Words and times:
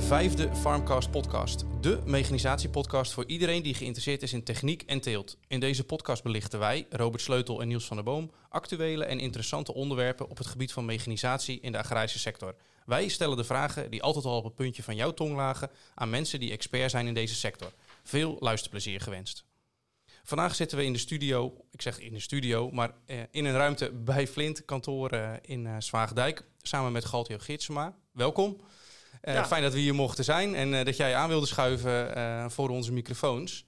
De 0.00 0.06
vijfde 0.06 0.56
Farmcast 0.56 1.10
podcast. 1.10 1.64
De 1.80 2.00
mechanisatiepodcast 2.04 3.12
voor 3.12 3.24
iedereen 3.26 3.62
die 3.62 3.74
geïnteresseerd 3.74 4.22
is 4.22 4.32
in 4.32 4.42
techniek 4.42 4.82
en 4.82 5.00
teelt. 5.00 5.38
In 5.48 5.60
deze 5.60 5.84
podcast 5.84 6.22
belichten 6.22 6.58
wij, 6.58 6.86
Robert 6.90 7.22
Sleutel 7.22 7.60
en 7.60 7.68
Niels 7.68 7.84
van 7.84 7.96
der 7.96 8.04
Boom, 8.04 8.30
actuele 8.48 9.04
en 9.04 9.20
interessante 9.20 9.74
onderwerpen 9.74 10.28
op 10.28 10.38
het 10.38 10.46
gebied 10.46 10.72
van 10.72 10.84
mechanisatie 10.84 11.60
in 11.60 11.72
de 11.72 11.78
agrarische 11.78 12.18
sector. 12.18 12.54
Wij 12.86 13.08
stellen 13.08 13.36
de 13.36 13.44
vragen 13.44 13.90
die 13.90 14.02
altijd 14.02 14.24
al 14.24 14.36
op 14.36 14.44
het 14.44 14.54
puntje 14.54 14.82
van 14.82 14.96
jouw 14.96 15.14
tong 15.14 15.36
lagen 15.36 15.70
aan 15.94 16.10
mensen 16.10 16.40
die 16.40 16.52
expert 16.52 16.90
zijn 16.90 17.06
in 17.06 17.14
deze 17.14 17.34
sector. 17.34 17.72
Veel 18.02 18.36
luisterplezier 18.38 19.00
gewenst. 19.00 19.44
Vandaag 20.22 20.54
zitten 20.54 20.78
we 20.78 20.84
in 20.84 20.92
de 20.92 20.98
studio, 20.98 21.54
ik 21.70 21.82
zeg 21.82 21.98
in 21.98 22.12
de 22.12 22.20
studio, 22.20 22.70
maar 22.70 22.90
eh, 23.06 23.18
in 23.30 23.44
een 23.44 23.56
ruimte 23.56 23.90
bij 23.92 24.26
Flint, 24.26 24.64
kantoor 24.64 25.10
eh, 25.10 25.32
in 25.42 25.64
uh, 25.64 25.74
Zwaagdijk, 25.78 26.44
samen 26.62 26.92
met 26.92 27.04
Galtio 27.04 27.38
Gidsema. 27.38 27.96
Welkom. 28.12 28.60
Ja. 29.22 29.46
Fijn 29.46 29.62
dat 29.62 29.72
we 29.72 29.78
hier 29.78 29.94
mochten 29.94 30.24
zijn 30.24 30.54
en 30.54 30.72
uh, 30.72 30.84
dat 30.84 30.96
jij 30.96 31.14
aan 31.14 31.28
wilde 31.28 31.46
schuiven 31.46 32.18
uh, 32.18 32.48
voor 32.48 32.68
onze 32.68 32.92
microfoons. 32.92 33.64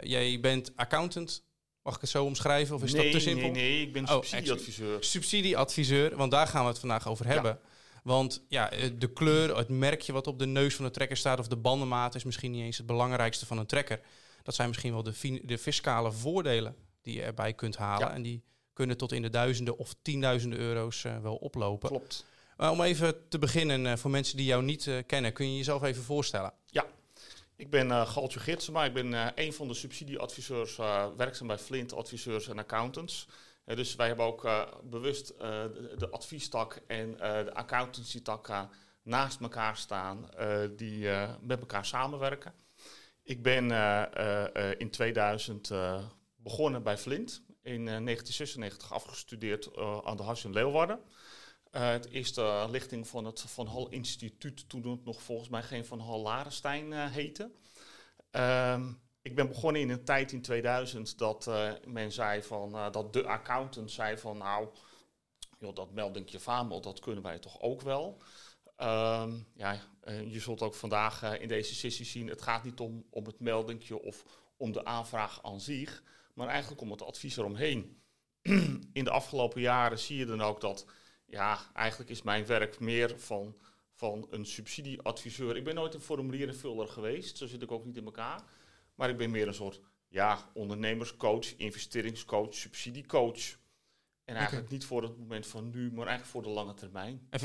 jij 0.00 0.40
bent 0.40 0.72
accountant, 0.76 1.44
mag 1.82 1.94
ik 1.94 2.00
het 2.00 2.10
zo 2.10 2.24
omschrijven? 2.24 2.74
Of 2.74 2.82
is 2.82 2.92
nee, 2.92 3.02
dat 3.02 3.12
te 3.12 3.20
simpel? 3.20 3.50
Nee, 3.50 3.62
nee, 3.62 3.82
ik 3.82 3.92
ben 3.92 4.06
subsidieadviseur. 4.06 4.94
Oh, 4.94 5.00
subsidieadviseur, 5.00 6.16
want 6.16 6.30
daar 6.30 6.46
gaan 6.46 6.62
we 6.62 6.68
het 6.68 6.78
vandaag 6.78 7.08
over 7.08 7.26
hebben. 7.26 7.50
Ja. 7.50 7.68
Want 8.02 8.44
ja, 8.48 8.70
de 8.98 9.12
kleur, 9.12 9.56
het 9.56 9.68
merkje 9.68 10.12
wat 10.12 10.26
op 10.26 10.38
de 10.38 10.46
neus 10.46 10.74
van 10.74 10.84
de 10.84 10.90
trekker 10.90 11.16
staat 11.16 11.38
of 11.38 11.48
de 11.48 11.56
bandenmaat 11.56 12.14
is 12.14 12.24
misschien 12.24 12.50
niet 12.50 12.62
eens 12.62 12.76
het 12.76 12.86
belangrijkste 12.86 13.46
van 13.46 13.58
een 13.58 13.66
trekker. 13.66 14.00
Dat 14.42 14.54
zijn 14.54 14.68
misschien 14.68 14.92
wel 14.92 15.02
de, 15.02 15.40
de 15.44 15.58
fiscale 15.58 16.12
voordelen 16.12 16.76
die 17.02 17.14
je 17.14 17.22
erbij 17.22 17.52
kunt 17.52 17.76
halen. 17.76 18.08
Ja. 18.08 18.14
En 18.14 18.22
die 18.22 18.42
kunnen 18.72 18.96
tot 18.96 19.12
in 19.12 19.22
de 19.22 19.30
duizenden 19.30 19.78
of 19.78 19.94
tienduizenden 20.02 20.58
euro's 20.58 21.02
wel 21.22 21.34
oplopen. 21.34 21.88
Klopt. 21.88 22.24
Maar 22.56 22.70
om 22.70 22.80
even 22.80 23.28
te 23.28 23.38
beginnen, 23.38 23.84
uh, 23.84 23.96
voor 23.96 24.10
mensen 24.10 24.36
die 24.36 24.46
jou 24.46 24.62
niet 24.62 24.86
uh, 24.86 24.98
kennen, 25.06 25.32
kun 25.32 25.50
je 25.50 25.56
jezelf 25.56 25.82
even 25.82 26.02
voorstellen? 26.02 26.52
Ja, 26.66 26.86
ik 27.56 27.70
ben 27.70 28.06
Galtje 28.06 28.40
Gitsema. 28.40 28.84
Ik 28.84 28.94
ben 28.94 29.32
een 29.34 29.52
van 29.52 29.68
de 29.68 29.74
subsidieadviseurs, 29.74 30.76
werkzaam 31.16 31.46
bij 31.46 31.58
Flint 31.58 31.92
Adviseurs 31.92 32.48
en 32.48 32.58
Accountants. 32.58 33.28
dus 33.64 33.94
wij 33.94 34.06
hebben 34.06 34.26
ook 34.26 34.48
bewust 34.84 35.26
de, 35.38 35.94
de 35.98 36.10
adviestak 36.10 36.80
en 36.86 37.16
de 37.16 37.54
accountancy-tak 37.54 38.68
naast 39.02 39.40
elkaar 39.40 39.76
staan, 39.76 40.28
die 40.76 41.08
met 41.40 41.60
elkaar 41.60 41.84
samenwerken. 41.84 42.52
Ik 43.22 43.42
ben 43.42 43.70
in 44.78 44.90
2000 44.90 45.70
begonnen 46.36 46.82
bij 46.82 46.98
Flint, 46.98 47.42
in 47.62 47.84
1996 47.84 48.92
afgestudeerd 48.92 49.76
aan 50.04 50.16
de 50.16 50.22
Hars 50.22 50.44
in 50.44 50.52
Leeuwarden. 50.52 51.00
Uh, 51.74 51.88
het 51.88 52.08
eerste 52.10 52.66
lichting 52.70 53.08
van 53.08 53.24
het 53.24 53.40
Van 53.40 53.66
Hal 53.66 53.88
Instituut, 53.88 54.68
toen 54.68 54.90
het 54.90 55.04
nog 55.04 55.22
volgens 55.22 55.48
mij 55.48 55.62
geen 55.62 55.84
Van 55.84 56.00
Hal 56.00 56.20
Larenstein 56.20 56.92
uh, 56.92 57.10
heette. 57.10 57.50
Uh, 58.32 58.88
ik 59.22 59.34
ben 59.34 59.48
begonnen 59.48 59.82
in 59.82 59.90
een 59.90 60.04
tijd 60.04 60.32
in 60.32 60.42
2000 60.42 61.18
dat 61.18 61.46
uh, 61.46 61.72
men 61.86 62.12
zei 62.12 62.42
van, 62.42 62.92
dat 62.92 63.12
de 63.12 63.26
accountant 63.26 63.90
zei 63.90 64.18
van 64.18 64.38
nou, 64.38 64.68
joh, 65.58 65.74
dat 65.74 65.92
meldingje 65.92 66.40
VAMEL, 66.40 66.80
dat 66.80 67.00
kunnen 67.00 67.22
wij 67.22 67.38
toch 67.38 67.60
ook 67.60 67.80
wel. 67.80 68.22
Ehm, 68.76 69.32
ja, 69.54 69.80
je 70.06 70.40
zult 70.40 70.62
ook 70.62 70.74
vandaag 70.74 71.38
in 71.38 71.48
deze 71.48 71.74
sessie 71.74 72.06
zien, 72.06 72.28
het 72.28 72.42
gaat 72.42 72.64
niet 72.64 72.80
om, 72.80 73.06
om 73.10 73.26
het 73.26 73.40
meldingje 73.40 74.02
of 74.02 74.24
om 74.56 74.72
de 74.72 74.84
aanvraag 74.84 75.42
aan 75.42 75.60
zich, 75.60 76.02
maar 76.34 76.48
eigenlijk 76.48 76.80
om 76.80 76.90
het 76.90 77.02
advies 77.02 77.36
eromheen. 77.36 78.02
in 78.92 79.04
de 79.04 79.10
afgelopen 79.10 79.60
jaren 79.60 79.98
zie 79.98 80.18
je 80.18 80.26
dan 80.26 80.40
ook 80.40 80.60
dat 80.60 80.86
ja, 81.34 81.58
eigenlijk 81.72 82.10
is 82.10 82.22
mijn 82.22 82.46
werk 82.46 82.80
meer 82.80 83.18
van, 83.18 83.56
van 83.92 84.26
een 84.30 84.46
subsidieadviseur. 84.46 85.56
Ik 85.56 85.64
ben 85.64 85.74
nooit 85.74 85.94
een 85.94 86.00
formulierenvuller 86.00 86.88
geweest, 86.88 87.36
zo 87.36 87.46
zit 87.46 87.62
ik 87.62 87.70
ook 87.70 87.84
niet 87.84 87.96
in 87.96 88.04
elkaar. 88.04 88.42
Maar 88.94 89.10
ik 89.10 89.16
ben 89.16 89.30
meer 89.30 89.48
een 89.48 89.54
soort 89.54 89.80
ja, 90.08 90.50
ondernemerscoach, 90.52 91.56
investeringscoach, 91.56 92.54
subsidiecoach. 92.54 93.58
En 94.24 94.34
eigenlijk 94.34 94.66
okay. 94.66 94.76
niet 94.76 94.86
voor 94.86 95.02
het 95.02 95.18
moment 95.18 95.46
van 95.46 95.70
nu, 95.70 95.92
maar 95.92 96.06
eigenlijk 96.06 96.30
voor 96.30 96.42
de 96.42 96.48
lange 96.48 96.74
termijn. 96.74 97.26
En 97.30 97.40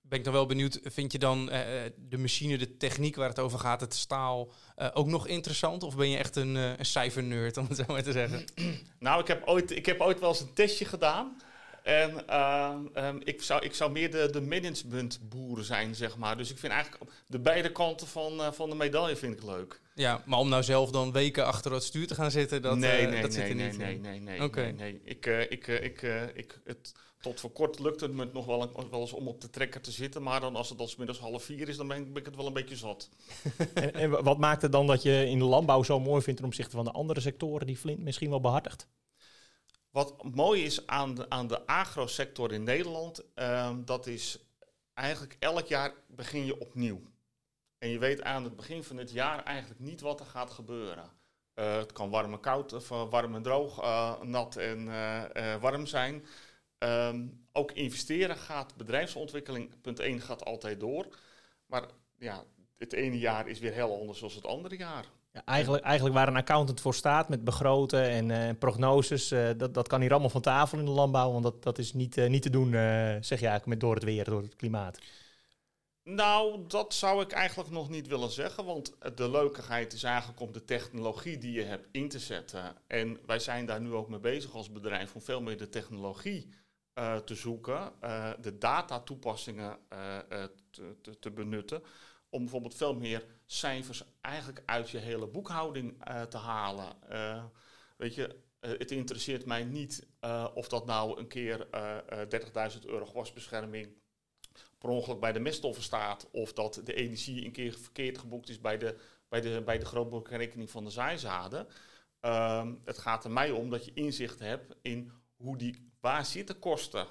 ben 0.00 0.18
ik 0.18 0.24
dan 0.24 0.32
wel 0.32 0.46
benieuwd, 0.46 0.80
vind 0.82 1.12
je 1.12 1.18
dan 1.18 1.52
uh, 1.52 1.60
de 1.96 2.18
machine, 2.18 2.58
de 2.58 2.76
techniek 2.76 3.16
waar 3.16 3.28
het 3.28 3.38
over 3.38 3.58
gaat, 3.58 3.80
het 3.80 3.94
staal, 3.94 4.52
uh, 4.76 4.88
ook 4.92 5.06
nog 5.06 5.26
interessant? 5.26 5.82
Of 5.82 5.96
ben 5.96 6.10
je 6.10 6.16
echt 6.16 6.36
een, 6.36 6.54
uh, 6.56 6.78
een 6.78 6.86
cijfernerd, 6.86 7.56
om 7.56 7.66
het 7.68 7.76
zo 7.76 7.84
maar 7.86 8.02
te 8.02 8.12
zeggen? 8.12 8.44
nou, 8.98 9.20
ik 9.20 9.26
heb, 9.26 9.46
ooit, 9.46 9.70
ik 9.70 9.86
heb 9.86 10.00
ooit 10.00 10.20
wel 10.20 10.28
eens 10.28 10.40
een 10.40 10.52
testje 10.52 10.84
gedaan. 10.84 11.36
En 11.82 12.24
uh, 12.30 12.74
um, 12.94 13.20
ik, 13.24 13.42
zou, 13.42 13.64
ik 13.64 13.74
zou 13.74 13.90
meer 13.90 14.10
de, 14.10 14.28
de 14.30 14.40
managementboeren 14.40 15.64
zijn, 15.64 15.94
zeg 15.94 16.16
maar. 16.16 16.36
Dus 16.36 16.50
ik 16.50 16.58
vind 16.58 16.72
eigenlijk 16.72 17.04
de 17.26 17.38
beide 17.38 17.72
kanten 17.72 18.06
van, 18.06 18.40
uh, 18.40 18.52
van 18.52 18.70
de 18.70 18.76
medaille 18.76 19.16
vind 19.16 19.36
ik 19.36 19.42
leuk. 19.42 19.80
Ja, 19.94 20.22
maar 20.24 20.38
om 20.38 20.48
nou 20.48 20.62
zelf 20.62 20.90
dan 20.90 21.12
weken 21.12 21.46
achter 21.46 21.72
het 21.72 21.82
stuur 21.82 22.06
te 22.06 22.14
gaan 22.14 22.30
zitten, 22.30 22.62
dat, 22.62 22.76
nee, 22.76 23.02
uh, 23.02 23.10
nee, 23.10 23.22
dat 23.22 23.30
nee, 23.30 23.40
zit 23.40 23.48
er 23.48 23.54
nee, 23.54 23.68
niet 23.68 23.78
nee, 23.78 23.94
in. 23.94 24.00
nee, 24.00 24.20
nee, 24.20 24.42
okay. 24.42 24.64
nee, 24.64 24.72
nee. 24.74 25.00
Ik, 25.04 25.26
ik, 25.26 25.66
ik, 25.66 25.66
ik, 25.66 26.02
ik, 26.34 26.60
het, 26.64 26.92
tot 27.20 27.40
voor 27.40 27.50
kort 27.50 27.78
lukt 27.78 28.00
het 28.00 28.12
me 28.12 28.28
nog 28.32 28.46
wel, 28.46 28.62
een, 28.62 28.90
wel 28.90 29.00
eens 29.00 29.12
om 29.12 29.28
op 29.28 29.40
de 29.40 29.50
trekker 29.50 29.80
te 29.80 29.90
zitten. 29.90 30.22
Maar 30.22 30.40
dan 30.40 30.56
als 30.56 30.68
het 30.68 30.80
als 30.80 30.96
middags 30.96 31.18
half 31.18 31.42
vier 31.44 31.68
is, 31.68 31.76
dan 31.76 31.88
ben 31.88 31.96
ik, 31.96 32.12
ben 32.12 32.22
ik 32.22 32.26
het 32.26 32.36
wel 32.36 32.46
een 32.46 32.52
beetje 32.52 32.76
zat. 32.76 33.08
en, 33.74 33.94
en 33.94 34.24
wat 34.24 34.38
maakt 34.38 34.62
het 34.62 34.72
dan 34.72 34.86
dat 34.86 35.02
je 35.02 35.26
in 35.26 35.38
de 35.38 35.44
landbouw 35.44 35.82
zo 35.82 36.00
mooi 36.00 36.22
vindt 36.22 36.38
ten 36.38 36.48
opzichte 36.48 36.76
van 36.76 36.84
de 36.84 36.92
andere 36.92 37.20
sectoren 37.20 37.66
die 37.66 37.76
Flint 37.76 38.02
misschien 38.02 38.30
wel 38.30 38.40
behartigt? 38.40 38.86
Wat 39.92 40.34
mooi 40.34 40.64
is 40.64 40.86
aan 40.86 41.14
de, 41.14 41.30
aan 41.30 41.46
de 41.46 41.66
agrosector 41.66 42.52
in 42.52 42.62
Nederland, 42.62 43.24
uh, 43.34 43.76
dat 43.84 44.06
is 44.06 44.38
eigenlijk 44.94 45.36
elk 45.38 45.66
jaar 45.66 45.94
begin 46.06 46.44
je 46.44 46.60
opnieuw. 46.60 47.02
En 47.78 47.88
je 47.88 47.98
weet 47.98 48.22
aan 48.22 48.44
het 48.44 48.56
begin 48.56 48.84
van 48.84 48.96
het 48.96 49.10
jaar 49.10 49.44
eigenlijk 49.44 49.80
niet 49.80 50.00
wat 50.00 50.20
er 50.20 50.26
gaat 50.26 50.50
gebeuren. 50.50 51.10
Uh, 51.54 51.76
het 51.76 51.92
kan 51.92 52.10
warm 52.10 52.32
en 52.32 52.40
koud, 52.40 52.72
of 52.72 52.90
uh, 52.90 53.10
warm 53.10 53.34
en 53.34 53.42
droog, 53.42 53.82
uh, 53.82 54.20
nat 54.20 54.56
en 54.56 54.86
warm 55.60 55.86
zijn. 55.86 56.26
Um, 56.78 57.46
ook 57.52 57.72
investeren 57.72 58.36
gaat, 58.36 58.76
bedrijfsontwikkeling, 58.76 59.80
punt 59.80 60.00
1, 60.00 60.20
gaat 60.20 60.44
altijd 60.44 60.80
door. 60.80 61.18
Maar 61.66 61.86
ja, 62.18 62.44
het 62.78 62.92
ene 62.92 63.18
jaar 63.18 63.48
is 63.48 63.58
weer 63.58 63.72
heel 63.72 64.00
anders 64.00 64.20
dan 64.20 64.30
het 64.34 64.46
andere 64.46 64.76
jaar. 64.76 65.06
Eigenlijk, 65.32 65.84
eigenlijk 65.84 66.14
waar 66.14 66.28
een 66.28 66.36
accountant 66.36 66.80
voor 66.80 66.94
staat 66.94 67.28
met 67.28 67.44
begroten 67.44 68.02
en 68.02 68.28
uh, 68.28 68.58
prognoses, 68.58 69.32
uh, 69.32 69.50
dat, 69.56 69.74
dat 69.74 69.88
kan 69.88 70.00
hier 70.00 70.10
allemaal 70.10 70.30
van 70.30 70.40
tafel 70.40 70.78
in 70.78 70.84
de 70.84 70.90
landbouw, 70.90 71.32
want 71.32 71.42
dat, 71.42 71.62
dat 71.62 71.78
is 71.78 71.92
niet, 71.92 72.16
uh, 72.16 72.28
niet 72.28 72.42
te 72.42 72.50
doen, 72.50 72.70
zeg 72.70 73.40
je 73.40 73.46
eigenlijk, 73.46 73.66
met 73.66 73.80
door 73.80 73.94
het 73.94 74.04
weer, 74.04 74.24
door 74.24 74.42
het 74.42 74.56
klimaat. 74.56 74.98
Nou, 76.02 76.66
dat 76.66 76.94
zou 76.94 77.22
ik 77.22 77.32
eigenlijk 77.32 77.70
nog 77.70 77.88
niet 77.88 78.06
willen 78.06 78.30
zeggen, 78.30 78.64
want 78.64 78.96
de 79.14 79.30
leukigheid 79.30 79.92
is 79.92 80.02
eigenlijk 80.02 80.40
om 80.40 80.52
de 80.52 80.64
technologie 80.64 81.38
die 81.38 81.52
je 81.52 81.62
hebt 81.64 81.88
in 81.92 82.08
te 82.08 82.18
zetten. 82.18 82.76
En 82.86 83.18
wij 83.26 83.38
zijn 83.38 83.66
daar 83.66 83.80
nu 83.80 83.92
ook 83.92 84.08
mee 84.08 84.20
bezig 84.20 84.54
als 84.54 84.72
bedrijf 84.72 85.14
om 85.14 85.22
veel 85.22 85.42
meer 85.42 85.56
de 85.56 85.68
technologie 85.68 86.48
te 87.24 87.34
zoeken, 87.34 87.92
de 88.40 88.58
datatoepassingen 88.58 89.78
te, 90.70 90.96
te, 91.00 91.18
te 91.18 91.30
benutten 91.30 91.82
om 92.32 92.40
bijvoorbeeld 92.40 92.74
veel 92.74 92.94
meer 92.94 93.24
cijfers 93.46 94.02
eigenlijk 94.20 94.62
uit 94.66 94.90
je 94.90 94.98
hele 94.98 95.26
boekhouding 95.26 96.08
uh, 96.08 96.22
te 96.22 96.36
halen. 96.36 96.96
Uh, 97.10 97.44
weet 97.96 98.14
je, 98.14 98.36
uh, 98.60 98.78
het 98.78 98.90
interesseert 98.90 99.46
mij 99.46 99.64
niet 99.64 100.06
of 100.54 100.68
dat 100.68 100.86
nou 100.86 101.18
een 101.18 101.28
keer 101.28 101.66
30.000 101.66 102.80
euro 102.84 103.06
gewasbescherming 103.06 103.88
per 104.78 104.88
ongeluk 104.88 105.20
bij 105.20 105.32
de 105.32 105.40
meststoffen 105.40 105.82
staat, 105.82 106.28
of 106.30 106.52
dat 106.52 106.80
de 106.84 106.94
energie 106.94 107.44
een 107.44 107.52
keer 107.52 107.72
verkeerd 107.72 108.18
geboekt 108.18 108.48
is 108.48 108.60
bij 108.60 108.78
de, 108.78 108.96
bij 109.28 109.40
de, 109.40 109.62
bij 109.64 109.78
de 109.78 109.84
grootboekrekening 109.84 110.70
van 110.70 110.84
de 110.84 110.90
zaaizaden. 110.90 111.66
Ehm, 112.20 112.74
het 112.84 112.98
gaat 112.98 113.24
er 113.24 113.30
mij 113.30 113.50
om 113.50 113.70
dat 113.70 113.84
je 113.84 113.92
inzicht 113.94 114.38
hebt 114.38 114.74
in 114.82 115.12
hoe 115.36 115.56
die, 115.56 115.90
waar 116.00 116.24
zitten 116.26 116.58
kosten. 116.58 117.06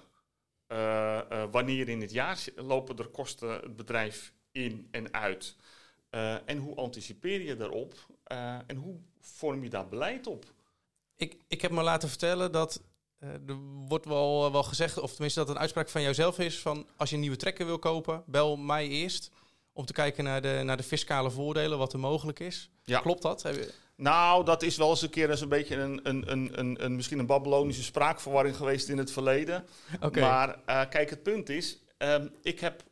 wanneer 1.52 1.90
in 1.90 2.02
het 2.02 2.12
jaar 2.12 2.46
lopen 2.56 2.98
er 2.98 3.08
kosten 3.08 3.50
het 3.50 3.76
bedrijf 3.76 4.34
in 4.52 4.88
en 4.92 5.14
uit? 5.14 5.56
Uh, 6.12 6.36
en 6.46 6.58
hoe 6.58 6.76
anticipeer 6.76 7.42
je 7.42 7.56
daarop? 7.56 7.94
Uh, 8.32 8.56
en 8.68 8.76
hoe 8.76 8.96
vorm 9.20 9.64
je 9.64 9.70
daar 9.70 9.88
beleid 9.88 10.28
op? 10.28 10.46
Ik, 11.16 11.38
ik 11.48 11.62
heb 11.62 11.72
me 11.72 11.82
laten 11.82 12.10
vertellen 12.10 12.52
dat 12.52 12.82
uh, 13.20 13.30
er 13.30 13.58
wordt 13.88 14.06
wel, 14.06 14.52
wel 14.52 14.64
gezegd, 14.64 15.00
of 15.00 15.12
tenminste 15.12 15.40
dat 15.40 15.50
een 15.50 15.60
uitspraak 15.60 15.90
van 15.90 16.02
jouzelf 16.02 16.40
is, 16.40 16.60
van 16.60 16.88
als 16.96 17.10
je 17.10 17.16
een 17.16 17.22
nieuwe 17.22 17.36
trekker 17.36 17.66
wil 17.66 17.80
kopen, 17.80 18.24
bel 18.26 18.58
mij 18.58 18.88
eerst 18.88 19.32
om 19.74 19.86
te 19.86 19.94
kijken 19.94 20.24
naar 20.24 20.42
de, 20.42 20.62
naar 20.64 20.78
de 20.78 20.84
fiscale 20.84 21.32
voordelen, 21.32 21.78
wat 21.78 21.94
er 21.94 22.00
mogelijk 22.00 22.40
is. 22.40 22.70
Ja. 22.84 23.00
Klopt 23.00 23.22
dat? 23.22 23.42
Heb 23.44 23.56
je... 23.56 23.74
Nou, 23.96 24.46
dat 24.46 24.62
is 24.62 24.78
wel 24.78 24.90
eens 24.90 25.02
een 25.02 25.10
keer 25.10 25.30
eens 25.30 25.42
een 25.42 25.50
beetje 25.50 25.76
een, 25.76 26.00
een, 26.04 26.32
een, 26.32 26.60
een, 26.60 26.86
een 26.86 26.96
misschien 26.96 27.20
een 27.20 27.26
Babylonische 27.26 27.84
spraakverwarring 27.84 28.56
geweest 28.56 28.90
in 28.90 28.98
het 28.98 29.12
verleden. 29.12 29.66
Okay. 30.02 30.24
Maar 30.24 30.88
kijk, 30.88 31.10
het 31.10 31.24
punt 31.24 31.50
is, 31.50 31.80
um, 31.98 32.32
ik 32.42 32.60
heb 32.60 32.84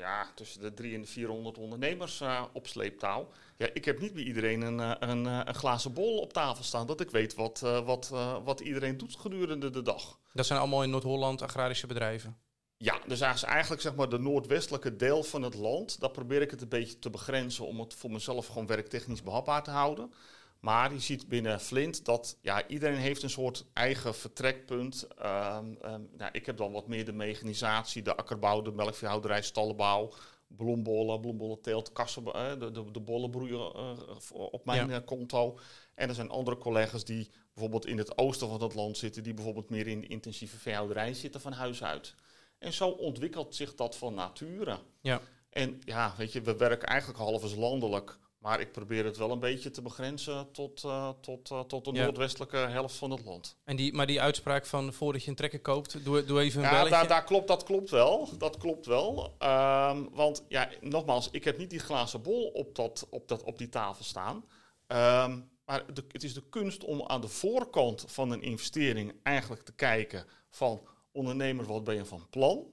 ja, 0.00 0.26
tussen 0.34 0.60
de 0.60 0.74
300 0.74 0.94
en 0.94 1.00
de 1.00 1.20
400 1.20 1.58
ondernemers 1.58 2.20
uh, 2.20 2.44
op 2.52 2.66
sleeptouw. 2.66 3.28
Ja, 3.56 3.68
ik 3.74 3.84
heb 3.84 4.00
niet 4.00 4.12
bij 4.12 4.22
iedereen 4.22 4.62
een, 4.62 5.08
een, 5.08 5.24
een 5.24 5.54
glazen 5.54 5.92
bol 5.92 6.18
op 6.18 6.32
tafel 6.32 6.64
staan, 6.64 6.86
dat 6.86 7.00
ik 7.00 7.10
weet 7.10 7.34
wat, 7.34 7.60
uh, 7.64 7.84
wat, 7.84 8.10
uh, 8.12 8.36
wat 8.44 8.60
iedereen 8.60 8.96
doet 8.96 9.16
gedurende 9.16 9.70
de 9.70 9.82
dag. 9.82 10.18
Dat 10.32 10.46
zijn 10.46 10.58
allemaal 10.58 10.82
in 10.82 10.90
Noord-Holland 10.90 11.42
agrarische 11.42 11.86
bedrijven? 11.86 12.38
Ja, 12.76 13.00
dus 13.06 13.20
eigenlijk 13.20 13.82
zeg 13.82 13.94
maar 13.94 14.08
de 14.08 14.18
noordwestelijke 14.18 14.96
deel 14.96 15.22
van 15.22 15.42
het 15.42 15.54
land, 15.54 16.00
daar 16.00 16.10
probeer 16.10 16.42
ik 16.42 16.50
het 16.50 16.62
een 16.62 16.68
beetje 16.68 16.98
te 16.98 17.10
begrenzen 17.10 17.66
om 17.66 17.80
het 17.80 17.94
voor 17.94 18.10
mezelf 18.10 18.46
gewoon 18.46 18.66
werktechnisch 18.66 19.22
behapbaar 19.22 19.62
te 19.62 19.70
houden. 19.70 20.12
Maar 20.60 20.92
je 20.92 20.98
ziet 20.98 21.28
binnen 21.28 21.60
Flint 21.60 22.04
dat 22.04 22.38
ja, 22.40 22.66
iedereen 22.66 22.98
heeft 22.98 23.22
een 23.22 23.30
soort 23.30 23.64
eigen 23.72 24.14
vertrekpunt. 24.14 25.08
Um, 25.18 25.78
nou, 26.16 26.30
ik 26.32 26.46
heb 26.46 26.56
dan 26.56 26.72
wat 26.72 26.88
meer 26.88 27.04
de 27.04 27.12
mechanisatie, 27.12 28.02
de 28.02 28.16
akkerbouw, 28.16 28.62
de 28.62 28.72
melkveehouderij, 28.72 29.42
stallenbouw, 29.42 30.12
bloembollen, 30.46 31.20
bloembollen 31.20 31.60
teelt, 31.60 31.92
kassen, 31.92 32.22
uh, 32.26 32.50
de, 32.58 32.70
de, 32.70 32.90
de 32.90 33.00
bollenbroeien 33.00 33.72
uh, 33.76 33.92
op 34.30 34.64
mijn 34.64 34.88
ja. 34.88 35.00
konto. 35.00 35.58
En 35.94 36.08
er 36.08 36.14
zijn 36.14 36.30
andere 36.30 36.58
collega's 36.58 37.04
die 37.04 37.30
bijvoorbeeld 37.52 37.86
in 37.86 37.98
het 37.98 38.18
oosten 38.18 38.48
van 38.48 38.62
het 38.62 38.74
land 38.74 38.96
zitten, 38.98 39.22
die 39.22 39.34
bijvoorbeeld 39.34 39.70
meer 39.70 39.86
in 39.86 40.00
de 40.00 40.06
intensieve 40.06 40.56
veehouderij 40.56 41.14
zitten 41.14 41.40
van 41.40 41.52
huis 41.52 41.82
uit. 41.84 42.14
En 42.58 42.72
zo 42.72 42.88
ontwikkelt 42.88 43.54
zich 43.54 43.74
dat 43.74 43.96
van 43.96 44.14
nature. 44.14 44.78
Ja. 45.00 45.20
En 45.50 45.80
ja, 45.84 46.14
weet 46.16 46.32
je, 46.32 46.40
we 46.40 46.56
werken 46.56 46.88
eigenlijk 46.88 47.18
half 47.18 47.42
eens 47.42 47.54
landelijk. 47.54 48.18
Maar 48.40 48.60
ik 48.60 48.72
probeer 48.72 49.04
het 49.04 49.16
wel 49.16 49.30
een 49.30 49.40
beetje 49.40 49.70
te 49.70 49.82
begrenzen 49.82 50.52
tot, 50.52 50.82
uh, 50.84 51.08
tot, 51.20 51.50
uh, 51.50 51.60
tot 51.60 51.84
de 51.84 51.92
ja. 51.92 52.02
noordwestelijke 52.02 52.56
helft 52.56 52.94
van 52.94 53.10
het 53.10 53.24
land. 53.24 53.56
En 53.64 53.76
die, 53.76 53.92
maar 53.92 54.06
die 54.06 54.20
uitspraak 54.20 54.66
van 54.66 54.92
voordat 54.92 55.22
je 55.24 55.30
een 55.30 55.36
trekker 55.36 55.60
koopt, 55.60 56.04
doe, 56.04 56.24
doe 56.24 56.40
even 56.40 56.64
een 56.64 56.70
ja, 56.70 56.84
daar, 56.84 57.08
daar, 57.08 57.24
klopt, 57.24 57.48
dat 57.48 57.62
klopt 57.62 57.90
wel. 57.90 58.28
Dat 58.38 58.56
klopt 58.56 58.86
wel. 58.86 59.34
Um, 59.42 60.08
want 60.12 60.44
ja, 60.48 60.68
nogmaals, 60.80 61.28
ik 61.30 61.44
heb 61.44 61.58
niet 61.58 61.70
die 61.70 61.78
glazen 61.78 62.22
bol 62.22 62.46
op, 62.46 62.74
dat, 62.74 63.06
op, 63.10 63.28
dat, 63.28 63.42
op 63.42 63.58
die 63.58 63.68
tafel 63.68 64.04
staan. 64.04 64.36
Um, 64.36 65.50
maar 65.64 65.94
de, 65.94 66.04
het 66.08 66.22
is 66.22 66.34
de 66.34 66.48
kunst 66.48 66.84
om 66.84 67.02
aan 67.06 67.20
de 67.20 67.28
voorkant 67.28 68.04
van 68.08 68.30
een 68.30 68.42
investering 68.42 69.14
eigenlijk 69.22 69.62
te 69.62 69.72
kijken 69.72 70.26
van 70.50 70.80
ondernemer, 71.12 71.64
wat 71.64 71.84
ben 71.84 71.94
je 71.94 72.04
van 72.04 72.26
plan? 72.30 72.66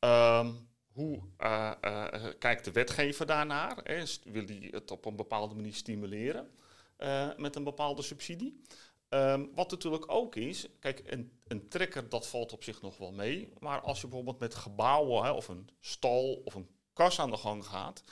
Um, 0.00 0.67
hoe 0.98 1.20
uh, 1.40 1.72
uh, 1.84 2.04
kijkt 2.38 2.64
de 2.64 2.72
wetgever 2.72 3.26
daarnaar? 3.26 3.80
Hè? 3.82 4.02
Wil 4.24 4.44
hij 4.46 4.68
het 4.70 4.90
op 4.90 5.04
een 5.04 5.16
bepaalde 5.16 5.54
manier 5.54 5.74
stimuleren 5.74 6.50
uh, 6.98 7.28
met 7.36 7.56
een 7.56 7.64
bepaalde 7.64 8.02
subsidie? 8.02 8.62
Um, 9.08 9.50
wat 9.54 9.70
natuurlijk 9.70 10.12
ook 10.12 10.36
is, 10.36 10.68
kijk, 10.80 11.02
een, 11.06 11.40
een, 11.46 11.68
trekker 11.68 12.08
dat 12.08 12.28
valt 12.28 12.52
op 12.52 12.62
zich 12.62 12.82
nog 12.82 12.96
wel 12.96 13.12
mee. 13.12 13.52
Maar 13.58 13.80
als 13.80 14.00
je 14.00 14.06
bijvoorbeeld 14.06 14.38
met 14.38 14.54
gebouwen 14.54 15.24
hè, 15.24 15.30
of 15.30 15.48
een 15.48 15.68
stal 15.80 16.42
of 16.44 16.54
een 16.54 16.68
kas 16.92 17.20
aan 17.20 17.30
de 17.30 17.36
gang 17.36 17.66
gaat, 17.66 18.02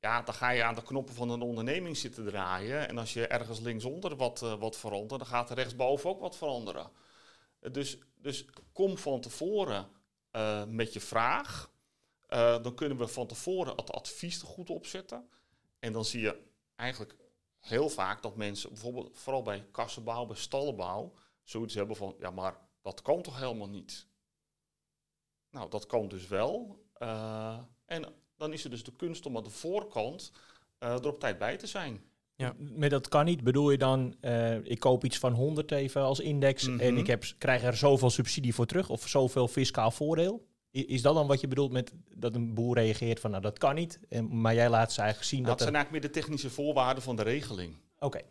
ja, 0.00 0.22
dan 0.22 0.34
ga 0.34 0.50
je 0.50 0.64
aan 0.64 0.74
de 0.74 0.82
knoppen 0.82 1.14
van 1.14 1.30
een 1.30 1.42
onderneming 1.42 1.96
zitten 1.96 2.26
draaien. 2.26 2.88
En 2.88 2.98
als 2.98 3.12
je 3.12 3.26
ergens 3.26 3.60
linksonder 3.60 4.16
wat, 4.16 4.40
wat 4.40 4.76
verandert, 4.76 5.20
dan 5.20 5.28
gaat 5.28 5.50
er 5.50 5.56
rechtsboven 5.56 6.10
ook 6.10 6.20
wat 6.20 6.36
veranderen. 6.36 6.90
Dus, 7.72 7.98
dus 8.14 8.44
kom 8.72 8.98
van 8.98 9.20
tevoren 9.20 9.88
met 10.68 10.92
je 10.92 11.00
vraag. 11.00 11.71
Uh, 12.32 12.62
dan 12.62 12.74
kunnen 12.74 12.98
we 12.98 13.08
van 13.08 13.26
tevoren 13.26 13.76
het 13.76 13.92
advies 13.92 14.40
er 14.40 14.46
goed 14.46 14.70
opzetten. 14.70 15.28
En 15.78 15.92
dan 15.92 16.04
zie 16.04 16.20
je 16.20 16.42
eigenlijk 16.76 17.16
heel 17.58 17.88
vaak 17.88 18.22
dat 18.22 18.36
mensen, 18.36 18.68
bijvoorbeeld 18.68 19.18
vooral 19.18 19.42
bij 19.42 19.66
kassenbouw, 19.70 20.26
bij 20.26 20.36
stallenbouw, 20.36 21.12
zoiets 21.42 21.74
hebben 21.74 21.96
van, 21.96 22.14
ja 22.18 22.30
maar 22.30 22.56
dat 22.82 23.02
kan 23.02 23.22
toch 23.22 23.38
helemaal 23.38 23.68
niet? 23.68 24.06
Nou, 25.50 25.70
dat 25.70 25.86
kan 25.86 26.08
dus 26.08 26.28
wel. 26.28 26.84
Uh, 26.98 27.58
en 27.84 28.04
dan 28.36 28.52
is 28.52 28.62
het 28.62 28.72
dus 28.72 28.84
de 28.84 28.96
kunst 28.96 29.26
om 29.26 29.36
aan 29.36 29.44
de 29.44 29.50
voorkant 29.50 30.32
uh, 30.80 30.88
er 30.90 31.06
op 31.06 31.20
tijd 31.20 31.38
bij 31.38 31.56
te 31.56 31.66
zijn. 31.66 32.04
Ja. 32.34 32.54
Met 32.58 32.90
dat 32.90 33.08
kan 33.08 33.24
niet, 33.24 33.42
bedoel 33.42 33.70
je 33.70 33.78
dan, 33.78 34.14
uh, 34.20 34.64
ik 34.64 34.80
koop 34.80 35.04
iets 35.04 35.18
van 35.18 35.32
100 35.32 35.70
even 35.72 36.02
als 36.02 36.20
index 36.20 36.66
mm 36.66 36.72
-hmm. 36.72 36.80
en 36.80 36.96
ik 36.96 37.06
heb, 37.06 37.24
krijg 37.38 37.62
er 37.62 37.76
zoveel 37.76 38.10
subsidie 38.10 38.54
voor 38.54 38.66
terug 38.66 38.90
of 38.90 39.08
zoveel 39.08 39.48
fiscaal 39.48 39.90
voordeel? 39.90 40.46
Is 40.72 41.02
dat 41.02 41.14
dan 41.14 41.26
wat 41.26 41.40
je 41.40 41.48
bedoelt 41.48 41.72
met 41.72 41.92
dat 42.14 42.34
een 42.34 42.54
boer 42.54 42.74
reageert 42.74 43.20
van 43.20 43.30
nou 43.30 43.42
dat 43.42 43.58
kan 43.58 43.74
niet, 43.74 44.00
maar 44.28 44.54
jij 44.54 44.68
laat 44.68 44.92
ze 44.92 45.00
eigenlijk 45.00 45.30
zien 45.30 45.42
nou, 45.42 45.50
dat. 45.50 45.60
Het 45.60 45.68
zijn 45.68 45.82
eigenlijk 45.82 46.04
meer 46.04 46.12
de 46.12 46.20
technische 46.20 46.50
voorwaarden 46.50 47.02
van 47.02 47.16
de 47.16 47.22
regeling. 47.22 47.76
Oké. 47.98 48.06
Okay. 48.06 48.22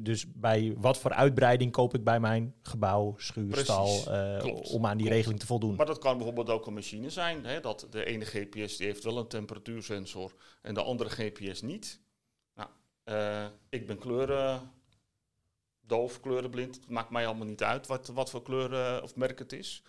Dus 0.00 0.32
bij 0.32 0.74
wat 0.76 0.98
voor 0.98 1.12
uitbreiding 1.12 1.72
koop 1.72 1.94
ik 1.94 2.04
bij 2.04 2.20
mijn 2.20 2.54
gebouw, 2.62 3.14
schuur, 3.16 3.56
stal, 3.56 4.04
uh, 4.08 4.44
om 4.72 4.86
aan 4.86 4.96
die 4.96 5.06
Klopt. 5.06 5.08
regeling 5.08 5.40
te 5.40 5.46
voldoen? 5.46 5.74
Maar 5.74 5.86
dat 5.86 5.98
kan 5.98 6.16
bijvoorbeeld 6.16 6.50
ook 6.50 6.66
een 6.66 6.74
machine 6.74 7.10
zijn. 7.10 7.44
Hè, 7.44 7.60
dat 7.60 7.86
de 7.90 8.04
ene 8.04 8.24
GPS 8.24 8.76
die 8.76 8.86
heeft 8.86 9.04
wel 9.04 9.18
een 9.18 9.28
temperatuursensor 9.28 10.34
en 10.62 10.74
de 10.74 10.82
andere 10.82 11.10
GPS 11.10 11.62
niet. 11.62 12.00
Nou, 12.54 12.68
uh, 13.04 13.46
ik 13.68 13.86
ben 13.86 13.98
kleuren 13.98 14.70
doof, 15.80 16.20
kleurenblind. 16.20 16.74
Het 16.74 16.88
maakt 16.88 17.10
mij 17.10 17.26
allemaal 17.26 17.46
niet 17.46 17.62
uit 17.62 17.86
wat, 17.86 18.08
wat 18.08 18.30
voor 18.30 18.42
kleur 18.42 19.02
of 19.02 19.16
merk 19.16 19.38
het 19.38 19.52
is. 19.52 19.82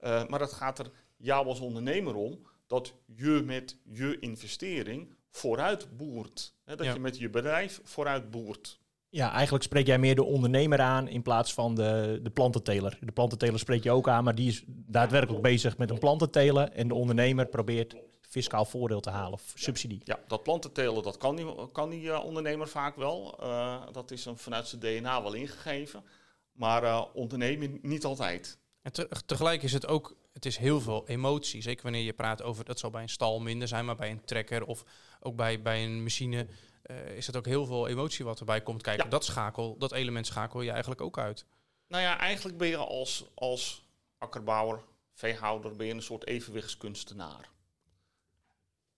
Uh, 0.00 0.26
maar 0.26 0.38
dat 0.38 0.52
gaat 0.52 0.78
er 0.78 0.90
jou 1.20 1.46
als 1.46 1.60
ondernemer 1.60 2.14
om 2.14 2.46
dat 2.66 2.94
je 3.06 3.42
met 3.44 3.76
je 3.84 4.18
investering 4.18 5.14
vooruit 5.30 5.96
boert. 5.96 6.54
Hè, 6.64 6.76
dat 6.76 6.86
ja. 6.86 6.92
je 6.92 7.00
met 7.00 7.18
je 7.18 7.30
bedrijf 7.30 7.80
vooruit 7.84 8.30
boert. 8.30 8.80
Ja, 9.08 9.32
eigenlijk 9.32 9.64
spreek 9.64 9.86
jij 9.86 9.98
meer 9.98 10.14
de 10.14 10.24
ondernemer 10.24 10.80
aan 10.80 11.08
in 11.08 11.22
plaats 11.22 11.54
van 11.54 11.74
de, 11.74 12.20
de 12.22 12.30
plantenteler. 12.30 12.98
De 13.00 13.12
plantenteler 13.12 13.58
spreek 13.58 13.82
je 13.82 13.90
ook 13.90 14.08
aan, 14.08 14.24
maar 14.24 14.34
die 14.34 14.48
is 14.48 14.64
daadwerkelijk 14.66 15.42
bezig 15.42 15.78
met 15.78 15.90
een 15.90 15.98
plantentelen. 15.98 16.74
En 16.74 16.88
de 16.88 16.94
ondernemer 16.94 17.46
probeert 17.46 17.96
fiscaal 18.20 18.64
voordeel 18.64 19.00
te 19.00 19.10
halen 19.10 19.32
of 19.32 19.52
subsidie. 19.54 20.00
Ja, 20.04 20.18
dat 20.26 20.42
plantentelen 20.42 21.02
dat 21.02 21.16
kan 21.16 21.36
die, 21.36 21.46
kan 21.72 21.90
die 21.90 22.02
uh, 22.02 22.24
ondernemer 22.24 22.68
vaak 22.68 22.96
wel. 22.96 23.38
Uh, 23.42 23.82
dat 23.92 24.10
is 24.10 24.24
hem 24.24 24.38
vanuit 24.38 24.68
zijn 24.68 24.80
DNA 24.80 25.22
wel 25.22 25.32
ingegeven. 25.32 26.04
Maar 26.52 26.82
uh, 26.82 27.04
ondernemen 27.12 27.78
niet 27.82 28.04
altijd. 28.04 28.58
En 28.82 28.92
te, 28.92 29.08
tegelijk 29.26 29.62
is 29.62 29.72
het 29.72 29.86
ook 29.86 30.16
het 30.32 30.46
is 30.46 30.56
heel 30.56 30.80
veel 30.80 31.08
emotie. 31.08 31.62
Zeker 31.62 31.82
wanneer 31.82 32.02
je 32.02 32.12
praat 32.12 32.42
over, 32.42 32.64
dat 32.64 32.78
zal 32.78 32.90
bij 32.90 33.02
een 33.02 33.08
stal 33.08 33.40
minder 33.40 33.68
zijn, 33.68 33.84
maar 33.84 33.96
bij 33.96 34.10
een 34.10 34.24
trekker 34.24 34.64
of 34.64 34.84
ook 35.20 35.36
bij, 35.36 35.62
bij 35.62 35.84
een 35.84 36.02
machine 36.02 36.46
uh, 36.86 37.16
is 37.16 37.26
het 37.26 37.36
ook 37.36 37.46
heel 37.46 37.66
veel 37.66 37.88
emotie 37.88 38.24
wat 38.24 38.38
erbij 38.38 38.60
komt 38.60 38.82
kijken. 38.82 39.04
Ja. 39.04 39.10
Dat 39.10 39.24
schakel, 39.24 39.78
dat 39.78 39.92
element 39.92 40.26
schakel 40.26 40.60
je 40.60 40.70
eigenlijk 40.70 41.00
ook 41.00 41.18
uit. 41.18 41.44
Nou 41.86 42.02
ja, 42.02 42.18
eigenlijk 42.18 42.58
ben 42.58 42.68
je 42.68 42.76
als, 42.76 43.24
als 43.34 43.84
akkerbouwer, 44.18 44.82
veehouder, 45.12 45.76
ben 45.76 45.86
je 45.86 45.94
een 45.94 46.02
soort 46.02 46.26
evenwichtskunstenaar. 46.26 47.48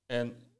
En 0.06 0.51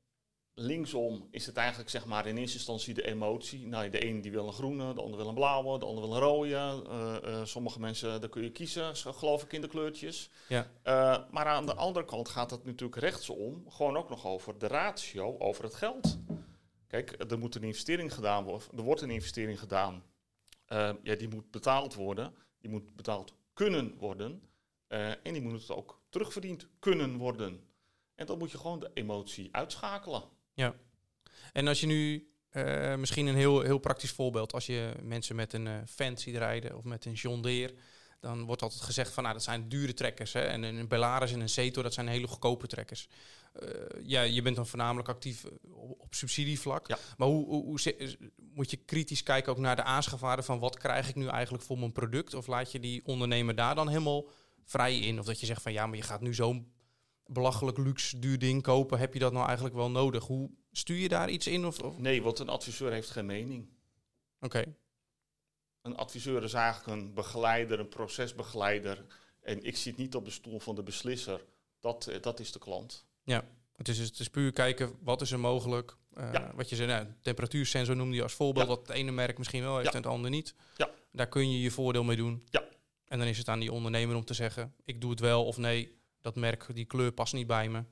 linksom 0.55 1.29
is 1.31 1.47
het 1.47 1.57
eigenlijk 1.57 1.91
zeg 1.91 2.07
maar 2.07 2.27
in 2.27 2.37
eerste 2.37 2.57
instantie 2.57 2.95
de 2.95 3.07
emotie. 3.07 3.67
Nou, 3.67 3.91
de 3.91 3.99
ene 3.99 4.21
die 4.21 4.31
wil 4.31 4.47
een 4.47 4.53
groene, 4.53 4.95
de 4.95 5.01
ander 5.01 5.19
wil 5.19 5.29
een 5.29 5.35
blauwe, 5.35 5.79
de 5.79 5.85
ander 5.85 6.05
wil 6.05 6.15
een 6.15 6.21
rode. 6.21 6.83
Uh, 6.89 7.17
uh, 7.25 7.45
sommige 7.45 7.81
mensen, 7.81 8.21
daar 8.21 8.31
kun 8.31 8.43
je 8.43 8.53
kiezen, 8.53 8.97
geloof 8.97 9.43
ik, 9.43 9.53
in 9.53 9.61
de 9.61 9.69
kleurtjes. 9.69 10.31
Ja. 10.49 10.71
Uh, 10.85 11.31
maar 11.31 11.47
aan 11.47 11.67
de 11.67 11.75
andere 11.75 12.05
kant 12.05 12.29
gaat 12.29 12.51
het 12.51 12.65
natuurlijk 12.65 13.01
rechtsom 13.01 13.65
gewoon 13.69 13.97
ook 13.97 14.09
nog 14.09 14.27
over 14.27 14.59
de 14.59 14.67
ratio, 14.67 15.39
over 15.39 15.65
het 15.65 15.75
geld. 15.75 16.19
Kijk, 16.87 17.25
er 17.31 17.39
moet 17.39 17.55
een 17.55 17.63
investering 17.63 18.15
gedaan 18.15 18.45
worden, 18.45 18.69
er 18.77 18.83
wordt 18.83 19.01
een 19.01 19.11
investering 19.11 19.59
gedaan. 19.59 20.05
ja, 21.03 21.15
die 21.19 21.29
moet 21.29 21.51
betaald 21.51 21.95
worden, 21.95 22.35
die 22.59 22.71
moet 22.71 22.97
betaald 22.97 23.35
kunnen 23.53 23.97
worden. 23.99 24.43
en 24.89 25.33
die 25.33 25.43
moet 25.43 25.71
ook 25.71 26.01
terugverdiend 26.09 26.69
kunnen 26.79 27.17
worden. 27.17 27.61
En 28.15 28.27
dan 28.27 28.39
moet 28.39 28.51
je 28.51 28.59
gewoon 28.59 28.81
de 28.81 28.91
emotie 28.95 29.49
uitschakelen. 29.53 30.23
Ja. 30.55 30.75
En 31.53 31.69
als 31.69 31.81
je 31.81 31.87
nu 31.87 32.31
uh, 32.53 32.95
misschien 32.95 33.27
een 33.27 33.35
heel, 33.35 33.61
heel 33.61 33.79
praktisch 33.79 34.11
voorbeeld, 34.11 34.53
als 34.53 34.67
je 34.67 34.93
mensen 35.03 35.37
met 35.37 35.53
een 35.53 35.67
uh, 35.67 35.75
Fendt 35.87 36.21
ziet 36.21 36.37
rijden 36.37 36.77
of 36.77 36.85
met 36.85 37.05
een 37.05 37.13
John 37.13 37.41
Deere, 37.41 37.75
dan 38.21 38.45
wordt 38.45 38.63
altijd 38.63 38.81
gezegd 38.83 39.13
van 39.13 39.23
nou, 39.23 39.35
dat 39.35 39.45
zijn 39.45 39.69
dure 39.69 39.95
trekkers. 39.95 40.33
Hè? 40.33 40.41
En 40.41 40.63
een 40.63 40.89
Bellaris 40.89 41.33
en 41.33 41.41
een 41.41 41.49
Zetor, 41.49 41.83
dat 41.83 41.95
zijn 41.95 42.09
hele 42.09 42.27
goedkope 42.27 42.67
trekkers. 42.67 43.09
Uh, 43.63 43.69
ja, 44.03 44.23
je 44.23 44.43
bent 44.43 44.57
dan 44.57 44.67
voornamelijk 44.67 45.09
actief 45.09 45.45
op, 45.63 46.01
op 46.01 46.15
subsidievlak. 46.15 46.89
Ja. 46.89 46.99
Maar 47.17 47.29
hoe, 47.29 47.47
hoe, 47.47 47.65
hoe, 47.65 48.17
moet 48.55 48.71
je 48.71 48.77
kritisch 48.77 49.23
kijken 49.23 49.53
ook 49.53 49.59
naar 49.59 49.77
de 49.77 49.83
aanschafwaarde 49.83 50.43
van 50.43 50.59
wat 50.59 50.79
krijg 50.79 51.09
ik 51.09 51.15
nu 51.15 51.27
eigenlijk 51.27 51.65
voor 51.65 51.79
mijn 51.79 51.93
product? 51.93 52.35
Of 52.35 52.47
laat 52.47 52.73
je 52.73 52.81
die 52.81 53.03
ondernemer 53.05 53.55
daar 53.55 53.75
dan 53.75 53.89
helemaal 53.89 54.29
vrij 54.65 54.99
in? 54.99 55.19
Of 55.19 55.27
dat 55.27 55.41
je 55.41 55.47
zegt 55.47 55.63
van 55.63 55.73
ja, 55.73 55.87
maar 55.87 55.97
je 55.97 56.03
gaat 56.03 56.21
nu 56.21 56.35
zo'n 56.35 56.73
belachelijk 57.33 57.79
luxe 57.79 58.19
duur 58.19 58.39
ding 58.39 58.63
kopen, 58.63 58.99
heb 58.99 59.13
je 59.13 59.19
dat 59.19 59.33
nou 59.33 59.47
eigenlijk 59.47 59.77
wel 59.77 59.91
nodig? 59.91 60.25
Hoe 60.25 60.51
stuur 60.73 60.97
je 60.97 61.09
daar 61.09 61.31
iets 61.31 61.47
in? 61.47 61.67
Of, 61.67 61.79
of? 61.79 61.99
Nee, 61.99 62.23
want 62.23 62.39
een 62.39 62.49
adviseur 62.49 62.93
heeft 62.93 63.11
geen 63.11 63.27
mening. 63.27 63.69
Oké. 64.41 64.59
Okay. 64.59 64.75
Een 65.83 65.97
adviseur 65.97 66.43
is 66.43 66.53
eigenlijk 66.53 67.01
een 67.01 67.15
begeleider, 67.15 67.81
een 67.81 67.89
procesbegeleider. 67.89 69.05
En 69.41 69.63
ik 69.63 69.77
zit 69.77 69.97
niet 69.97 70.15
op 70.15 70.25
de 70.25 70.31
stoel 70.31 70.61
van 70.61 70.75
de 70.75 70.83
beslisser. 70.83 71.45
Dat, 71.81 72.11
dat 72.21 72.41
is 72.41 72.53
de 72.53 72.59
klant. 72.59 73.07
Ja, 73.23 73.45
het 73.77 73.89
is, 73.89 73.99
het 73.99 74.19
is 74.19 74.31
puur 74.31 74.53
kijken 74.53 74.93
wat 75.01 75.21
is 75.21 75.31
er 75.31 75.41
mogelijk. 75.41 75.97
Uh, 76.19 76.33
ja. 76.33 76.53
Wat 76.55 76.69
je 76.69 76.77
zei, 76.77 76.89
nou, 76.89 77.07
temperatuursensor 77.21 77.97
noemde 77.97 78.17
je 78.17 78.23
als 78.23 78.33
voorbeeld. 78.33 78.67
Ja. 78.67 78.75
Wat 78.75 78.87
het 78.87 78.97
ene 78.97 79.11
merk 79.11 79.39
misschien 79.39 79.63
wel 79.63 79.77
heeft 79.77 79.87
ja. 79.87 79.93
en 79.93 80.03
het 80.03 80.13
andere 80.13 80.35
niet. 80.35 80.55
Ja. 80.77 80.91
Daar 81.13 81.29
kun 81.29 81.51
je 81.51 81.61
je 81.61 81.71
voordeel 81.71 82.05
mee 82.05 82.17
doen. 82.17 82.47
Ja. 82.51 82.65
En 83.05 83.19
dan 83.19 83.29
is 83.29 83.39
het 83.39 83.49
aan 83.49 83.61
die 83.61 83.73
ondernemer 83.73 84.17
om 84.17 84.25
te 84.25 84.35
zeggen, 84.35 84.75
ik 84.85 85.01
doe 85.01 85.11
het 85.11 85.21
wel 85.21 85.45
of 85.47 85.57
nee 85.57 86.01
dat 86.23 86.37
merk, 86.37 86.75
die 86.75 86.85
kleur 86.85 87.13
past 87.13 87.33
niet 87.33 87.47
bij 87.47 87.69
me. 87.69 87.85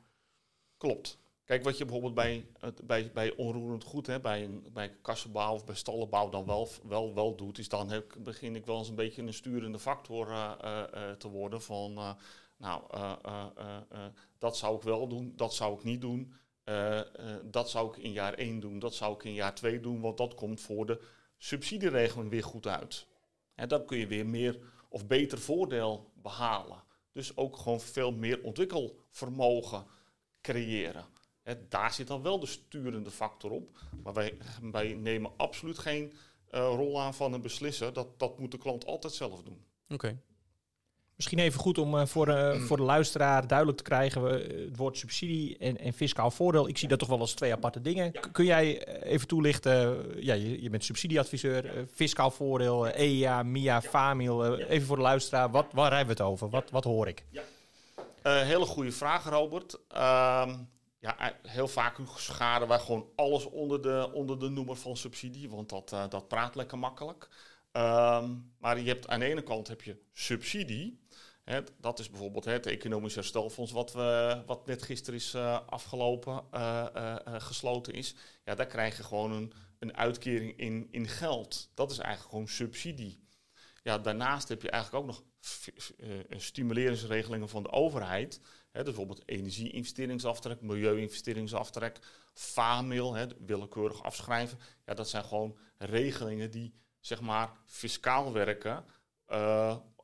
Klopt. 0.77 1.19
Kijk, 1.45 1.65
wat 1.65 1.79
je 1.79 1.85
bijvoorbeeld 1.85 2.15
bij, 2.15 2.47
bij, 2.85 3.11
bij 3.13 3.35
onroerend 3.37 3.85
goed, 3.85 4.07
hè, 4.07 4.21
bij, 4.21 4.45
een, 4.45 4.67
bij 4.73 4.97
kassenbouw 5.03 5.55
of 5.55 5.65
bij 5.65 5.75
stallenbouw 5.75 6.29
dan 6.29 6.47
wel, 6.47 6.69
wel, 6.83 7.15
wel 7.15 7.37
doet, 7.37 7.59
is 7.59 7.69
dan 7.69 8.05
begin 8.19 8.57
ik 8.57 8.67
wel 8.67 8.79
eens 8.79 8.89
een 8.89 8.95
beetje 8.95 9.23
een 9.23 9.35
sturende 9.35 9.79
factor 9.79 10.29
uh, 10.29 10.53
uh, 10.65 11.11
te 11.11 11.29
worden 11.29 11.63
van 11.63 12.17
Nou, 12.57 12.83
eh, 12.91 13.13
eh, 13.23 13.47
eh, 13.57 13.77
eh, 13.89 14.05
dat 14.39 14.57
zou 14.57 14.77
ik 14.77 14.83
wel 14.83 15.09
doen, 15.09 15.33
dat 15.37 15.55
zou 15.55 15.75
ik 15.75 15.85
niet 15.85 16.01
doen. 16.01 16.35
Eh, 16.71 16.99
eh, 16.99 17.07
dat 17.45 17.71
zou 17.71 17.89
ik 17.89 17.97
in 18.03 18.13
jaar 18.13 18.35
1 18.35 18.61
doen, 18.61 18.79
dat 18.79 18.95
zou 18.95 19.15
ik 19.15 19.25
in 19.25 19.35
jaar 19.35 19.55
2 19.55 19.81
doen, 19.81 20.01
want 20.01 20.17
dat 20.17 20.35
komt 20.35 20.61
voor 20.61 20.87
de 20.87 21.01
subsidieregeling 21.37 22.31
weer 22.31 22.45
goed 22.45 22.67
uit. 22.67 23.07
En 23.55 23.69
dan 23.69 23.85
kun 23.85 23.99
je 23.99 24.07
weer 24.07 24.27
meer 24.27 24.59
of 24.89 25.07
beter 25.07 25.39
voordeel 25.39 26.11
behalen. 26.15 26.83
Dus 27.13 27.37
ook 27.37 27.57
gewoon 27.57 27.81
veel 27.81 28.13
meer 28.13 28.43
ontwikkelvermogen 28.43 29.87
creëren. 30.41 31.05
Daar 31.69 31.93
zit 31.93 32.07
dan 32.07 32.23
wel 32.23 32.41
de 32.41 32.47
sturende 32.47 33.11
factor 33.11 33.51
op. 33.51 33.79
Maar 34.03 34.13
wij, 34.13 34.39
wij 34.63 34.95
nemen 34.95 35.33
absoluut 35.37 35.79
geen 35.79 36.13
eh, 36.51 36.61
rol 36.61 37.01
aan 37.01 37.15
van 37.15 37.33
een 37.33 37.43
beslisser. 37.43 37.93
Dat, 37.93 38.19
dat 38.19 38.39
moet 38.39 38.51
de 38.51 38.59
klant 38.59 38.87
altijd 38.87 39.13
zelf 39.13 39.43
doen. 39.43 39.65
Oké. 39.89 40.21
Misschien 41.21 41.39
even 41.39 41.61
goed 41.61 41.79
om 41.79 41.99
eh, 41.99 42.07
voor, 42.07 42.29
eh, 42.29 42.61
voor 42.61 42.77
de 42.77 42.83
luisteraar 42.83 43.47
duidelijk 43.47 43.79
te 43.79 43.85
krijgen. 43.85 44.23
we, 44.23 44.43
eh, 44.43 44.65
het 44.65 44.77
woord 44.77 44.99
subsidie 44.99 45.59
en, 45.59 45.79
en 45.79 45.93
fiscaal 45.93 46.31
voordeel. 46.31 46.69
Ik 46.69 46.79
zie 46.79 46.89
dat 46.89 46.99
toch 46.99 47.09
wel 47.09 47.21
als 47.21 47.35
twee 47.35 47.53
aparte 47.53 47.81
dingen. 47.81 48.13
Kun 48.33 48.45
jij 48.45 48.87
even 49.03 49.29
toelichten? 49.29 50.07
ja, 50.25 50.35
je, 50.35 50.63
je 50.63 50.71
bent 50.71 50.85
subsidieadviseur. 50.85 51.87
fiscaal 51.95 52.31
voordeel, 52.31 52.89
EIA, 52.89 53.43
MIA, 53.43 53.83
FAMIL. 53.83 54.57
Even 54.57 54.87
voor 54.87 54.97
de 54.97 55.03
luisteraar. 55.03 55.51
Wat, 55.51 55.67
waar 55.73 55.97
hebben 55.97 56.17
we 56.17 56.23
het 56.23 56.33
over? 56.33 56.51
Wat, 56.51 56.71
wat 56.71 56.85
hoor 56.85 57.09
ik? 57.09 57.25
Hele 58.23 58.65
goede 58.65 58.93
vraag, 58.93 59.25
Robert. 59.25 59.79
Ehm, 59.89 60.55
ja, 60.99 61.35
heel 61.43 61.69
vaak 61.69 61.97
scharen 62.17 62.69
wij 62.69 62.79
gewoon 62.79 63.07
alles 63.17 63.45
onder 63.45 63.83
de, 63.83 64.11
onder 64.13 64.39
de 64.39 64.49
noemer 64.49 64.77
van 64.77 64.97
subsidie, 64.97 65.51
want 65.51 65.69
dat, 65.69 65.97
dat 66.11 66.29
praat 66.29 66.55
lekker 66.55 66.79
makkelijk. 66.79 67.29
Ehm, 67.73 68.31
maar 68.59 68.81
je 68.81 68.89
hebt, 68.89 69.09
aan 69.09 69.21
de 69.21 69.27
ene 69.27 69.43
kant 69.43 69.69
heb 69.69 69.83
je 69.83 69.97
subsidie. 70.13 71.00
Dat 71.81 71.99
is 71.99 72.11
bijvoorbeeld 72.11 72.45
het 72.45 72.67
economisch 72.67 73.15
herstelfonds 73.15 73.73
wat, 73.73 73.93
we, 73.93 74.43
wat 74.47 74.67
net 74.67 74.83
gisteren 74.83 75.19
is 75.19 75.35
eh, 75.35 75.61
afgelopen, 75.67 76.45
eh, 76.51 77.17
gesloten 77.27 77.93
is. 77.93 78.15
Ja, 78.45 78.55
daar 78.55 78.67
krijg 78.67 78.97
je 78.97 79.03
gewoon 79.03 79.33
een, 79.33 79.53
een 79.79 79.97
uitkering 79.97 80.59
in, 80.59 80.89
in 80.91 81.09
geld. 81.09 81.71
Dat 81.75 81.91
is 81.91 81.99
eigenlijk 81.99 82.31
gewoon 82.31 82.49
subsidie. 82.49 83.29
Ja, 83.83 83.99
daarnaast 83.99 84.49
heb 84.49 84.63
je 84.63 84.71
eigenlijk 84.71 85.05
ook 85.05 85.11
nog 85.11 85.23
stimuleringsregelingen 86.41 87.49
van 87.49 87.63
de 87.63 87.71
overheid. 87.71 88.41
Hè, 88.71 88.85
dus 88.85 88.95
bijvoorbeeld 88.95 89.29
energie-investeringsaftrek, 89.29 90.61
milieu-investeringsaftrek, 90.61 91.99
FAMIL, 92.33 93.15
hè, 93.15 93.27
willekeurig 93.47 94.03
afschrijven. 94.03 94.59
Ja, 94.87 94.95
dat 94.95 95.09
zijn 95.09 95.25
gewoon 95.25 95.59
regelingen 95.79 96.51
die 96.51 96.75
zeg 97.01 97.21
maar 97.21 97.51
fiscaal 97.67 98.33
werken. 98.33 98.85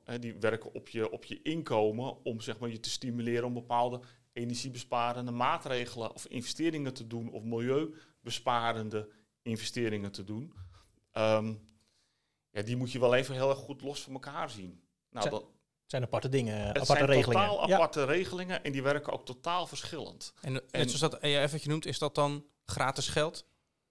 Eh, 0.06 0.12
hè, 0.12 0.18
die 0.18 0.34
werken 0.34 0.72
op 0.74 0.88
je, 0.88 1.10
op 1.10 1.24
je 1.24 1.42
inkomen 1.42 2.24
om 2.24 2.40
zeg 2.40 2.58
maar, 2.58 2.70
je 2.70 2.80
te 2.80 2.90
stimuleren 2.90 3.44
om 3.44 3.52
bepaalde 3.54 4.00
energiebesparende 4.32 5.30
maatregelen 5.32 6.14
of 6.14 6.26
investeringen 6.26 6.94
te 6.94 7.06
doen 7.06 7.30
of 7.30 7.42
milieubesparende 7.42 9.08
investeringen 9.42 10.12
te 10.12 10.24
doen. 10.24 10.52
Ehm, 11.12 11.54
ja, 12.50 12.62
die 12.62 12.76
moet 12.76 12.92
je 12.92 12.98
wel 13.00 13.14
even 13.14 13.34
heel 13.34 13.48
erg 13.50 13.58
goed 13.58 13.82
los 13.82 14.02
van 14.02 14.12
elkaar 14.12 14.50
zien. 14.50 14.80
Nou, 15.10 15.30
dat, 15.30 15.40
Het 15.40 15.94
zijn 15.94 16.02
aparte 16.02 16.28
dingen, 16.28 16.56
het 16.58 16.68
aparte 16.68 16.86
zijn 16.92 17.06
regelingen. 17.06 17.46
totaal 17.48 17.68
Ja. 17.68 17.74
aparte 17.74 18.04
regelingen 18.04 18.64
en 18.64 18.72
die 18.72 18.82
werken 18.82 19.12
ook 19.12 19.24
totaal 19.26 19.66
verschillend. 19.66 20.32
En, 20.40 20.52
net 20.52 20.64
zoals 20.90 20.98
dat 21.12 21.18
EAF 21.22 21.50
wat 21.52 21.62
je 21.62 21.68
noemt, 21.68 21.86
is 21.86 21.98
dat 21.98 22.14
dan 22.14 22.44
gratis 22.64 23.08
geld? 23.08 23.46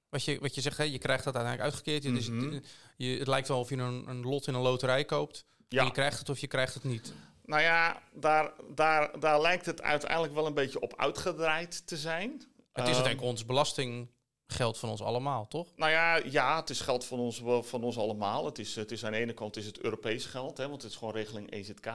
Wat 0.09 0.23
je, 0.23 0.39
wat 0.39 0.55
je 0.55 0.61
zegt, 0.61 0.77
hè, 0.77 0.83
je 0.83 0.97
krijgt 0.97 1.23
dat 1.23 1.35
uiteindelijk 1.35 1.73
uitgekeerd. 1.73 2.03
Het 2.03 2.17
is- 2.21 2.29
Mhm. 2.29 2.59
je, 2.97 3.17
het 3.17 3.27
lijkt 3.27 3.47
wel 3.47 3.59
of 3.59 3.69
je 3.69 3.75
een, 3.77 4.09
een 4.09 4.21
lot 4.21 4.47
in 4.47 4.53
een 4.53 4.61
loterij 4.61 5.05
koopt. 5.05 5.45
Ja. 5.67 5.79
En 5.79 5.85
je 5.85 5.91
krijgt 5.91 6.19
het 6.19 6.29
of 6.29 6.39
je 6.39 6.47
krijgt 6.47 6.73
het 6.73 6.83
niet. 6.83 7.13
Nou 7.45 7.61
ja, 7.61 8.01
daar, 8.13 8.53
daar, 8.75 9.19
daar 9.19 9.41
lijkt 9.41 9.65
het 9.65 9.81
uiteindelijk 9.81 10.33
wel 10.33 10.45
een 10.45 10.53
beetje 10.53 10.79
op 10.79 10.93
uitgedraaid 10.95 11.87
te 11.87 11.97
zijn. 11.97 12.31
Het 12.31 12.41
is 12.41 12.47
Ehm, 12.75 12.85
uiteindelijk 12.85 13.21
ons 13.21 13.45
belastinggeld 13.45 14.77
van 14.77 14.89
ons 14.89 15.01
allemaal, 15.01 15.47
toch? 15.47 15.67
Nou 15.75 15.91
ja, 15.91 16.15
ja, 16.15 16.59
het 16.59 16.69
is 16.69 16.81
geld 16.81 17.05
van 17.05 17.19
ons, 17.19 17.43
van 17.61 17.83
ons 17.83 17.97
allemaal. 17.97 18.45
Het 18.45 18.59
is, 18.59 18.75
het 18.75 18.91
is 18.91 19.05
aan 19.05 19.11
de 19.11 19.17
ene 19.17 19.33
kant 19.33 19.57
is 19.57 19.65
het 19.65 19.79
Europees 19.79 20.25
geld, 20.25 20.57
hè, 20.57 20.69
want 20.69 20.81
het 20.81 20.91
is 20.91 20.97
gewoon 20.97 21.13
regeling 21.13 21.51
EZK. 21.51 21.85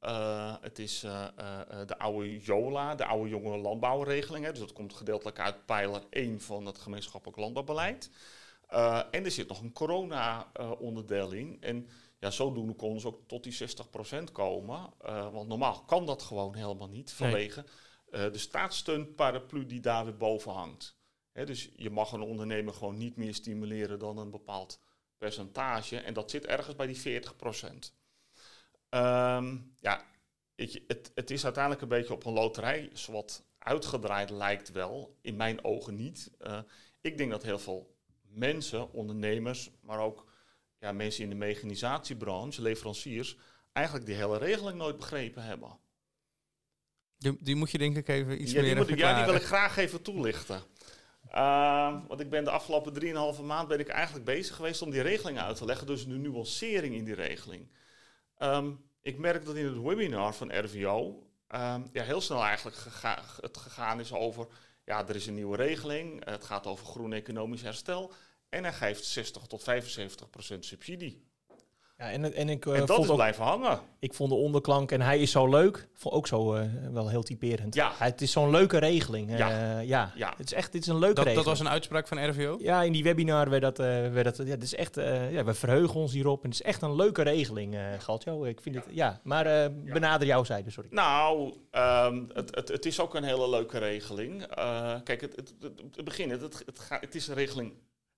Eh, 0.00 0.54
het 0.60 0.78
is 0.78 1.02
eh, 1.02 1.26
eh, 1.36 1.86
de 1.86 1.98
oude 1.98 2.38
JOLA, 2.38 2.94
de 2.94 3.04
oude 3.04 3.28
jonge 3.28 3.56
landbouwregeling. 3.56 4.44
Hè, 4.44 4.50
dus 4.50 4.60
dat 4.60 4.72
komt 4.72 4.94
gedeeltelijk 4.94 5.38
uit 5.38 5.66
pijler 5.66 6.02
1 6.10 6.40
van 6.40 6.66
het 6.66 6.78
gemeenschappelijk 6.78 7.38
landbouwbeleid. 7.38 8.10
En 9.10 9.24
er 9.24 9.30
zit 9.30 9.48
nog 9.48 9.60
een 9.60 9.72
corona-onderdeel 9.72 11.32
in. 11.32 11.56
En 11.60 11.88
ja, 12.24 12.30
zodoende 12.30 12.74
konden 12.74 13.00
ze 13.00 13.06
ook 13.06 13.20
tot 13.26 13.42
die 13.42 13.52
60% 13.52 14.32
komen. 14.32 14.92
Eh, 15.00 15.32
want 15.32 15.48
normaal 15.48 15.84
kan 15.84 16.06
dat 16.06 16.22
gewoon 16.22 16.54
helemaal 16.54 16.88
niet 16.88 17.12
vanwege 17.12 17.64
eh, 18.10 18.32
de 18.32 18.38
staatssteunparaplu 18.38 19.66
die 19.66 19.80
daar 19.80 20.04
weer 20.04 20.16
boven 20.16 20.52
hangt. 20.52 20.96
Hè, 21.32 21.44
dus 21.44 21.70
je 21.76 21.90
mag 21.90 22.12
een 22.12 22.20
ondernemer 22.20 22.74
gewoon 22.74 22.96
niet 22.96 23.16
meer 23.16 23.34
stimuleren 23.34 23.98
dan 23.98 24.18
een 24.18 24.30
bepaald 24.30 24.80
percentage. 25.18 25.96
En 25.96 26.14
dat 26.14 26.30
zit 26.30 26.46
ergens 26.46 26.76
bij 26.76 26.86
die 26.86 27.22
40%. 27.22 27.92
Ehm 28.88 29.56
ja, 29.80 30.04
je, 30.54 30.84
het, 30.86 31.12
het 31.14 31.30
is 31.30 31.44
uiteindelijk 31.44 31.82
een 31.82 31.88
beetje 31.88 32.14
op 32.14 32.24
een 32.24 32.32
loterij 32.32 32.92
wat 33.10 33.44
uitgedraaid 33.58 34.30
lijkt 34.30 34.72
wel. 34.72 35.16
In 35.20 35.36
mijn 35.36 35.64
ogen 35.64 35.94
niet. 35.94 36.30
Eh, 36.38 36.58
ik 37.00 37.18
denk 37.18 37.30
dat 37.30 37.42
heel 37.42 37.58
veel 37.58 37.96
mensen, 38.22 38.92
ondernemers, 38.92 39.70
maar 39.80 39.98
ook 39.98 40.32
ja, 40.84 40.92
mensen 40.92 41.22
in 41.22 41.28
de 41.28 41.34
mechanisatiebranche, 41.34 42.62
leveranciers, 42.62 43.36
eigenlijk 43.72 44.06
die 44.06 44.14
hele 44.14 44.38
regeling 44.38 44.78
nooit 44.78 44.96
begrepen 44.96 45.42
hebben. 45.42 45.78
Die, 47.18 47.36
die 47.40 47.56
moet 47.56 47.70
je 47.70 47.78
denk 47.78 47.96
ik 47.96 48.08
even 48.08 48.42
iets 48.42 48.52
Ja, 48.52 48.60
meer 48.60 48.76
moet, 48.76 48.88
ja, 48.88 49.16
die 49.16 49.24
wil 49.24 49.34
ik 49.34 49.42
graag 49.42 49.76
even 49.76 50.02
toelichten. 50.02 50.62
Uh, 51.34 51.96
want 52.08 52.20
ik 52.20 52.30
ben 52.30 52.44
de 52.44 52.50
afgelopen 52.50 53.34
3,5 53.36 53.42
maand 53.42 53.68
ben 53.68 53.78
ik 53.78 53.88
eigenlijk 53.88 54.24
bezig 54.24 54.56
geweest 54.56 54.82
om 54.82 54.90
die 54.90 55.00
regeling 55.00 55.38
uit 55.38 55.56
te 55.56 55.64
leggen. 55.64 55.86
Dus 55.86 56.06
de 56.06 56.14
nuancering 56.14 56.94
in 56.94 57.04
die 57.04 57.14
regeling. 57.14 57.70
Ehm, 58.36 58.70
ik 59.02 59.18
merk 59.18 59.44
dat 59.44 59.56
in 59.56 59.66
het 59.66 59.82
webinar 59.82 60.34
van 60.34 60.58
RVO 60.64 61.26
ehm, 61.48 61.82
ja, 61.92 62.02
heel 62.02 62.20
snel 62.20 62.44
eigenlijk 62.44 62.76
gega- 62.76 63.22
het 63.40 63.56
gegaan 63.56 64.00
is 64.00 64.12
over... 64.12 64.46
Ja, 64.84 65.08
er 65.08 65.16
is 65.16 65.26
een 65.26 65.34
nieuwe 65.34 65.56
regeling. 65.56 66.24
Het 66.24 66.44
gaat 66.44 66.66
over 66.66 66.86
groen 66.86 67.12
economisch 67.12 67.62
herstel. 67.62 68.12
En 68.54 68.62
hij 68.64 68.72
geeft 68.72 69.04
60 69.04 69.42
tot 69.46 69.62
75 69.62 70.30
procent 70.30 70.64
subsidie. 70.64 71.22
Ja, 71.98 72.10
en, 72.10 72.34
en 72.34 72.48
ik, 72.48 72.66
en 72.66 72.72
dat 72.78 72.88
vond 72.88 73.04
is 73.04 73.08
ook, 73.10 73.16
blijven 73.16 73.44
hangen. 73.44 73.80
ik 73.98 74.14
vond 74.14 74.30
de 74.30 74.36
onderklank 74.36 74.92
en 74.92 75.00
hij 75.00 75.18
is 75.18 75.30
zo 75.30 75.48
leuk. 75.48 75.88
Vond 75.94 76.14
ook 76.14 76.26
zo 76.26 76.54
eh, 76.54 76.66
wel 76.92 77.08
heel 77.08 77.22
typerend. 77.22 77.74
Ja. 77.74 77.92
Hij- 77.96 78.06
het 78.08 78.20
is 78.20 78.32
zo'n 78.32 78.50
leuke 78.50 78.78
regeling. 78.78 79.30
eh, 79.30 79.38
Ja. 79.38 79.78
ja. 79.80 80.12
Ja. 80.14 80.34
Het 80.36 80.46
is 80.46 80.52
echt 80.52 80.72
dit 80.72 80.82
is 80.82 80.88
een 80.88 80.98
leuke 80.98 81.14
Dat, 81.14 81.24
regeling. 81.24 81.46
dat 81.46 81.56
was 81.58 81.66
een 81.66 81.72
uitspraak 81.72 82.08
van 82.08 82.28
RVO? 82.30 82.56
Ja, 82.60 82.82
in 82.82 82.92
die 82.92 83.02
webinar 83.02 83.50
werd 83.50 83.62
dat, 83.62 83.78
eh, 83.78 83.86
werd 83.86 84.36
dat 84.36 84.46
ja, 84.46 84.52
het 84.52 84.62
is 84.62 84.74
echt, 84.74 84.96
eh, 84.96 85.32
ja, 85.32 85.44
we 85.44 85.54
verheugen 85.54 86.00
ons 86.00 86.12
hierop. 86.12 86.42
En 86.44 86.50
het 86.50 86.58
is 86.60 86.66
echt 86.66 86.82
een 86.82 86.94
leuke 86.94 87.22
regeling, 87.22 87.74
eh 87.74 87.92
Galtjo. 87.98 88.44
Ik 88.44 88.60
vind 88.60 88.74
het, 88.74 88.84
ja, 88.90 89.20
maar 89.22 89.46
eh, 89.46 89.70
benader 89.92 90.26
jouw 90.26 90.44
zijde, 90.44 90.70
sorry. 90.70 90.88
Nou, 90.92 91.54
ehm, 91.70 92.22
het, 92.32 92.54
het, 92.54 92.68
het 92.68 92.86
is 92.86 93.00
ook 93.00 93.14
een 93.14 93.24
hele 93.24 93.48
leuke 93.48 93.78
regeling. 93.78 94.42
Eh, 94.42 94.94
kijk, 95.04 95.20
het, 95.20 95.36
het, 95.36 95.54
het, 95.60 95.80
het 95.96 96.04
begin, 96.04 96.30
het, 96.30 96.40
het, 96.40 96.62
het, 96.66 96.78
ga- 96.78 97.00
het 97.00 97.14
is 97.14 97.26
een 97.28 97.34
regeling 97.34 97.72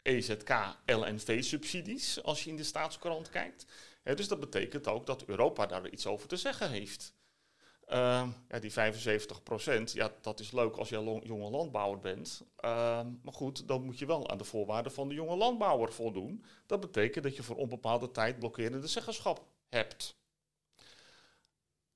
EZK, 0.07 0.51
LNV-subsidies, 0.87 2.23
als 2.23 2.45
je 2.45 2.51
in 2.51 2.57
de 2.57 2.63
staatskrant 2.63 3.31
kijkt. 3.31 3.67
Dus 4.03 4.29
dat 4.29 4.41
betekent 4.41 4.87
ook 4.87 5.07
dat 5.07 5.25
Europa 5.25 5.67
daar 5.67 5.89
iets 5.89 6.07
over 6.07 6.29
te 6.29 6.37
zeggen 6.37 6.71
heeft. 6.71 7.15
Ehm, 7.87 8.29
ja, 8.49 8.59
die 8.59 8.73
75 8.73 9.43
procent, 9.43 9.93
ja, 9.93 10.13
dat 10.21 10.41
is 10.41 10.53
leuk 10.53 10.77
als 10.77 10.89
je 10.89 11.21
jonge 11.23 11.51
landbouwer 11.51 12.01
bent. 12.01 12.43
Ehm, 12.57 13.07
maar 13.23 13.35
goed, 13.35 13.69
dan 13.69 13.83
moet 13.85 13.99
je 13.99 14.07
wel 14.07 14.31
aan 14.31 14.39
de 14.39 14.45
voorwaarden 14.45 14.93
van 14.93 15.09
de 15.09 15.15
jonge 15.15 15.37
landbouwer 15.37 15.93
voldoen. 15.93 16.45
Dat 16.67 16.81
betekent 16.81 17.25
dat 17.25 17.37
je 17.37 17.43
voor 17.43 17.57
onbepaalde 17.57 18.11
tijd 18.11 18.39
blokkerende 18.39 18.87
zeggenschap 18.87 19.47
hebt 19.69 20.17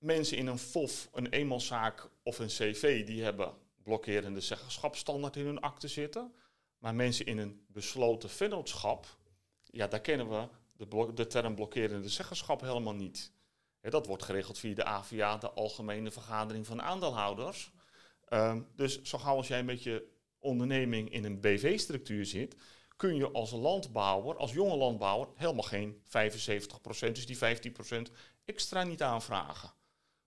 mensen 0.01 0.37
in 0.37 0.47
een 0.47 0.59
FOF, 0.59 1.09
een 1.13 1.27
eenmanszaak 1.27 2.09
of 2.23 2.39
een 2.39 2.47
CV, 2.47 3.07
die 3.07 3.23
hebben 3.23 3.55
blokkerende 3.83 4.41
zeggenschapsstandaard 4.41 5.37
in 5.37 5.45
hun 5.45 5.61
akte 5.61 5.89
zitten. 5.89 6.35
Maar 6.81 6.95
mensen 6.95 7.27
in 7.27 7.39
een 7.39 7.65
besloten 7.69 8.31
vennootschap, 8.31 9.17
ja, 9.65 9.87
daar 9.87 10.01
kennen 10.01 10.29
we 10.29 10.49
de, 10.77 11.13
de 11.15 11.27
term 11.27 11.55
blokkerende 11.55 12.09
zeggenschap 12.09 12.61
helemaal 12.61 12.95
niet. 12.95 13.33
Dat 13.81 14.07
wordt 14.07 14.23
geregeld 14.23 14.59
via 14.59 14.75
de 14.75 14.85
AVA, 14.85 15.37
de 15.37 15.51
Algemene 15.51 16.11
Vergadering 16.11 16.67
van 16.67 16.83
Aandeelhouders. 16.83 17.73
Ehm, 18.29 18.63
dus 18.75 19.03
zo 19.03 19.19
gauw 19.19 19.37
als 19.37 19.49
jij 19.49 19.65
met 19.65 19.83
je 19.83 20.09
onderneming 20.39 21.11
in 21.11 21.25
een 21.25 21.41
BV-structuur 21.41 22.27
zit, 22.27 22.57
kun 22.97 23.17
je 23.17 23.31
als 23.31 23.51
landbouwer, 23.51 24.37
als 24.37 24.53
jonge 24.53 24.77
landbouwer, 24.77 25.29
helemaal 25.35 25.63
geen 25.63 26.03
75%, 26.05 27.15
dus 27.15 27.27
die 27.27 27.39
15% 27.39 28.11
extra 28.45 28.85
niet 28.85 29.03
aanvragen. 29.03 29.73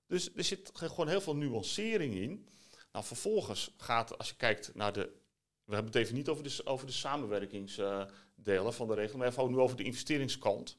Dus 0.07 0.35
er 0.35 0.43
zit 0.43 0.71
gewoon 0.73 1.07
heel 1.07 1.21
veel 1.21 1.35
nuancering 1.35 2.15
in. 2.15 2.47
Nou, 2.91 3.05
vervolgens 3.05 3.73
gaat, 3.77 4.17
als 4.17 4.29
je 4.29 4.35
kijkt 4.35 4.75
naar 4.75 4.93
de. 4.93 5.21
We 5.65 5.73
hebben 5.73 5.91
het 5.91 6.01
even 6.01 6.15
niet 6.15 6.29
over 6.29 6.43
de, 6.43 6.61
over 6.65 6.87
de 6.87 6.93
samenwerkingsdelen 6.93 8.73
van 8.73 8.87
de 8.87 8.93
regeling, 8.93 9.17
maar 9.17 9.27
even 9.27 9.51
nu 9.51 9.59
over 9.59 9.77
de 9.77 9.83
investeringskant. 9.83 10.77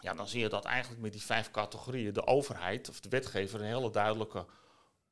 Ja, 0.00 0.14
dan 0.14 0.28
zie 0.28 0.40
je 0.40 0.48
dat 0.48 0.64
eigenlijk 0.64 1.02
met 1.02 1.12
die 1.12 1.22
vijf 1.22 1.50
categorieën 1.50 2.12
de 2.12 2.26
overheid 2.26 2.88
of 2.88 3.00
de 3.00 3.08
wetgever 3.08 3.60
een 3.60 3.66
hele 3.66 3.90
duidelijke 3.90 4.46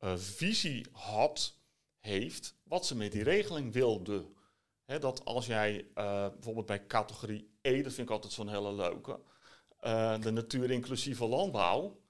uh, 0.00 0.16
visie 0.16 0.86
had, 0.92 1.58
heeft, 1.98 2.56
wat 2.62 2.86
ze 2.86 2.96
met 2.96 3.12
die 3.12 3.22
regeling 3.22 3.72
wilde. 3.72 4.26
Dat 4.84 5.24
als 5.24 5.46
jij 5.46 5.78
uh, 5.94 6.28
bijvoorbeeld 6.28 6.66
bij 6.66 6.86
categorie 6.86 7.50
E, 7.60 7.82
dat 7.82 7.92
vind 7.92 8.08
ik 8.08 8.14
altijd 8.14 8.32
zo'n 8.32 8.48
hele 8.48 8.72
leuke, 8.72 9.20
uh, 9.80 10.20
de 10.20 10.30
natuur-inclusieve 10.30 11.26
landbouw. 11.26 12.00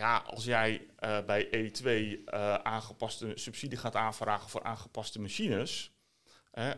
Ja, 0.00 0.16
als 0.16 0.44
jij 0.44 0.86
bij 1.26 1.46
E2 1.46 2.24
aangepaste 2.62 3.32
subsidie 3.34 3.78
gaat 3.78 3.96
aanvragen 3.96 4.50
voor 4.50 4.62
aangepaste 4.62 5.20
machines, 5.20 5.92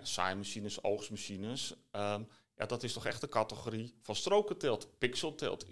saaimachines, 0.02 0.82
oogstmachines, 0.82 1.74
um, 1.92 2.28
ja, 2.56 2.66
dat 2.66 2.82
is 2.82 2.92
toch 2.92 3.06
echt 3.06 3.20
de 3.20 3.28
categorie 3.28 3.94
van 4.00 4.16
strokenteelt, 4.16 4.98
pixelteelt. 4.98 5.66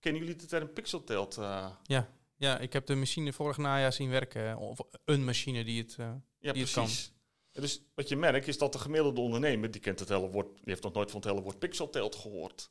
Kennen 0.00 0.20
jullie 0.20 0.36
de 0.36 0.46
term 0.46 0.72
pixelteelt? 0.72 1.34
Ja. 1.82 2.10
Ja, 2.42 2.58
ik 2.58 2.72
heb 2.72 2.86
de 2.86 2.94
machine 2.94 3.32
vorig 3.32 3.56
najaar 3.56 3.92
zien 3.92 4.10
werken. 4.10 4.56
Of 4.56 4.78
een 5.04 5.24
machine 5.24 5.64
die 5.64 5.82
het, 5.82 5.96
uh, 6.00 6.06
ja, 6.38 6.52
die 6.52 6.62
precies. 6.62 7.02
het 7.02 7.12
kan. 7.52 7.62
Dus 7.62 7.82
wat 7.94 8.08
je 8.08 8.16
merkt 8.16 8.48
is 8.48 8.58
dat 8.58 8.72
de 8.72 8.78
gemiddelde 8.78 9.20
ondernemer, 9.20 9.70
die 9.70 9.80
kent 9.80 9.98
het 10.00 10.08
hele 10.08 10.28
woord, 10.28 10.54
die 10.54 10.64
heeft 10.64 10.82
nog 10.82 10.92
nooit 10.92 11.10
van 11.10 11.20
het 11.20 11.28
hele 11.28 11.42
woord 11.42 11.58
pixelteelt 11.58 12.14
gehoord. 12.14 12.70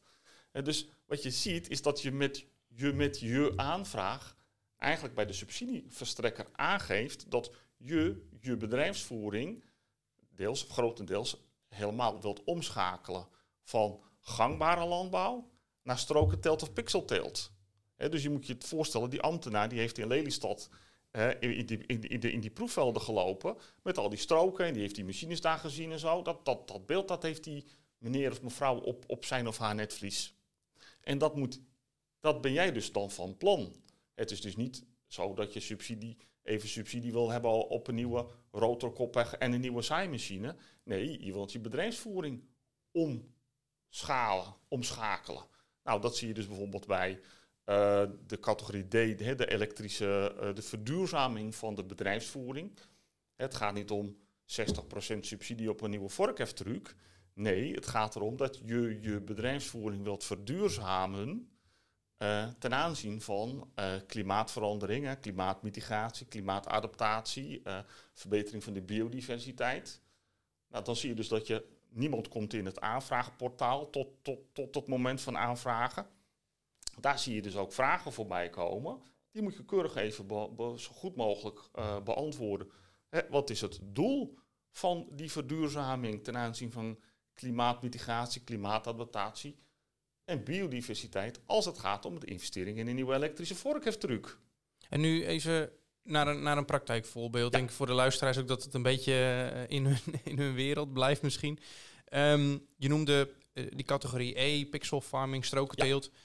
En 0.51 0.63
dus 0.63 0.87
wat 1.05 1.23
je 1.23 1.31
ziet 1.31 1.69
is 1.69 1.81
dat 1.81 2.01
je 2.01 2.11
met 2.11 2.45
je, 2.73 2.93
met 2.93 3.19
je 3.19 3.53
aanvraag 3.55 4.35
eigenlijk 4.77 5.15
bij 5.15 5.25
de 5.25 5.33
subsidieverstrekker 5.33 6.47
aangeeft 6.51 7.31
dat 7.31 7.51
je 7.77 8.27
je 8.39 8.57
bedrijfsvoering 8.57 9.63
deels 10.29 10.63
of 10.63 10.69
grotendeels 10.69 11.37
helemaal 11.67 12.21
wilt 12.21 12.43
omschakelen 12.43 13.27
van 13.63 14.03
gangbare 14.19 14.85
landbouw 14.85 15.51
naar 15.83 15.97
strokenteelt 15.97 16.61
of 16.61 16.73
pixelteelt 16.73 17.51
dus 18.09 18.23
je 18.23 18.29
moet 18.29 18.47
je 18.47 18.53
het 18.53 18.65
voorstellen, 18.65 19.09
die 19.09 19.21
ambtenaar 19.21 19.69
die 19.69 19.79
heeft 19.79 19.97
in 19.97 20.07
Lelystad 20.07 20.69
in, 21.39 21.65
die, 21.65 21.85
in, 21.85 22.01
in, 22.01 22.21
in, 22.21 22.39
die 22.39 22.49
proefvelden 22.49 23.01
gelopen 23.01 23.57
met 23.83 23.97
al 23.97 24.09
die 24.09 24.19
stroken 24.19 24.65
en 24.65 24.73
die 24.73 24.81
heeft 24.81 24.95
die 24.95 25.05
machines 25.05 25.41
daar 25.41 25.57
gezien 25.57 25.91
en 25.91 25.99
zo. 25.99 26.21
Dat, 26.21 26.45
dat, 26.45 26.67
dat 26.67 26.85
beeld 26.85 27.07
dat 27.07 27.23
heeft 27.23 27.43
die 27.43 27.65
meneer 27.97 28.31
of 28.31 28.41
mevrouw 28.41 28.77
op, 28.77 29.03
op 29.07 29.25
zijn 29.25 29.47
of 29.47 29.57
haar 29.57 29.75
netvlies. 29.75 30.35
En 31.01 31.17
dat, 31.17 31.35
moet, 31.35 31.61
dat 32.21 32.41
ben 32.41 32.51
jij 32.51 32.71
dus 32.71 32.91
dan 32.91 33.11
van 33.11 33.37
plan. 33.37 33.75
Het 34.13 34.31
is 34.31 34.41
dus 34.41 34.55
niet 34.55 34.85
zo 35.07 35.33
dat 35.33 35.53
je 35.53 35.59
subsidie, 35.59 36.17
even 36.43 36.69
subsidie 36.69 37.11
wil 37.11 37.29
hebben 37.29 37.69
op 37.69 37.87
een 37.87 37.95
nieuwe 37.95 38.27
rotorkoppig 38.51 39.33
en 39.33 39.51
een 39.51 39.61
nieuwe 39.61 39.81
zaaimachine. 39.81 40.55
Nee, 40.83 41.25
je 41.25 41.33
wilt 41.33 41.51
je 41.51 41.59
bedrijfsvoering 41.59 42.43
omschalen, 42.91 44.55
omschakelen. 44.67 45.45
Nou, 45.83 46.01
dat 46.01 46.17
zie 46.17 46.27
je 46.27 46.33
dus 46.33 46.47
bijvoorbeeld 46.47 46.87
bij 46.87 47.19
uh, 47.65 48.03
de 48.25 48.39
categorie 48.39 48.87
D, 48.87 48.91
de, 48.91 49.35
de 49.35 49.49
elektrische, 49.49 50.35
uh, 50.41 50.55
de 50.55 50.61
verduurzaming 50.61 51.55
van 51.55 51.75
de 51.75 51.83
bedrijfsvoering. 51.83 52.79
Het 53.35 53.55
gaat 53.55 53.73
niet 53.73 53.91
om 53.91 54.17
60% 54.17 55.19
subsidie 55.19 55.69
op 55.69 55.81
een 55.81 55.89
nieuwe 55.89 56.09
vorkheftruc. 56.09 56.95
Nee, 57.33 57.73
het 57.73 57.87
gaat 57.87 58.15
erom 58.15 58.37
dat 58.37 58.61
je 58.65 58.99
je 59.01 59.21
bedrijfsvoering 59.21 60.03
wilt 60.03 60.23
verduurzamen 60.23 61.51
uh, 62.21 62.47
ten 62.59 62.73
aanzien 62.73 63.21
van 63.21 63.71
klimaatveranderingen, 64.07 65.19
klimaatmitigatie, 65.19 66.25
klimaatadaptatie, 66.25 67.61
verbetering 68.13 68.63
van 68.63 68.73
de 68.73 68.81
biodiversiteit. 68.81 70.01
Nou, 70.67 70.83
dan 70.83 70.95
zie 70.95 71.09
je 71.09 71.15
dus 71.15 71.27
dat 71.27 71.47
je 71.47 71.65
niemand 71.89 72.27
komt 72.27 72.53
in 72.53 72.65
het 72.65 72.79
aanvraagportaal 72.79 73.89
tot, 73.89 74.07
tot, 74.21 74.39
tot 74.53 74.75
het 74.75 74.87
moment 74.87 75.21
van 75.21 75.37
aanvragen. 75.37 76.07
Daar 76.99 77.19
zie 77.19 77.35
je 77.35 77.41
dus 77.41 77.55
ook 77.55 77.73
vragen 77.73 78.13
voorbij 78.13 78.49
komen. 78.49 79.01
Die 79.31 79.41
moet 79.41 79.55
je 79.55 79.65
keurig 79.65 79.95
even 79.95 80.25
zo 80.79 80.91
goed 80.93 81.15
mogelijk 81.15 81.69
uh, 81.75 82.01
beantwoorden. 82.01 82.71
Hè, 83.09 83.21
wat 83.29 83.49
is 83.49 83.61
het 83.61 83.79
doel 83.83 84.37
van 84.71 85.07
die 85.11 85.31
verduurzaming 85.31 86.23
ten 86.23 86.37
aanzien 86.37 86.71
van 86.71 86.99
klimaatmitigatie, 87.33 88.43
klimaatadaptatie 88.43 89.59
en 90.31 90.43
biodiversiteit 90.43 91.39
als 91.45 91.65
het 91.65 91.79
gaat 91.79 92.05
om 92.05 92.19
de 92.19 92.25
investering 92.25 92.77
in 92.77 92.87
een 92.87 92.95
nieuwe 92.95 93.15
elektrische 93.15 93.55
vorkheftruc. 93.55 94.37
En 94.89 95.01
nu 95.01 95.25
even 95.25 95.69
naar 96.03 96.27
een, 96.27 96.43
naar 96.43 96.57
een 96.57 96.65
praktijkvoorbeeld. 96.65 97.51
Ja. 97.51 97.57
Denk 97.57 97.71
voor 97.71 97.85
de 97.85 97.93
luisteraars 97.93 98.37
ook 98.37 98.47
dat 98.47 98.63
het 98.63 98.73
een 98.73 98.83
beetje 98.83 99.13
eh, 99.13 99.77
in 99.77 99.85
hun, 99.85 100.15
in 100.31 100.37
hun 100.37 100.53
wereld 100.53 100.93
blijft 100.93 101.21
misschien. 101.21 101.59
Um, 102.13 102.67
je 102.77 102.87
noemde 102.87 103.33
uh, 103.53 103.65
die 103.75 103.85
categorie 103.85 104.39
E, 104.39 104.65
pixel 104.65 105.01
farming, 105.01 105.45
strokenteelt. 105.45 106.09
Ja 106.13 106.19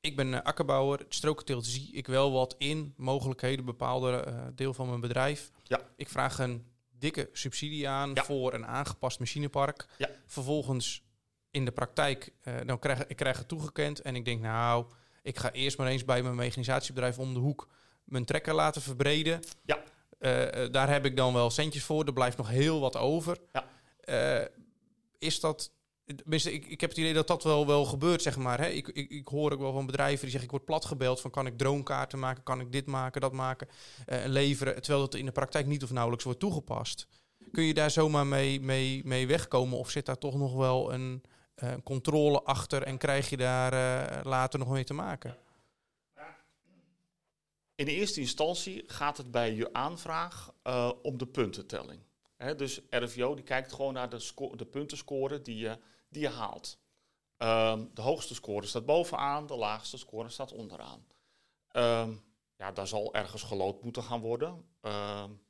ik 0.00 0.16
ben 0.16 0.32
uh, 0.32 0.40
akkerbouwer. 0.42 1.04
Strokenteelt 1.08 1.66
zie 1.66 1.92
ik 1.92 2.06
wel 2.06 2.32
wat 2.32 2.54
in. 2.58 2.94
Mogelijkheden, 2.96 3.64
bepaalde 3.64 4.24
uh, 4.28 4.46
deel 4.54 4.74
van 4.74 4.88
mijn 4.88 5.00
bedrijf. 5.00 5.50
Ja. 5.62 5.80
Ik 5.96 6.08
vraag 6.08 6.38
een 6.38 6.66
dikke 6.88 7.28
subsidie 7.32 7.88
aan 7.88 8.16
voor 8.16 8.54
een 8.54 8.66
aangepast 8.66 9.18
machinepark. 9.18 9.86
Ja. 9.98 10.10
Vervolgens 10.26 11.02
in 11.58 11.64
de 11.64 11.70
praktijk, 11.70 12.32
uh, 12.44 12.54
dan 12.66 12.78
krijg 12.78 13.06
ik 13.06 13.16
krijg 13.16 13.38
het 13.38 13.48
toegekend. 13.48 14.00
En 14.00 14.16
ik 14.16 14.24
denk, 14.24 14.40
nou, 14.40 14.86
ik 15.22 15.38
ga 15.38 15.52
eerst 15.52 15.78
maar 15.78 15.86
eens 15.86 16.04
bij 16.04 16.22
mijn 16.22 16.34
mechanisatiebedrijf 16.34 17.18
om 17.18 17.34
de 17.34 17.40
hoek 17.40 17.68
mijn 18.04 18.24
trekker 18.24 18.54
laten 18.54 18.82
verbreden. 18.82 19.40
Ja. 19.64 19.78
daar 20.68 20.90
heb 20.90 21.04
ik 21.04 21.16
dan 21.16 21.32
wel 21.32 21.50
centjes 21.50 21.84
voor. 21.84 22.04
Er 22.04 22.12
blijft 22.12 22.36
nog 22.36 22.48
heel 22.48 22.80
wat 22.80 22.96
over. 22.96 23.38
Ja. 23.52 24.48
is 25.18 25.40
dat 25.40 25.72
ik, 26.26 26.66
ik 26.66 26.80
heb 26.80 26.90
het 26.90 26.98
idee 26.98 27.14
dat 27.14 27.26
dat 27.26 27.44
wel, 27.44 27.66
wel 27.66 27.84
gebeurt, 27.84 28.22
zeg 28.22 28.36
maar. 28.36 28.60
Hè? 28.60 28.68
Ik, 28.68 28.88
ik, 28.88 29.10
ik 29.10 29.28
hoor 29.28 29.52
ook 29.52 29.60
wel 29.60 29.72
van 29.72 29.86
bedrijven 29.86 30.20
die 30.20 30.30
zeggen... 30.30 30.44
ik 30.44 30.50
word 30.50 30.64
platgebeld 30.64 31.20
van 31.20 31.30
kan 31.30 31.46
ik 31.46 31.58
droomkaarten 31.58 32.18
maken... 32.18 32.42
kan 32.42 32.60
ik 32.60 32.72
dit 32.72 32.86
maken, 32.86 33.20
dat 33.20 33.32
maken, 33.32 33.68
leveren... 34.24 34.82
terwijl 34.82 35.04
dat 35.04 35.14
in 35.14 35.26
de 35.26 35.32
praktijk 35.32 35.66
niet 35.66 35.82
of 35.82 35.90
nauwelijks 35.90 36.24
wordt 36.24 36.40
toegepast. 36.40 37.06
Kun 37.52 37.64
je 37.64 37.74
daar 37.74 37.90
zomaar 37.90 38.26
mee, 38.26 38.60
mee, 38.60 39.02
mee 39.04 39.26
wegkomen... 39.26 39.78
of 39.78 39.90
zit 39.90 40.06
daar 40.06 40.18
toch 40.18 40.34
nog 40.34 40.54
wel 40.54 40.92
een 40.92 41.22
uh, 41.62 41.74
controle 41.84 42.42
achter... 42.42 42.82
en 42.82 42.98
krijg 42.98 43.30
je 43.30 43.36
daar 43.36 43.72
uh, 43.72 44.24
later 44.24 44.58
nog 44.58 44.68
mee 44.68 44.84
te 44.84 44.94
maken? 44.94 45.36
In 47.74 47.84
de 47.84 47.92
eerste 47.92 48.20
instantie 48.20 48.84
gaat 48.86 49.16
het 49.16 49.30
bij 49.30 49.54
je 49.54 49.72
aanvraag 49.72 50.52
om 51.02 51.18
de 51.18 51.26
puntentelling. 51.26 52.00
Dus 52.56 52.80
RVO 52.90 53.34
die 53.34 53.44
kijkt 53.44 53.72
gewoon 53.72 53.92
naar 53.92 54.08
de, 54.08 54.66
puntenscore 54.70 55.42
die 55.42 55.56
je 55.56 55.78
die 56.08 56.22
je 56.22 56.28
haalt. 56.28 56.78
Um, 57.38 57.90
de 57.94 58.02
hoogste 58.02 58.34
score 58.34 58.66
staat 58.66 58.84
bovenaan, 58.84 59.46
de 59.46 59.56
laagste 59.56 59.98
score 59.98 60.28
staat 60.28 60.52
onderaan. 60.52 61.06
Um, 61.72 62.22
ja, 62.56 62.72
daar 62.72 62.86
zal 62.86 63.14
ergens 63.14 63.42
gelood 63.42 63.82
moeten 63.82 64.02
gaan 64.02 64.20
worden. 64.20 64.64
Um, 64.82 65.40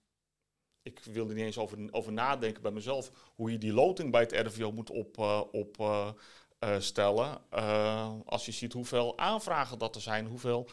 ik 0.88 1.12
wil 1.12 1.28
er 1.28 1.34
niet 1.34 1.44
eens 1.44 1.58
over, 1.58 1.78
over 1.90 2.12
nadenken 2.12 2.62
bij 2.62 2.70
mezelf 2.70 3.10
hoe 3.34 3.52
je 3.52 3.58
die 3.58 3.72
loting 3.72 4.10
bij 4.10 4.20
het 4.20 4.32
RVO 4.32 4.72
moet 4.72 4.90
opstellen. 4.90 5.52
Op, 5.52 5.78
uh, 5.80 7.34
uh, 7.54 8.12
als 8.24 8.46
je 8.46 8.52
ziet 8.52 8.72
hoeveel 8.72 9.18
aanvragen 9.18 9.78
dat 9.78 9.94
er 9.94 10.00
zijn, 10.00 10.26
hoeveel 10.26 10.68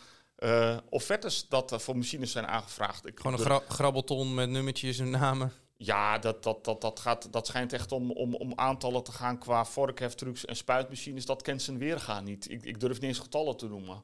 offertes 0.89 1.47
dat 1.47 1.71
er 1.71 1.79
voor 1.79 1.97
machines 1.97 2.31
zijn 2.31 2.47
aangevraagd. 2.47 3.05
Ik 3.05 3.19
Gewoon 3.19 3.33
een 3.33 3.45
gra 3.45 3.61
grabbelton 3.67 4.33
met 4.33 4.49
nummertjes 4.49 4.99
en 4.99 5.09
namen. 5.09 5.51
Ja, 5.77 6.17
dat, 6.17 6.43
dat, 6.43 6.63
dat, 6.63 6.81
dat, 6.81 6.99
gaat, 6.99 7.33
dat 7.33 7.47
schijnt 7.47 7.73
echt 7.73 7.91
om, 7.91 8.11
om, 8.11 8.35
om 8.35 8.51
aantallen 8.55 9.03
te 9.03 9.11
gaan 9.11 9.37
qua 9.37 9.65
vorkheftrucs 9.65 10.45
en 10.45 10.55
spuitmachines. 10.55 11.25
Dat 11.25 11.41
kent 11.41 11.61
zijn 11.61 11.77
weergaan 11.77 12.23
niet. 12.23 12.51
Ik, 12.51 12.63
ik 12.63 12.79
durf 12.79 12.93
niet 12.93 13.09
eens 13.09 13.19
getallen 13.19 13.57
te 13.57 13.67
noemen. 13.67 14.03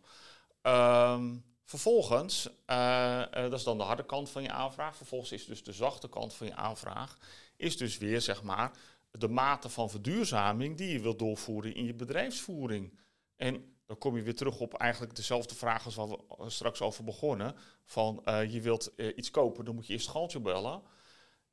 Um, 0.62 1.44
vervolgens, 1.72 2.48
uh, 2.48 3.24
uh, 3.34 3.42
dat 3.42 3.54
is 3.54 3.64
dan 3.64 3.78
de 3.78 3.84
harde 3.84 4.06
kant 4.06 4.30
van 4.30 4.44
je 4.44 4.52
aanvraag. 4.52 4.96
Vervolgens 4.96 5.32
is 5.32 5.46
dus 5.46 5.64
de 5.64 5.74
zachte 5.74 6.10
kant 6.10 6.34
van 6.34 6.48
je 6.48 6.56
aanvraag. 6.56 7.18
Is 7.56 7.78
dus 7.78 7.98
weer, 7.98 8.22
zeg 8.22 8.44
maar, 8.44 8.72
de 9.12 9.28
mate 9.28 9.70
van 9.70 9.90
verduurzaming 9.90 10.78
die 10.78 10.90
je 10.90 11.00
wilt 11.00 11.20
doorvoeren 11.20 11.76
in 11.76 11.86
je 11.86 11.94
bedrijfsvoering. 11.94 13.00
En 13.36 13.76
dan 13.86 13.98
kom 13.98 14.16
je 14.16 14.22
weer 14.22 14.36
terug 14.36 14.60
op 14.60 14.74
eigenlijk 14.74 15.16
dezelfde 15.16 15.56
vraag 15.56 15.86
als 15.86 15.96
waar 15.96 16.08
we 16.08 16.50
straks 16.50 16.82
over 16.82 17.04
begonnen. 17.04 17.56
Van 17.86 18.22
je 18.26 18.62
wilt 18.62 18.92
iets 19.16 19.32
kopen, 19.32 19.66
dan 19.66 19.76
moet 19.76 19.88
je 19.88 19.94
eerst 19.94 20.10
Galtje 20.10 20.40
bellen. 20.40 20.82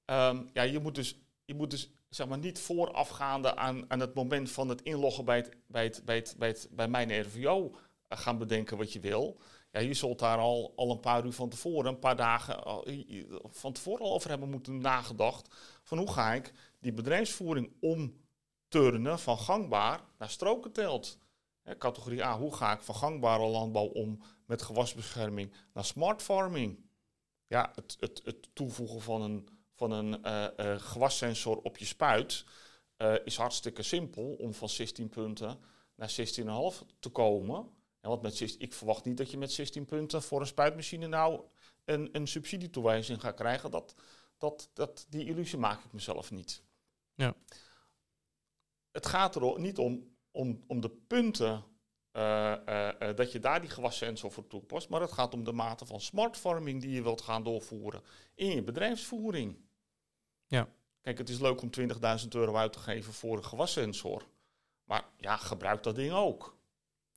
Um, 0.05 0.49
ja, 0.53 0.63
je 0.63 0.79
moet 0.79 0.95
dus, 0.95 1.19
je 1.45 1.55
moet 1.55 1.71
dus 1.71 1.91
zeg 2.09 2.29
maar, 2.29 2.39
niet 2.39 2.61
voorafgaande 2.61 3.57
aan, 3.57 3.91
aan 3.91 4.01
het 4.01 4.15
moment 4.15 4.51
van 4.51 4.69
het 4.69 4.83
inloggen 4.83 5.25
bij, 5.25 5.53
bij, 5.67 5.85
het, 5.85 6.03
bij, 6.05 6.17
het, 6.17 6.35
bij, 6.39 6.57
bij 6.71 6.89
mijn 6.89 7.21
RVO 7.21 7.75
gaan 8.09 8.39
bedenken 8.39 8.77
wat 8.77 8.93
je 8.93 9.01
wil. 9.01 9.41
Ja, 9.71 9.81
je 9.81 9.95
zult 9.95 10.19
daar 10.19 10.39
al, 10.39 10.73
al 10.77 10.91
een 10.91 11.01
paar 11.01 11.25
uur 11.25 11.33
van 11.33 11.49
tevoren, 11.49 11.93
een 11.93 11.99
paar 11.99 12.17
dagen 12.17 12.63
van 13.51 13.73
tevoren 13.73 14.05
al 14.05 14.13
over 14.13 14.31
hebben 14.31 14.51
moeten 14.51 14.79
nagedacht. 14.79 15.55
Van 15.83 15.99
hoe 15.99 16.13
ga 16.13 16.33
ik 16.33 16.53
die 16.81 16.93
bedrijfsvoering 16.93 17.73
omturnen 17.81 19.19
van 19.19 19.39
gangbaar 19.39 20.05
naar 20.19 20.31
strokentelt. 20.31 21.19
categorie 21.79 22.25
A, 22.25 22.39
hoe 22.39 22.55
ga 22.55 22.73
ik 22.73 22.83
van 22.83 22.95
gangbare 22.95 23.47
landbouw 23.47 23.87
om 23.87 24.23
met 24.47 24.63
gewasbescherming 24.63 25.53
naar 25.73 25.85
smart 25.85 26.23
farming? 26.23 26.87
Ja, 27.47 27.73
het, 27.75 27.97
het, 28.01 28.21
het 28.25 28.49
toevoegen 28.55 29.01
van 29.01 29.23
een 29.23 29.49
van 29.79 29.91
een 29.91 30.21
uh, 30.27 30.47
uh, 30.57 30.79
gewassensor 30.79 31.57
op 31.57 31.77
je 31.77 31.85
spuit 31.85 32.45
uh, 32.97 33.15
is 33.25 33.37
hartstikke 33.37 33.83
simpel 33.83 34.35
om 34.39 34.55
van 34.55 34.69
16 34.69 35.09
punten 35.09 35.59
naar 35.95 36.11
16,5 36.11 36.17
te 36.99 37.09
komen. 37.09 37.69
Ja, 38.09 38.15
want 38.15 38.27
met, 38.27 38.37
16 38.37 38.61
ik 38.61 38.73
verwacht 38.73 39.05
niet 39.05 39.17
dat 39.17 39.31
je 39.31 39.39
met 39.39 39.53
16 39.53 39.85
punten 39.85 40.23
voor 40.23 40.41
een 40.41 40.47
spuitmachine 40.47 41.07
nou 41.07 41.45
een, 41.85 42.09
een 42.13 42.27
subsidietoewijzing 42.27 43.21
gaat 43.21 43.35
krijgen. 43.35 43.71
Dat, 43.71 43.95
dat, 44.39 44.71
dat, 44.73 45.07
die 45.09 45.25
illusie 45.25 45.59
maak 45.59 45.85
ik 45.85 45.93
mezelf 45.93 46.31
niet. 46.31 46.63
Ja. 47.15 47.35
Het 48.91 49.07
gaat 49.07 49.35
er 49.35 49.61
niet 49.61 49.79
om, 49.79 50.17
om, 50.31 50.65
om 50.67 50.81
de 50.81 50.91
punten 50.91 51.65
eh, 52.11 52.53
eh, 52.53 53.09
eh, 53.09 53.17
dat 53.17 53.33
je 53.33 53.39
daar 53.39 53.61
die 53.61 53.71
gewassensor 53.71 54.33
voor 54.33 54.47
toepast, 54.47 54.89
maar 54.89 55.01
het 55.01 55.13
gaat 55.13 55.35
om 55.35 55.45
de 55.45 55.53
mate 55.53 55.87
van 55.87 56.01
smart 56.01 56.37
farming 56.37 56.81
die 56.81 56.91
je 56.91 57.03
wilt 57.03 57.21
gaan 57.21 57.43
doorvoeren 57.43 58.03
in 58.35 58.51
je 58.51 58.63
bedrijfsvoering. 58.63 59.57
Ja. 60.47 60.69
Kijk, 61.01 61.19
het 61.19 61.29
is 61.29 61.41
leuk 61.41 61.63
om 61.63 61.71
20.000 61.81 62.29
euro 62.29 62.57
uit 62.57 62.73
te 62.73 62.79
geven 62.79 63.13
voor 63.13 63.37
een 63.37 63.45
gewassensor. 63.45 64.27
Maar 64.85 65.05
ja, 65.17 65.37
gebruik 65.37 65.83
dat 65.83 65.95
ding 65.95 66.13
ook. 66.13 66.58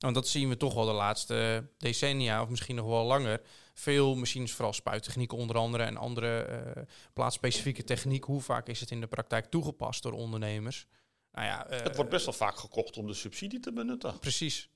Want 0.02 0.14
dat 0.14 0.28
zien 0.28 0.48
we 0.48 0.56
toch 0.56 0.74
wel 0.74 0.84
de 0.84 0.92
laatste 0.92 1.68
decennia, 1.78 2.42
of 2.42 2.48
misschien 2.48 2.76
nog 2.76 2.86
wel 2.86 3.04
langer. 3.04 3.40
Veel 3.74 4.14
machines, 4.14 4.52
vooral 4.52 4.72
spuittechnieken 4.72 5.38
onder 5.38 5.56
andere 5.56 5.82
en 5.82 5.96
andere 5.96 6.62
uh, 6.76 6.82
plaatsspecifieke 7.12 7.84
techniek. 7.84 8.24
Hoe 8.24 8.40
vaak 8.40 8.68
is 8.68 8.80
het 8.80 8.90
in 8.90 9.00
de 9.00 9.06
praktijk 9.06 9.46
toegepast 9.46 10.02
door 10.02 10.12
ondernemers? 10.12 10.86
Nou 11.32 11.46
ja, 11.46 11.70
uh, 11.70 11.80
het 11.80 11.96
wordt 11.96 12.10
best 12.10 12.24
wel 12.24 12.34
vaak 12.34 12.56
gekocht 12.56 12.96
om 12.96 13.06
de 13.06 13.14
subsidie 13.14 13.60
te 13.60 13.72
benutten. 13.72 14.18
Precies. 14.18 14.68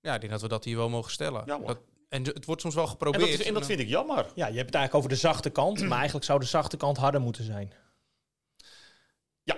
Ja, 0.00 0.14
ik 0.14 0.20
denk 0.20 0.32
dat 0.32 0.42
we 0.42 0.48
dat 0.48 0.64
hier 0.64 0.76
wel 0.76 0.88
mogen 0.88 1.10
stellen. 1.10 1.42
Ja, 1.46 1.58
dat, 1.58 1.78
en 2.08 2.24
het 2.24 2.44
wordt 2.44 2.60
soms 2.60 2.74
wel 2.74 2.86
geprobeerd. 2.86 3.30
En 3.30 3.36
dat, 3.36 3.46
en 3.46 3.54
dat 3.54 3.66
vind 3.66 3.80
ik 3.80 3.88
jammer. 3.88 4.32
Ja, 4.34 4.46
je 4.46 4.56
hebt 4.56 4.66
het 4.66 4.74
eigenlijk 4.74 4.94
over 4.94 5.08
de 5.08 5.16
zachte 5.16 5.50
kant, 5.50 5.80
maar 5.88 5.96
eigenlijk 5.98 6.24
zou 6.24 6.40
de 6.40 6.46
zachte 6.46 6.76
kant 6.76 6.96
harder 6.96 7.20
moeten 7.20 7.44
zijn. 7.44 7.72
Ja. 9.42 9.56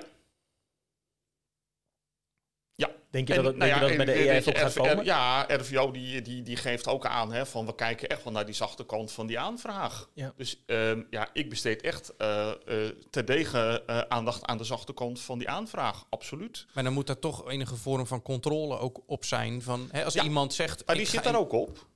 Ja. 2.74 2.90
Denk 3.14 3.28
je 3.28 3.34
en, 3.34 3.42
dat, 3.42 3.52
het, 3.52 3.60
nou 3.60 3.70
ja, 3.70 3.78
dat 3.78 3.96
bij 3.96 4.04
de 4.04 4.12
EIF 4.12 4.48
ook 4.48 4.58
gaat 4.58 4.72
komen? 4.72 5.04
ja, 5.04 5.46
RVO 5.48 5.90
die, 5.90 6.22
die, 6.22 6.42
die 6.42 6.56
geeft 6.56 6.86
ook 6.88 7.06
aan 7.06 7.32
hè, 7.32 7.46
van 7.46 7.66
we 7.66 7.74
kijken 7.74 8.08
echt 8.08 8.24
wel 8.24 8.32
naar 8.32 8.46
die 8.46 8.54
zachte 8.54 8.86
kant 8.86 9.12
van 9.12 9.26
die 9.26 9.38
aanvraag. 9.38 10.08
Ja. 10.14 10.32
Dus 10.36 10.62
um, 10.66 11.06
ja, 11.10 11.28
ik 11.32 11.50
besteed 11.50 11.82
echt 11.82 12.12
uh, 12.18 12.50
uh, 12.68 12.88
terdege 13.10 13.82
uh, 13.86 13.98
aandacht 13.98 14.44
aan 14.44 14.58
de 14.58 14.64
zachte 14.64 14.94
kant 14.94 15.20
van 15.20 15.38
die 15.38 15.48
aanvraag, 15.48 16.04
absoluut. 16.10 16.66
Maar 16.72 16.84
dan 16.84 16.92
moet 16.92 17.08
er 17.08 17.18
toch 17.18 17.50
enige 17.50 17.76
vorm 17.76 18.06
van 18.06 18.22
controle 18.22 18.78
ook 18.78 19.00
op 19.06 19.24
zijn. 19.24 19.62
Van, 19.62 19.88
hè, 19.90 20.04
als 20.04 20.14
ja, 20.14 20.22
iemand 20.22 20.54
zegt... 20.54 20.86
Maar 20.86 20.96
die 20.96 21.06
zit 21.06 21.24
daar 21.24 21.38
ook 21.38 21.52
op. 21.52 21.86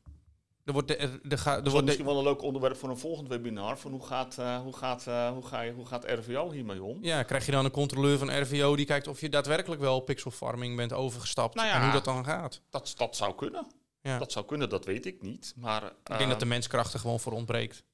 Er 0.68 0.74
wordt 0.74 0.88
de, 0.88 0.96
er, 1.28 1.38
ga, 1.38 1.56
er 1.56 1.62
dat 1.62 1.72
wordt 1.72 1.86
misschien 1.86 2.06
wel 2.06 2.18
een 2.18 2.24
leuk 2.24 2.42
onderwerp 2.42 2.76
voor 2.76 2.88
een 2.88 2.98
volgend 2.98 3.28
webinar. 3.28 3.78
Van 3.78 3.90
hoe 3.90 4.06
gaat, 4.06 4.36
uh, 4.40 4.60
hoe 4.60 4.76
gaat, 4.76 5.06
uh, 5.08 5.30
hoe 5.30 5.46
ga 5.46 5.60
je, 5.60 5.72
hoe 5.72 5.86
gaat 5.86 6.04
RVO 6.04 6.50
hiermee 6.50 6.82
om? 6.82 6.98
Ja, 7.00 7.22
krijg 7.22 7.46
je 7.46 7.52
dan 7.52 7.64
een 7.64 7.70
controleur 7.70 8.18
van 8.18 8.40
RVO 8.40 8.76
die 8.76 8.86
kijkt 8.86 9.06
of 9.06 9.20
je 9.20 9.28
daadwerkelijk 9.28 9.80
wel 9.80 10.00
pixel 10.00 10.30
farming 10.30 10.76
bent 10.76 10.92
overgestapt 10.92 11.54
nou 11.54 11.68
ja, 11.68 11.74
en 11.74 11.82
hoe 11.82 11.92
dat 11.92 12.04
dan 12.04 12.24
gaat? 12.24 12.62
Dat, 12.70 12.94
dat 12.96 13.16
zou 13.16 13.34
kunnen. 13.34 13.66
Ja. 14.00 14.18
Dat 14.18 14.32
zou 14.32 14.44
kunnen, 14.44 14.68
dat 14.68 14.84
weet 14.84 15.06
ik 15.06 15.22
niet. 15.22 15.54
Maar, 15.56 15.82
uh, 15.82 15.88
ik 16.04 16.18
denk 16.18 16.30
dat 16.30 16.40
de 16.40 16.46
menskracht 16.46 16.92
er 16.92 17.00
gewoon 17.00 17.20
voor 17.20 17.32
ontbreekt. 17.32 17.84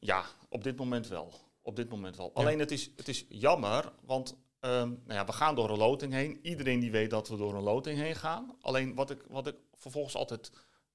ja, 0.00 0.24
op 0.48 0.64
dit 0.64 0.76
moment 0.76 1.08
wel. 1.08 1.32
Op 1.62 1.76
dit 1.76 1.90
moment 1.90 2.16
wel. 2.16 2.30
Ja. 2.34 2.40
Alleen 2.40 2.58
het 2.58 2.70
is, 2.70 2.90
het 2.96 3.08
is 3.08 3.26
jammer, 3.28 3.92
want 4.04 4.36
um, 4.60 5.02
nou 5.04 5.18
ja, 5.18 5.24
we 5.24 5.32
gaan 5.32 5.54
door 5.54 5.70
een 5.70 5.78
loting 5.78 6.12
heen. 6.12 6.38
Iedereen 6.42 6.80
die 6.80 6.90
weet 6.90 7.10
dat 7.10 7.28
we 7.28 7.36
door 7.36 7.54
een 7.54 7.62
loting 7.62 7.98
heen 7.98 8.16
gaan. 8.16 8.56
Alleen 8.60 8.94
wat 8.94 9.10
ik, 9.10 9.24
wat 9.28 9.46
ik 9.46 9.56
vervolgens 9.74 10.14
altijd 10.14 10.50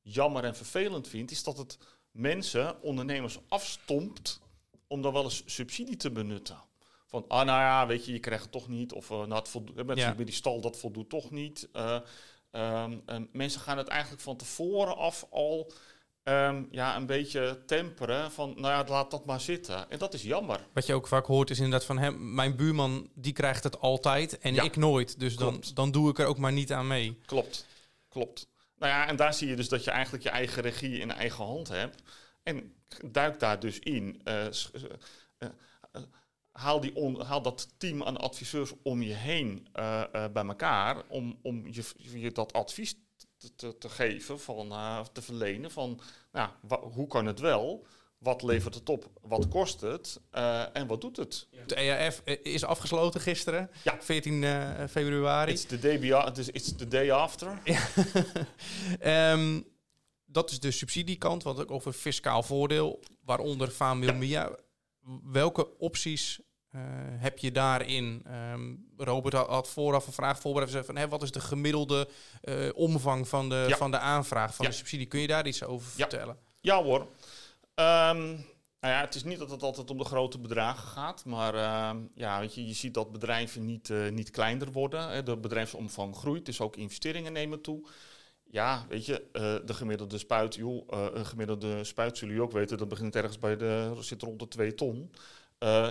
jammer 0.07 0.43
en 0.43 0.55
vervelend 0.55 1.07
vind, 1.07 1.31
is 1.31 1.43
dat 1.43 1.57
het 1.57 1.77
mensen, 2.11 2.81
ondernemers, 2.81 3.39
afstompt 3.47 4.41
om 4.87 5.01
dan 5.01 5.13
wel 5.13 5.23
eens 5.23 5.43
subsidie 5.45 5.97
te 5.97 6.11
benutten. 6.11 6.57
Van, 7.05 7.25
ah 7.27 7.45
nou 7.45 7.59
ja, 7.59 7.87
weet 7.87 8.05
je, 8.05 8.11
je 8.11 8.19
krijgt 8.19 8.43
het 8.43 8.51
toch 8.51 8.67
niet. 8.67 8.93
Of 8.93 9.09
uh, 9.09 9.17
nou, 9.17 9.33
het 9.33 9.49
voldoet, 9.49 9.85
met, 9.85 9.97
ja. 9.97 10.13
die 10.13 10.31
stal, 10.31 10.61
dat 10.61 10.77
voldoet 10.77 11.09
toch 11.09 11.31
niet. 11.31 11.69
Uh, 11.73 11.99
um, 12.51 13.01
um, 13.05 13.29
mensen 13.31 13.61
gaan 13.61 13.77
het 13.77 13.87
eigenlijk 13.87 14.21
van 14.21 14.37
tevoren 14.37 14.97
af 14.97 15.27
al 15.29 15.71
um, 16.23 16.67
ja, 16.71 16.95
een 16.95 17.05
beetje 17.05 17.63
temperen. 17.65 18.31
Van, 18.31 18.53
nou 18.55 18.73
ja, 18.73 18.91
laat 18.91 19.11
dat 19.11 19.25
maar 19.25 19.41
zitten. 19.41 19.89
En 19.89 19.99
dat 19.99 20.13
is 20.13 20.21
jammer. 20.21 20.67
Wat 20.73 20.85
je 20.85 20.93
ook 20.93 21.07
vaak 21.07 21.25
hoort 21.25 21.49
is 21.49 21.57
inderdaad 21.57 21.85
van, 21.85 21.97
hè, 21.97 22.11
mijn 22.11 22.55
buurman 22.55 23.09
die 23.13 23.33
krijgt 23.33 23.63
het 23.63 23.79
altijd 23.79 24.37
en 24.39 24.53
Ja. 24.53 24.63
ik 24.63 24.75
nooit. 24.75 25.19
Dus 25.19 25.35
dan, 25.35 25.63
dan 25.73 25.91
doe 25.91 26.09
ik 26.09 26.19
er 26.19 26.25
ook 26.25 26.37
maar 26.37 26.53
niet 26.53 26.71
aan 26.71 26.87
mee. 26.87 27.17
Klopt, 27.25 27.65
klopt. 28.09 28.47
Nou 28.77 28.91
ja, 28.91 29.07
en 29.07 29.15
daar 29.15 29.33
zie 29.33 29.47
je 29.47 29.55
dus 29.55 29.69
dat 29.69 29.83
je 29.83 29.91
eigenlijk 29.91 30.23
je 30.23 30.29
eigen 30.29 30.61
regie 30.61 30.99
in 30.99 31.11
eigen 31.11 31.43
hand 31.43 31.67
hebt. 31.67 32.01
En 32.43 32.75
duik 33.05 33.39
daar 33.39 33.59
dus 33.59 33.79
in. 33.79 34.21
Eh, 34.23 34.45
eh, 34.45 34.51
eh, 35.37 36.01
haal, 36.51 36.79
die 36.79 37.23
haal 37.23 37.41
dat 37.41 37.73
team 37.77 38.03
aan 38.03 38.17
adviseurs 38.17 38.73
om 38.83 39.01
je 39.01 39.13
heen 39.13 39.67
bij 40.11 40.45
elkaar. 40.45 41.03
Om, 41.07 41.39
om 41.41 41.67
je, 41.67 41.83
je 41.97 42.31
dat 42.31 42.53
advies 42.53 42.95
te, 43.37 43.55
te, 43.55 43.77
te 43.77 43.89
geven, 43.89 44.39
van, 44.39 44.67
te 45.11 45.21
verlenen. 45.21 45.71
Van 45.71 45.99
nou, 46.31 46.49
hoe 46.79 47.07
kan 47.07 47.25
het 47.25 47.39
wel? 47.39 47.87
Wat 48.17 48.43
levert 48.43 48.73
het 48.73 48.89
op? 48.89 49.09
Wat 49.21 49.47
kost 49.47 49.81
het? 49.81 50.19
Eh, 50.31 50.75
en 50.75 50.87
wat 50.87 51.01
doet 51.01 51.17
het? 51.17 51.47
De 51.65 51.75
EAF 51.75 52.21
eh, 52.25 52.37
is 52.43 52.63
afgesloten 52.63 53.21
gisteren, 53.21 53.69
Ja. 53.83 53.97
14 54.01 54.43
eh, 54.43 54.69
februari. 54.89 55.51
It's 55.51 55.65
the 55.65 55.79
day, 55.79 55.99
beyond, 55.99 56.37
it's, 56.37 56.47
it's 56.47 56.75
the 56.75 56.87
day 56.87 57.11
after. 57.11 57.61
Ehm, 58.99 59.61
dat 60.25 60.51
is 60.51 60.59
de 60.59 60.71
subsidiekant, 60.71 61.43
wat 61.43 61.59
ook 61.59 61.71
over 61.71 61.93
fiscaal 61.93 62.43
voordeel, 62.43 62.99
waaronder 63.25 63.67
Famil 63.67 64.13
Mia. 64.13 64.55
Welke 65.23 65.77
opties 65.77 66.39
heb 67.17 67.37
je 67.37 67.51
daarin? 67.51 68.21
Ehm, 68.25 68.75
Robert 68.97 69.33
had, 69.33 69.69
vooraf 69.69 70.07
een 70.07 70.13
vraag 70.13 70.39
voorbereid. 70.39 70.85
Van, 70.85 71.09
wat 71.09 71.23
is 71.23 71.31
de 71.31 71.39
gemiddelde 71.39 72.07
omvang 72.75 73.27
van 73.27 73.49
de, 73.49 73.65
Ja. 73.67 73.77
van 73.77 73.91
de 73.91 73.99
aanvraag 73.99 74.55
van 74.55 74.65
de 74.65 74.71
subsidie? 74.71 75.05
Kun 75.07 75.19
je 75.19 75.27
daar 75.27 75.47
iets 75.47 75.63
over 75.63 75.87
vertellen? 75.87 76.37
Ja 76.61 76.83
hoor. 76.83 77.07
Ehm, 77.77 78.25
nou 78.79 78.93
ja, 78.93 78.99
het 79.01 79.15
is 79.15 79.23
niet 79.23 79.39
dat 79.39 79.49
het 79.49 79.63
altijd 79.63 79.89
om 79.89 79.97
de 79.97 80.03
grote 80.03 80.39
bedragen 80.39 80.87
gaat, 80.87 81.25
maar 81.25 81.55
ehm, 81.55 82.01
ja, 82.13 82.39
weet 82.39 82.55
je, 82.55 82.67
je 82.67 82.73
ziet 82.73 82.93
dat 82.93 83.11
bedrijven 83.11 83.65
niet, 83.65 83.89
eh, 83.89 84.09
niet 84.09 84.31
kleiner 84.31 84.71
worden. 84.71 85.09
Hè. 85.09 85.23
De 85.23 85.37
bedrijfsomvang 85.37 86.15
groeit, 86.15 86.45
dus 86.45 86.61
ook 86.61 86.75
investeringen 86.75 87.33
nemen 87.33 87.61
toe. 87.61 87.87
Ja, 88.43 88.85
weet 88.89 89.05
je, 89.05 89.21
eh, 89.31 89.55
de 89.65 89.73
gemiddelde 89.73 90.17
spuit, 90.17 90.55
joh, 90.55 90.87
eh, 90.89 91.07
een 91.13 91.25
gemiddelde 91.25 91.83
spuit 91.83 92.17
zullen 92.17 92.33
jullie 92.33 92.49
ook 92.49 92.55
weten, 92.57 92.77
dat 92.77 92.87
begint 92.87 93.15
ergens 93.15 93.39
bij 93.39 93.57
de, 93.57 93.97
zit 93.99 94.21
rond 94.21 94.39
de 94.39 94.47
2 94.47 94.73
ton. 94.73 95.11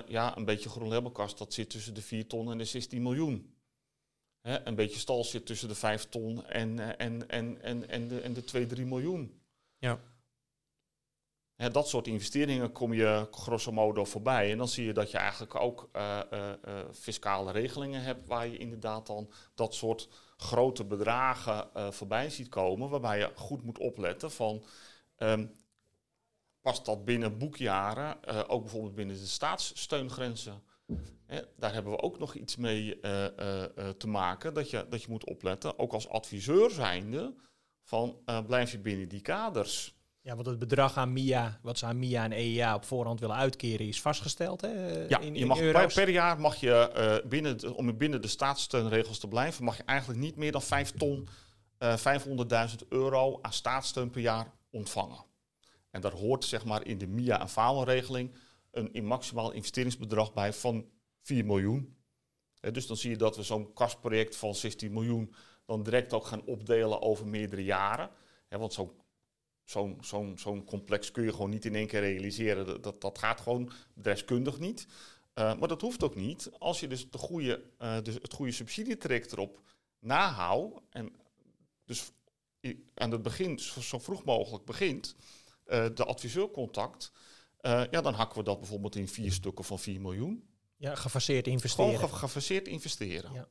Ja, 0.09 0.37
een 0.37 0.45
beetje 0.45 0.69
groen 0.69 1.13
dat 1.15 1.55
zit 1.55 1.71
tussen 1.71 1.95
de 1.95 2.03
4 2.03 2.27
ton 2.27 2.51
en 2.51 2.59
de 2.59 2.65
16 2.65 3.03
miljoen. 3.03 3.55
Hè, 4.41 4.67
een 4.67 4.75
beetje 4.75 4.99
stal 4.99 5.25
zit 5.25 5.47
tussen 5.47 5.69
de 5.69 5.75
5 5.75 6.09
ton 6.09 6.47
en, 6.47 6.99
en, 6.99 7.29
en, 7.29 7.61
en, 7.63 7.89
en, 7.89 8.09
de, 8.09 8.21
en 8.21 8.33
de 8.33 8.45
2, 8.45 8.67
3 8.67 8.87
miljoen. 8.87 9.41
Ja. 9.79 10.01
Dat 11.57 11.89
soort 11.89 12.07
investeringen 12.07 12.73
kom 12.73 12.93
je 12.93 13.29
grosso 13.31 13.73
modo 13.73 14.05
voorbij. 14.05 14.51
En 14.51 14.59
dan 14.59 14.69
zie 14.69 14.85
je 14.87 14.93
dat 14.93 15.11
je 15.11 15.19
eigenlijk 15.19 15.55
ook 15.55 15.89
eh, 15.93 16.21
eh, 16.31 16.51
eh, 16.51 16.57
fiscale 16.93 17.53
regelingen 17.53 18.03
hebt 18.03 18.27
waar 18.27 18.47
je 18.47 18.57
inderdaad 18.57 19.07
dan 19.07 19.31
dat 19.55 19.75
soort 19.75 20.09
grote 20.37 20.85
bedragen 20.85 21.69
voorbij 21.95 22.31
ziet 22.31 22.49
komen. 22.49 22.89
Waarbij 22.89 23.19
je 23.19 23.31
goed 23.35 23.63
moet 23.63 23.79
opletten 23.79 24.31
van 24.31 24.65
ehm, 25.17 25.47
past 26.61 26.85
dat 26.85 27.05
binnen 27.05 27.39
boekjaren, 27.39 28.49
ook 28.49 28.63
bijvoorbeeld 28.63 28.95
binnen 28.95 29.17
de 29.17 29.27
staatssteungrenzen. 29.27 30.63
Daar 31.57 31.73
hebben 31.73 31.93
we 31.93 32.03
ook 32.03 32.19
nog 32.19 32.35
iets 32.35 32.57
mee 32.57 33.01
te 33.97 34.07
maken. 34.07 34.55
Dat 34.55 34.71
je, 34.71 34.87
dat 34.89 35.03
je 35.03 35.11
moet 35.11 35.25
opletten, 35.25 35.79
ook 35.79 35.93
als 35.93 36.09
adviseur 36.09 36.71
zijnde, 36.71 37.35
van 37.83 38.19
blijf 38.47 38.73
je 38.73 38.79
binnen 38.79 39.09
die 39.09 39.21
kaders. 39.21 39.96
Ja, 40.27 40.35
want 40.35 40.47
het 40.47 40.59
bedrag 40.59 40.97
aan 40.97 41.13
MIA, 41.13 41.59
wat 41.63 41.79
ze 41.79 41.87
aan 41.87 41.99
MIA 41.99 42.25
en 42.25 42.33
EIA 42.33 42.75
op 42.75 42.85
voorhand 42.85 43.21
willen 43.21 43.37
uitkeren, 43.37 43.87
is 43.87 44.01
vastgesteld. 44.01 44.61
Hè, 44.61 45.03
Ja, 45.09 45.19
in, 45.21 45.35
je 45.35 45.41
in 45.41 45.47
mag 45.47 45.59
per, 45.59 45.67
euro's. 45.67 45.95
per 45.95 46.09
jaar 46.09 46.41
mag 46.41 46.57
je, 46.57 46.73
eh, 46.73 47.29
binnen 47.29 47.59
de, 47.59 47.75
om 47.75 47.97
binnen 47.97 48.23
de 48.23 48.29
staatssteunregels 48.29 49.19
te 49.19 49.29
blijven, 49.29 49.65
mag 49.65 49.77
je 49.77 49.83
eigenlijk 49.83 50.21
niet 50.21 50.37
meer 50.37 50.53
dan 50.53 50.63
5 50.63 50.91
ton, 50.91 51.29
eh 51.79 51.97
500.000 51.97 52.89
euro 52.89 53.39
aan 53.43 53.53
staatssteun 53.53 54.11
per 54.11 54.21
jaar 54.21 54.53
ontvangen. 54.71 55.25
En 55.91 56.01
daar 56.01 56.13
hoort 56.13 56.45
zeg 56.45 56.65
maar 56.65 56.87
in 56.87 56.99
de 56.99 57.07
MIA- 57.07 57.41
en 57.41 57.49
FAO-regeling 57.49 58.35
een 58.71 58.93
in 58.93 59.07
maximaal 59.07 59.53
investeringsbedrag 59.53 60.33
bij 60.33 60.53
van 60.53 60.87
4 61.23 61.45
miljoen. 61.45 61.97
Eh, 62.61 62.73
dus 62.73 62.87
dan 62.87 62.97
zie 62.97 63.11
je 63.11 63.17
dat 63.17 63.37
we 63.37 63.43
zo'n 63.43 63.73
kasproject 63.73 64.37
van 64.37 64.55
16 64.55 64.93
miljoen 64.93 65.35
dan 65.67 65.83
direct 65.83 66.13
ook 66.13 66.27
gaan 66.27 66.45
opdelen 66.45 67.03
over 67.03 67.27
meerdere 67.27 67.65
jaren. 67.65 68.11
Hè, 68.49 68.59
want 68.59 68.73
zo'n 68.73 68.91
zo'n 69.67 69.99
zo'n 70.01 70.39
zo'n 70.39 70.65
complex 70.65 71.11
kun 71.11 71.25
je 71.25 71.31
gewoon 71.33 71.51
niet 71.51 71.65
in 71.65 71.75
één 71.75 71.87
keer 71.87 72.01
realiseren. 72.01 72.67
Dat, 72.67 72.83
dat, 72.83 73.01
dat 73.01 73.19
gaat 73.19 73.41
gewoon 73.41 73.71
bedrijfskundig 73.95 74.59
niet. 74.59 74.87
Uh, 75.35 75.59
maar 75.59 75.69
dat 75.69 75.81
hoeft 75.81 76.03
ook 76.03 76.15
niet. 76.15 76.51
Als 76.59 76.81
je 76.81 76.89
dus, 76.89 77.11
de 77.11 77.19
goede, 77.19 77.63
uh, 77.83 78.01
dus 78.03 78.15
het 78.15 78.33
goede 78.33 78.53
subsidietraject 78.53 79.33
erop 79.33 79.61
nahoudt. 79.99 80.81
En 80.91 81.13
dus 81.85 82.13
aan 82.95 83.11
het 83.11 83.23
begin, 83.23 83.59
zo, 83.59 83.81
zo 83.81 83.99
vroeg 83.99 84.25
mogelijk 84.25 84.65
begint, 84.65 85.17
uh, 85.67 85.87
de 85.95 86.05
adviseurcontact. 86.05 87.13
Ja, 87.61 88.01
dan 88.01 88.15
hakken 88.15 88.39
we 88.39 88.45
dat 88.45 88.59
bijvoorbeeld 88.59 88.97
in 88.97 89.09
vier 89.09 89.33
stukken 89.33 89.65
van 89.65 89.79
4 89.79 90.01
miljoen. 90.01 90.49
Ja, 90.77 90.95
gefaseerd 90.95 91.47
investeren. 91.47 91.95
Gewoon 91.95 92.11
ge- 92.11 92.17
gefaseerd 92.17 92.69
investeren. 92.69 93.33
Ja. 93.33 93.49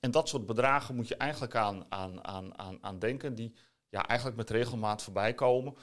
En 0.00 0.10
dat 0.10 0.28
soort 0.28 0.46
bedragen 0.46 0.94
moet 0.94 1.08
je 1.08 1.16
eigenlijk 1.16 1.54
aan, 1.54 1.84
aan, 1.88 2.24
aan, 2.24 2.58
aan, 2.58 2.78
aan 2.82 2.98
denken, 2.98 3.34
die 3.34 3.54
ja, 3.94 4.06
eigenlijk 4.06 4.38
met 4.38 4.50
regelmaat 4.50 5.02
voorbij 5.02 5.34
komen. 5.34 5.74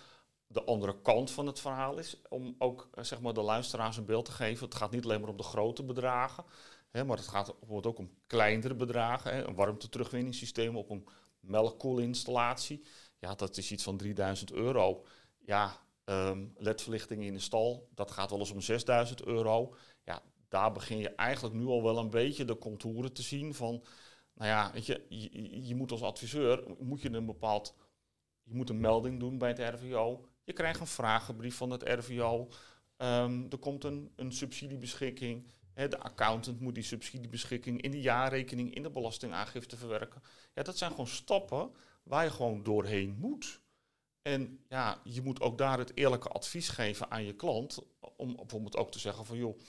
De 0.48 0.64
andere 0.64 1.02
kant 1.02 1.32
van 1.32 1.48
het 1.48 1.60
verhaal 1.60 1.98
is 1.98 2.22
om 2.30 2.56
ook 2.58 2.90
eh, 2.94 3.04
zeg 3.04 3.22
maar, 3.22 3.34
de 3.34 3.42
luisteraars 3.42 3.98
een 3.98 4.06
beeld 4.06 4.26
te 4.26 4.32
geven. 4.32 4.66
Het 4.66 4.76
gaat 4.76 4.92
niet 4.92 5.04
alleen 5.04 5.20
maar 5.22 5.30
om 5.30 5.38
de 5.38 5.44
grote 5.44 5.84
bedragen, 5.84 6.44
hè, 6.90 7.04
maar 7.04 7.18
het 7.18 7.28
gaat 7.28 7.46
bijvoorbeeld 7.60 7.86
ook 7.86 7.98
om 7.98 8.12
kleinere 8.28 8.76
bedragen. 8.76 9.34
Hè, 9.34 9.48
een 9.48 9.56
warmte-terugwinningssysteem 9.56 10.76
op 10.76 10.90
een 10.90 11.08
melkkoelinstallatie. 11.40 12.86
Ja, 13.20 13.36
dat 13.36 13.58
is 13.58 13.72
iets 13.72 13.84
van 13.84 13.98
3000 13.98 14.52
euro. 14.52 15.06
Ja, 15.40 15.78
ehm, 16.04 16.46
ledverlichting 16.58 17.24
in 17.24 17.34
de 17.34 17.40
stal, 17.40 17.90
dat 17.96 18.12
gaat 18.12 18.30
wel 18.30 18.40
eens 18.40 18.52
om 18.52 18.62
6000 18.62 19.26
euro. 19.26 19.76
Ja, 20.04 20.22
daar 20.50 20.72
begin 20.72 20.98
je 20.98 21.16
eigenlijk 21.16 21.56
nu 21.56 21.66
al 21.66 21.84
wel 21.84 21.98
een 21.98 22.10
beetje 22.10 22.46
de 22.46 22.58
contouren 22.58 23.14
te 23.14 23.22
zien 23.22 23.54
van... 23.54 23.84
Nou 24.34 24.50
ja, 24.50 24.72
weet 24.74 24.86
je, 24.86 25.06
je, 25.10 25.68
je 25.68 25.76
moet 25.76 25.92
als 25.92 26.02
adviseur, 26.02 26.64
moet 26.80 27.02
je 27.02 27.12
een 27.12 27.26
bepaald... 27.26 27.76
Je 28.44 28.56
moet 28.56 28.70
een 28.70 28.80
melding 28.80 29.20
doen 29.20 29.38
bij 29.38 29.50
het 29.50 29.76
RVO. 29.76 30.26
Je 30.44 30.54
krijgt 30.54 30.80
een 30.80 30.88
vragenbrief 30.88 31.56
van 31.56 31.70
het 31.70 31.84
RVO. 31.84 32.48
Ehm, 32.98 33.46
er 33.50 33.58
komt 33.58 33.84
een, 33.84 34.12
subsidiebeschikking. 34.28 35.48
De 35.74 36.00
accountant 36.00 36.60
moet 36.60 36.76
die 36.76 36.84
subsidiebeschikking 36.84 37.82
in 37.82 37.92
de 37.92 38.02
jaarrekening, 38.02 38.76
in 38.76 38.84
de 38.84 38.90
belastingaangifte 38.90 39.78
verwerken. 39.78 40.22
Ja, 40.54 40.64
dat 40.64 40.78
zijn 40.78 40.92
gewoon 40.92 41.08
stappen 41.08 41.72
waar 42.04 42.24
je 42.24 42.32
gewoon 42.32 42.64
doorheen 42.64 43.16
moet. 43.20 43.62
En 44.22 44.66
ja, 44.70 45.02
je 45.04 45.22
moet 45.22 45.42
ook 45.42 45.58
daar 45.58 45.78
het 45.78 45.98
eerlijke 45.98 46.30
advies 46.30 46.70
geven 46.70 47.12
aan 47.12 47.24
je 47.24 47.36
klant. 47.36 47.80
Om 48.16 48.36
bijvoorbeeld 48.36 48.78
ook 48.78 48.92
te 48.92 49.00
zeggen 49.00 49.26
van 49.26 49.38
joh, 49.38 49.60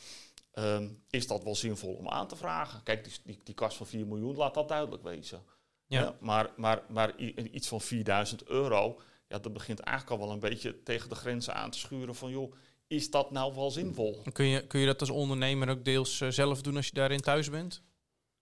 ehm, 0.53 0.89
is 1.11 1.27
dat 1.27 1.45
wel 1.45 1.55
zinvol 1.55 1.95
om 1.95 2.09
aan 2.09 2.29
te 2.29 2.37
vragen? 2.37 2.83
Kijk, 2.83 3.05
die, 3.05 3.13
die, 3.25 3.41
die 3.43 3.55
kast 3.55 3.77
van 3.77 3.87
4 3.87 4.07
miljoen 4.07 4.37
laat 4.37 4.55
dat 4.55 4.69
duidelijk 4.69 5.03
wezen. 5.03 5.45
Ja. 5.93 6.15
maar, 6.21 6.51
maar, 6.57 6.83
maar 6.89 7.19
iets 7.19 7.69
van 7.69 7.81
4000 7.81 8.45
euro, 8.45 9.01
ja, 9.29 9.39
dat 9.39 9.53
begint 9.53 9.81
eigenlijk 9.81 10.21
al 10.21 10.27
wel 10.27 10.35
een 10.35 10.41
beetje 10.41 10.83
tegen 10.83 11.09
de 11.09 11.15
grenzen 11.15 11.55
aan 11.55 11.71
te 11.71 11.79
schuren 11.79 12.15
van 12.15 12.31
joh, 12.31 12.55
is 12.87 13.11
dat 13.11 13.31
nou 13.31 13.55
wel 13.55 13.71
zinvol? 13.71 14.23
Kun 14.33 14.47
je, 14.47 14.67
kun 14.67 14.81
je 14.81 14.87
dat 14.87 15.01
als 15.01 15.11
ondernemer 15.11 15.69
ook 15.69 15.85
deels 15.85 16.21
uh, 16.21 16.29
zelf 16.29 16.63
doen 16.63 16.77
als 16.77 16.87
je 16.87 16.95
daarin 16.95 17.21
thuis 17.21 17.51
bent? 17.51 17.83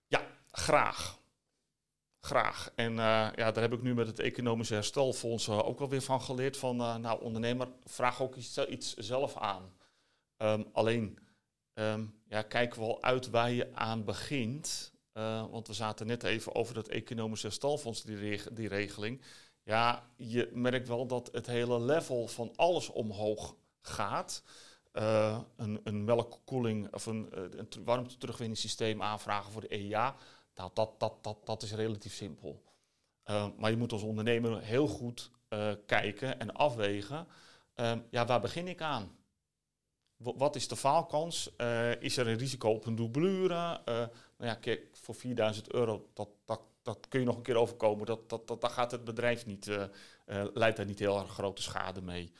Ja, 0.07 0.27
graag. 0.51 1.19
Graag. 2.21 2.73
En 2.75 2.93
uh, 2.93 2.97
ja, 3.35 3.53
daar 3.53 3.63
heb 3.63 3.73
ik 3.73 3.83
nu 3.83 3.95
met 3.95 4.07
het 4.07 4.19
Economische 4.19 4.75
Herstelfonds 4.75 5.49
uh, 5.49 5.67
ook 5.67 5.79
wel 5.79 5.89
weer 5.89 6.03
van 6.03 6.21
geleerd. 6.21 6.57
Van, 6.57 6.77
nou, 6.77 7.23
ondernemer, 7.23 7.69
vraag 7.85 8.23
ook 8.23 8.37
iets, 8.37 8.59
iets 8.67 8.95
zelf 8.95 9.37
aan. 9.37 9.73
Um, 10.37 10.67
alleen, 10.73 11.19
um, 11.75 12.15
ja, 12.29 12.43
kijk 12.43 12.75
wel 12.75 13.03
uit 13.03 13.31
waar 13.31 13.51
je 13.51 13.75
aan 13.75 14.05
begint. 14.05 14.93
Want 15.51 15.67
we 15.67 15.73
zaten 15.73 16.07
net 16.07 16.23
even 16.23 16.55
over 16.55 16.75
dat 16.75 16.89
Economische 16.89 17.47
Herstelfonds, 17.47 18.03
die, 18.03 18.41
die 18.53 18.69
regeling. 18.69 19.23
Ja, 19.63 20.11
je 20.17 20.51
merkt 20.53 20.89
wel 20.89 21.07
dat 21.07 21.29
het 21.33 21.47
hele 21.47 21.81
level 21.81 22.27
van 22.27 22.53
alles 22.57 22.89
omhoog 22.89 23.57
gaat. 23.83 24.43
Uh, 24.93 25.41
een, 25.57 25.81
een 25.85 26.05
melkkoeling 26.05 26.95
of 26.95 27.07
een, 27.07 27.29
een 27.59 27.85
warmte-terugwinningssysteem 27.85 29.03
aanvragen 29.03 29.53
voor 29.53 29.61
de 29.61 29.69
EIA. 29.69 30.17
Nou, 30.55 30.71
dat, 30.75 31.01
dat, 31.01 31.25
dat, 31.25 31.47
dat 31.47 31.63
is 31.63 31.73
relatief 31.73 32.15
simpel. 32.15 32.63
Maar 33.57 33.71
je 33.71 33.77
moet 33.77 33.93
als 33.93 34.03
ondernemer 34.03 34.63
heel 34.63 34.87
goed 34.87 35.31
kijken 35.87 36.41
en 36.41 36.55
afwegen. 36.55 37.27
ja, 38.11 38.27
waar 38.27 38.41
begin 38.41 38.69
ik 38.69 38.83
aan? 38.83 39.20
Wat 40.23 40.57
is 40.57 40.69
de 40.69 40.77
faalkans? 40.77 41.51
is 42.01 42.17
er 42.17 42.29
een 42.29 42.39
risico 42.39 42.71
op 42.71 42.87
een 42.87 42.97
doublure? 42.97 43.81
nou 43.85 44.09
ja, 44.39 44.55
kijk, 44.55 44.87
voor 44.93 45.15
4000 45.15 45.73
euro, 45.73 46.09
dat, 46.15 46.29
dat, 46.45 46.61
dat 46.83 47.07
kun 47.09 47.21
je 47.21 47.27
nog 47.27 47.37
een 47.37 47.43
keer 47.43 47.57
overkomen. 47.57 48.07
Dat, 48.07 48.29
dat, 48.29 48.49
dat, 48.49 48.61
daar 48.61 48.71
gaat 48.71 48.91
het 48.91 49.05
bedrijf 49.05 49.47
niet, 49.47 49.71
leidt 50.55 50.77
daar 50.77 50.87
niet 50.87 50.99
heel 50.99 51.19
erg 51.19 51.31
grote 51.31 51.63
schade 51.63 52.03
mee. 52.03 52.33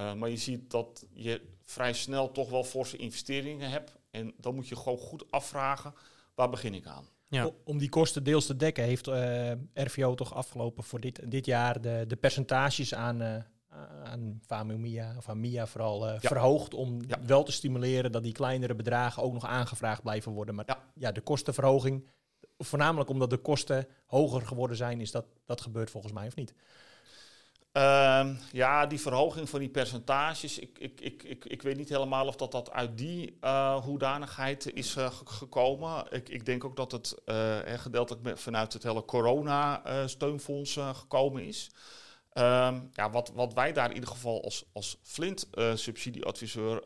Uh, 0.00 0.14
maar 0.14 0.28
je 0.28 0.36
ziet 0.36 0.70
dat 0.70 1.06
je 1.12 1.40
vrij 1.64 1.92
snel 1.92 2.32
toch 2.32 2.50
wel 2.50 2.64
forse 2.64 2.96
investeringen 2.96 3.70
hebt. 3.70 3.96
En 4.10 4.34
dan 4.36 4.54
moet 4.54 4.68
je 4.68 4.76
gewoon 4.76 4.98
goed 4.98 5.30
afvragen, 5.30 5.94
waar 6.34 6.50
begin 6.50 6.74
ik 6.74 6.86
aan? 6.86 7.08
Ja. 7.28 7.50
Om 7.64 7.78
die 7.78 7.88
kosten 7.88 8.24
deels 8.24 8.46
te 8.46 8.56
dekken 8.56 8.84
heeft 8.84 9.08
uh, 9.08 9.52
RVO 9.74 10.14
toch 10.14 10.34
afgelopen 10.34 10.84
voor 10.84 11.00
dit, 11.00 11.30
dit 11.30 11.46
jaar 11.46 11.80
de, 11.80 12.04
de 12.08 12.16
percentages 12.16 12.94
aan, 12.94 13.22
uh, 13.22 13.36
aan 14.04 14.40
Famimia, 14.46 15.14
of 15.16 15.28
aan 15.28 15.40
MIA 15.40 15.66
vooral, 15.66 16.06
ja. 16.06 16.20
verhoogd. 16.20 16.74
Om 16.74 17.02
ja. 17.06 17.18
wel 17.26 17.42
te 17.42 17.52
stimuleren 17.52 18.12
dat 18.12 18.22
die 18.22 18.32
kleinere 18.32 18.74
bedragen 18.74 19.22
ook 19.22 19.32
nog 19.32 19.46
aangevraagd 19.46 20.02
blijven 20.02 20.32
worden. 20.32 20.54
Maar 20.54 20.64
ja, 20.66 20.82
ja 20.94 21.12
de 21.12 21.20
kostenverhoging, 21.20 22.06
voornamelijk 22.58 23.10
omdat 23.10 23.30
de 23.30 23.36
kosten 23.36 23.86
hoger 24.06 24.46
geworden 24.46 24.76
zijn, 24.76 25.00
is 25.00 25.10
dat, 25.10 25.26
dat 25.46 25.60
gebeurt 25.60 25.90
volgens 25.90 26.12
mij 26.12 26.26
of 26.26 26.34
niet? 26.34 26.54
Uh, 27.72 28.28
ja, 28.52 28.86
die 28.86 29.00
verhoging 29.00 29.48
van 29.48 29.60
die 29.60 29.68
percentages, 29.68 30.58
ik, 30.58 30.78
ik, 30.78 31.00
ik, 31.00 31.22
ik, 31.22 31.44
ik 31.44 31.62
weet 31.62 31.76
niet 31.76 31.88
helemaal 31.88 32.26
of 32.26 32.36
dat, 32.36 32.52
dat 32.52 32.70
uit 32.70 32.98
die 32.98 33.36
uh, 33.40 33.76
hoedanigheid 33.76 34.72
is 34.72 34.96
uh, 34.96 35.10
gekomen. 35.24 36.06
Ik, 36.10 36.28
ik 36.28 36.46
denk 36.46 36.64
ook 36.64 36.76
dat 36.76 36.92
het 36.92 37.14
gedeeltelijk 37.64 38.38
vanuit 38.38 38.72
het 38.72 38.82
hele 38.82 39.04
corona-steunfonds 39.04 40.78
gekomen 40.92 41.44
is. 41.44 41.70
Um, 42.38 42.90
ja, 42.92 43.10
wat, 43.10 43.32
wat 43.34 43.54
wij 43.54 43.72
daar 43.72 43.88
in 43.88 43.94
ieder 43.94 44.10
geval 44.10 44.44
als, 44.44 44.64
als 44.72 44.98
Flint-subsidieadviseur 45.02 46.82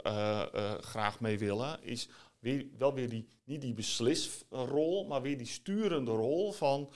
graag 0.80 1.20
mee 1.20 1.38
willen, 1.38 1.82
is 1.82 2.08
weer, 2.38 2.66
wel 2.78 2.94
weer 2.94 3.08
die, 3.08 3.28
niet 3.44 3.60
die 3.60 3.74
beslisrol, 3.74 5.06
maar 5.06 5.22
weer 5.22 5.38
die 5.38 5.46
sturende 5.46 6.10
rol 6.10 6.52
van 6.52 6.92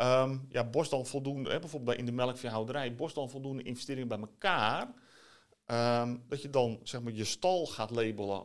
Um, 0.00 0.46
ja, 0.48 0.64
borst 0.64 0.90
dan 0.90 1.06
voldoende, 1.06 1.50
hè, 1.50 1.58
bijvoorbeeld 1.58 1.96
in 1.96 2.06
de 2.06 2.12
melkveehouderij, 2.12 2.94
borst 2.94 3.14
dan 3.14 3.30
voldoende 3.30 3.62
investeringen 3.62 4.08
bij 4.08 4.18
elkaar. 4.18 4.94
Um, 6.02 6.24
dat 6.28 6.42
je 6.42 6.50
dan 6.50 6.80
zeg 6.82 7.00
maar, 7.02 7.12
je 7.12 7.24
stal 7.24 7.66
gaat 7.66 7.90
labelen 7.90 8.44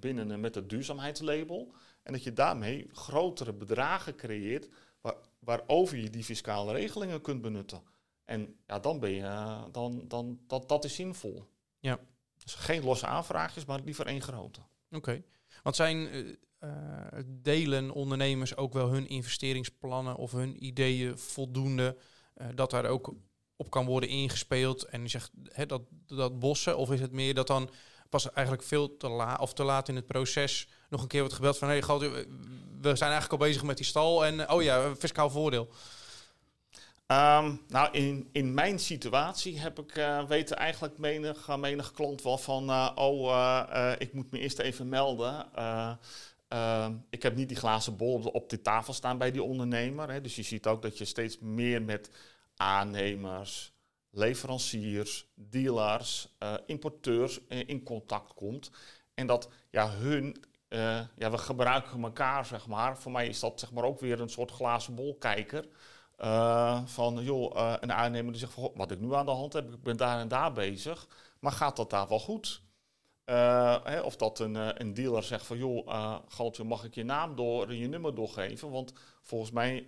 binnen 0.00 0.40
met 0.40 0.54
het 0.54 0.68
duurzaamheidslabel. 0.68 1.72
En 2.02 2.12
dat 2.12 2.22
je 2.22 2.32
daarmee 2.32 2.88
grotere 2.92 3.52
bedragen 3.52 4.16
creëert 4.16 4.68
waar, 5.00 5.14
waarover 5.38 5.98
je 5.98 6.10
die 6.10 6.24
fiscale 6.24 6.72
regelingen 6.72 7.20
kunt 7.20 7.40
benutten. 7.40 7.82
En 8.24 8.56
ja, 8.66 8.78
dan 8.78 9.00
ben 9.00 9.10
je, 9.10 9.20
uh, 9.20 9.62
dan, 9.72 10.04
dan, 10.08 10.40
dat, 10.46 10.68
dat 10.68 10.84
is 10.84 10.94
zinvol. 10.94 11.48
Ja. 11.78 11.98
Dus 12.44 12.54
geen 12.54 12.84
losse 12.84 13.06
aanvraagjes, 13.06 13.64
maar 13.64 13.80
liever 13.80 14.06
één 14.06 14.22
grote. 14.22 14.60
Oké. 14.60 14.96
Okay. 14.96 15.24
Want 15.62 15.76
zijn, 15.76 16.14
uh, 16.14 16.36
uh, 16.64 16.70
delen 17.26 17.90
ondernemers 17.90 18.56
ook 18.56 18.72
wel 18.72 18.90
hun 18.90 19.08
investeringsplannen 19.08 20.16
of 20.16 20.32
hun 20.32 20.64
ideeën 20.64 21.18
voldoende 21.18 21.96
uh, 22.36 22.46
dat 22.54 22.70
daar 22.70 22.86
ook 22.86 23.14
op 23.56 23.70
kan 23.70 23.86
worden 23.86 24.08
ingespeeld 24.08 24.84
en 24.84 25.02
je 25.02 25.08
zegt 25.08 25.30
hè, 25.48 25.66
dat, 25.66 25.82
dat 26.06 26.38
bossen 26.38 26.76
of 26.76 26.90
is 26.90 27.00
het 27.00 27.12
meer 27.12 27.34
dat 27.34 27.46
dan 27.46 27.70
pas 28.08 28.32
eigenlijk 28.32 28.66
veel 28.66 28.96
te 28.96 29.08
laat 29.08 29.40
of 29.40 29.54
te 29.54 29.64
laat 29.64 29.88
in 29.88 29.96
het 29.96 30.06
proces 30.06 30.68
nog 30.88 31.02
een 31.02 31.08
keer 31.08 31.20
wordt 31.20 31.34
gebeld 31.34 31.58
van 31.58 31.68
hé 31.68 31.78
hey, 31.78 32.26
we 32.80 32.96
zijn 32.96 33.10
eigenlijk 33.10 33.32
al 33.32 33.48
bezig 33.48 33.62
met 33.62 33.76
die 33.76 33.86
stal 33.86 34.24
en 34.24 34.50
oh 34.50 34.62
ja 34.62 34.94
fiscaal 34.96 35.30
voordeel 35.30 35.68
Um, 37.06 37.60
nou, 37.68 37.88
in, 37.92 38.28
in 38.32 38.54
mijn 38.54 38.78
situatie 38.78 39.60
heb 39.60 39.78
ik 39.78 39.96
uh, 39.96 40.24
weten 40.24 40.56
eigenlijk 40.56 40.98
menig, 40.98 41.56
menig 41.56 41.92
klant 41.92 42.22
wel 42.22 42.38
van... 42.38 42.70
Uh, 42.70 42.90
oh, 42.94 43.92
ik 43.98 44.12
moet 44.12 44.30
me 44.30 44.38
eerst 44.38 44.58
even 44.58 44.88
melden. 44.88 45.46
Ehm, 46.48 46.94
ik 47.10 47.22
heb 47.22 47.36
niet 47.36 47.48
die 47.48 47.56
glazen 47.56 47.96
bol 47.96 48.14
op 48.14 48.34
op 48.34 48.48
de 48.48 48.60
tafel 48.60 48.92
staan 48.92 49.18
bij 49.18 49.30
die 49.30 49.42
ondernemer. 49.42 50.10
Hè. 50.10 50.20
Dus 50.20 50.36
je 50.36 50.42
ziet 50.42 50.66
ook 50.66 50.82
dat 50.82 50.98
je 50.98 51.04
steeds 51.04 51.38
meer 51.38 51.82
met 51.82 52.10
aannemers, 52.56 53.72
leveranciers, 54.10 55.26
dealers, 55.34 56.28
importeurs 56.66 57.40
in 57.48 57.82
contact 57.82 58.34
komt. 58.34 58.70
En 59.14 59.26
dat 59.26 59.48
ja, 59.70 59.90
hun 59.90 60.44
ja, 61.16 61.30
we 61.30 61.38
gebruiken 61.38 62.02
elkaar, 62.02 62.46
zeg 62.46 62.66
maar. 62.66 62.98
Voor 62.98 63.12
mij 63.12 63.28
is 63.28 63.40
dat 63.40 63.60
zeg 63.60 63.72
maar, 63.72 63.84
ook 63.84 64.00
weer 64.00 64.20
een 64.20 64.30
soort 64.30 64.50
glazen 64.50 64.94
bol 64.94 65.16
kijker. 65.18 65.68
Uh, 66.18 66.86
van, 66.86 67.24
joh, 67.24 67.56
uh, 67.56 67.74
een 67.80 67.92
aannemer 67.92 68.32
die 68.32 68.40
zegt 68.40 68.52
van, 68.52 68.70
wat 68.74 68.90
ik 68.90 69.00
nu 69.00 69.14
aan 69.14 69.26
de 69.26 69.32
hand 69.32 69.52
heb, 69.52 69.72
ik 69.72 69.82
ben 69.82 69.96
daar 69.96 70.18
en 70.18 70.28
daar 70.28 70.52
bezig, 70.52 71.08
maar 71.40 71.52
gaat 71.52 71.76
dat 71.76 71.90
daar 71.90 72.08
wel 72.08 72.18
goed? 72.18 72.62
Uh, 73.26 73.84
hè, 73.84 74.00
of 74.00 74.16
dat 74.16 74.38
een, 74.38 74.80
een 74.80 74.94
dealer 74.94 75.22
zegt 75.22 75.46
van, 75.46 75.58
joh, 75.58 76.18
Galtje, 76.28 76.64
mag 76.64 76.84
ik 76.84 76.94
je 76.94 77.04
naam 77.04 77.36
door 77.36 77.68
en 77.68 77.76
je 77.76 77.88
nummer 77.88 78.14
doorgeven? 78.14 78.70
Want 78.70 78.92
volgens 79.22 79.50
mij 79.50 79.84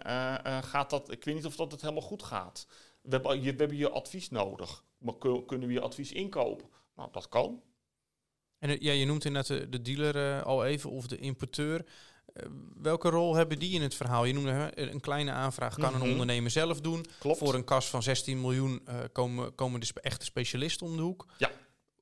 gaat 0.62 0.90
dat, 0.90 1.10
ik 1.10 1.24
weet 1.24 1.34
niet 1.34 1.46
of 1.46 1.56
dat 1.56 1.72
het 1.72 1.80
helemaal 1.80 2.02
goed 2.02 2.22
gaat. 2.22 2.66
We 3.02 3.10
hebben 3.10 3.42
je, 3.42 3.54
hebben 3.56 3.76
je 3.76 3.90
advies 3.90 4.30
nodig, 4.30 4.84
maar 4.98 5.14
kunnen 5.46 5.68
we 5.68 5.72
je 5.72 5.80
advies 5.80 6.12
inkopen? 6.12 6.68
Nou, 6.96 7.08
dat 7.12 7.28
kan. 7.28 7.62
En 8.58 8.76
ja, 8.80 8.92
je 8.92 9.06
noemt 9.06 9.24
inderdaad 9.24 9.58
de, 9.60 9.68
de 9.68 9.82
dealer 9.82 10.42
al 10.42 10.64
even, 10.64 10.90
of 10.90 11.06
de 11.06 11.18
importeur. 11.18 11.84
Eh, 12.36 12.46
welke 12.82 13.08
rol 13.08 13.34
hebben 13.34 13.58
die 13.58 13.72
in 13.72 13.82
het 13.82 13.94
verhaal? 13.94 14.24
Je 14.24 14.34
noemde 14.34 14.72
een 14.74 15.00
kleine 15.00 15.30
aanvraag 15.30 15.74
kan 15.74 15.94
een 15.94 16.00
mhm. 16.00 16.10
ondernemer 16.10 16.50
zelf 16.50 16.80
doen. 16.80 17.06
Klopt. 17.18 17.38
Voor 17.38 17.54
een 17.54 17.64
kas 17.64 17.86
van 17.86 18.02
16 18.02 18.40
miljoen 18.40 18.82
uh, 18.88 18.94
komen, 19.12 19.54
komen 19.54 19.80
de 19.80 20.00
echte 20.00 20.24
specialisten 20.24 20.86
om 20.86 20.96
de 20.96 21.02
hoek. 21.02 21.26
Ja. 21.38 21.50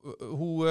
Uh, 0.03 0.11
hoe 0.29 0.67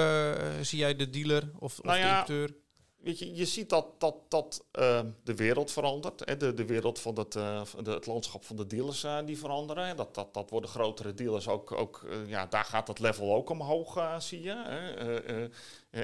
zie 0.61 0.79
jij 0.79 0.95
de 0.95 1.09
dealer 1.09 1.51
of, 1.59 1.83
nou 1.83 1.97
of 1.97 2.03
de 2.03 2.09
importeur? 2.09 2.64
Weet 3.05 3.19
je, 3.19 3.35
je 3.35 3.45
ziet 3.45 3.69
dat, 3.69 3.85
dat, 3.97 4.15
dat 4.27 4.65
uh, 4.79 5.01
de 5.23 5.35
wereld 5.35 5.71
verandert. 5.71 6.21
Hè? 6.25 6.37
De, 6.37 6.53
de 6.53 6.65
wereld 6.65 6.99
van 6.99 7.17
het, 7.17 7.35
uh, 7.35 7.61
de, 7.83 7.91
het 7.91 8.05
landschap 8.05 8.45
van 8.45 8.55
de 8.55 8.67
dealers 8.67 9.03
uh, 9.03 9.19
die 9.25 9.37
veranderen. 9.37 9.95
Dat, 9.95 10.15
dat, 10.15 10.33
dat 10.33 10.49
worden 10.49 10.69
grotere 10.69 11.13
dealers 11.13 11.47
ook. 11.47 11.71
ook 11.71 12.07
ja, 12.27 12.45
daar 12.45 12.63
gaat 12.63 12.87
het 12.87 12.99
level 12.99 13.35
ook 13.35 13.49
omhoog, 13.49 14.21
zie 14.23 14.41
je. 14.41 14.63
Hè? 14.65 15.49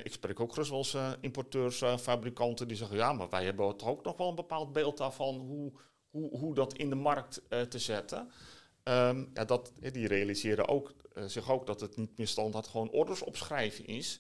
ik 0.03 0.13
spreek 0.13 0.39
ook 0.39 0.53
gerust 0.53 0.93
wel 0.93 1.15
importeurs, 1.21 1.83
fabrikanten 1.99 2.67
die 2.67 2.77
zeggen... 2.77 2.97
ja, 2.97 3.13
maar 3.13 3.29
wij 3.29 3.45
hebben 3.45 3.77
toch 3.77 3.89
ook 3.89 4.03
nog 4.03 4.17
wel 4.17 4.29
een 4.29 4.35
bepaald 4.35 4.73
beeld 4.73 4.97
daarvan... 4.97 5.35
hoe, 5.35 5.71
hoe, 6.09 6.37
hoe 6.37 6.55
dat 6.55 6.73
in 6.73 6.89
de 6.89 6.95
markt 6.95 7.41
te 7.69 7.79
zetten. 7.79 8.31
Um, 8.83 9.31
ja, 9.33 9.45
dat, 9.45 9.71
die 9.91 10.07
realiseren 10.07 10.67
ook, 10.67 10.93
zich 11.25 11.51
ook 11.51 11.65
dat 11.65 11.81
het 11.81 11.97
niet 11.97 12.17
meer 12.17 12.27
standaard 12.27 12.67
gewoon 12.67 12.89
orders 12.89 13.21
opschrijven 13.21 13.85
is... 13.85 14.19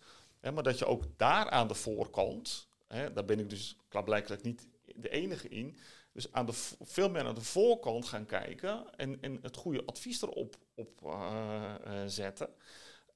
Maar 0.53 0.63
dat 0.63 0.79
je 0.79 0.85
ook 0.85 1.03
daar 1.17 1.49
aan 1.49 1.67
de 1.67 1.73
voorkant 1.73 2.69
Hè, 2.91 3.13
daar 3.13 3.25
ben 3.25 3.39
ik 3.39 3.49
dus 3.49 3.77
klaarblijkelijk 3.87 4.43
niet 4.43 4.67
de 4.95 5.09
enige 5.09 5.49
in. 5.49 5.77
Dus 6.13 6.31
aan 6.31 6.45
de, 6.45 6.53
veel 6.81 7.09
meer 7.09 7.25
aan 7.25 7.35
de 7.35 7.41
voorkant 7.41 8.05
gaan 8.05 8.25
kijken 8.25 8.95
en, 8.95 9.21
en 9.21 9.39
het 9.41 9.57
goede 9.57 9.85
advies 9.85 10.21
erop 10.21 10.55
op, 10.75 11.01
uh, 11.03 11.73
zetten. 12.05 12.49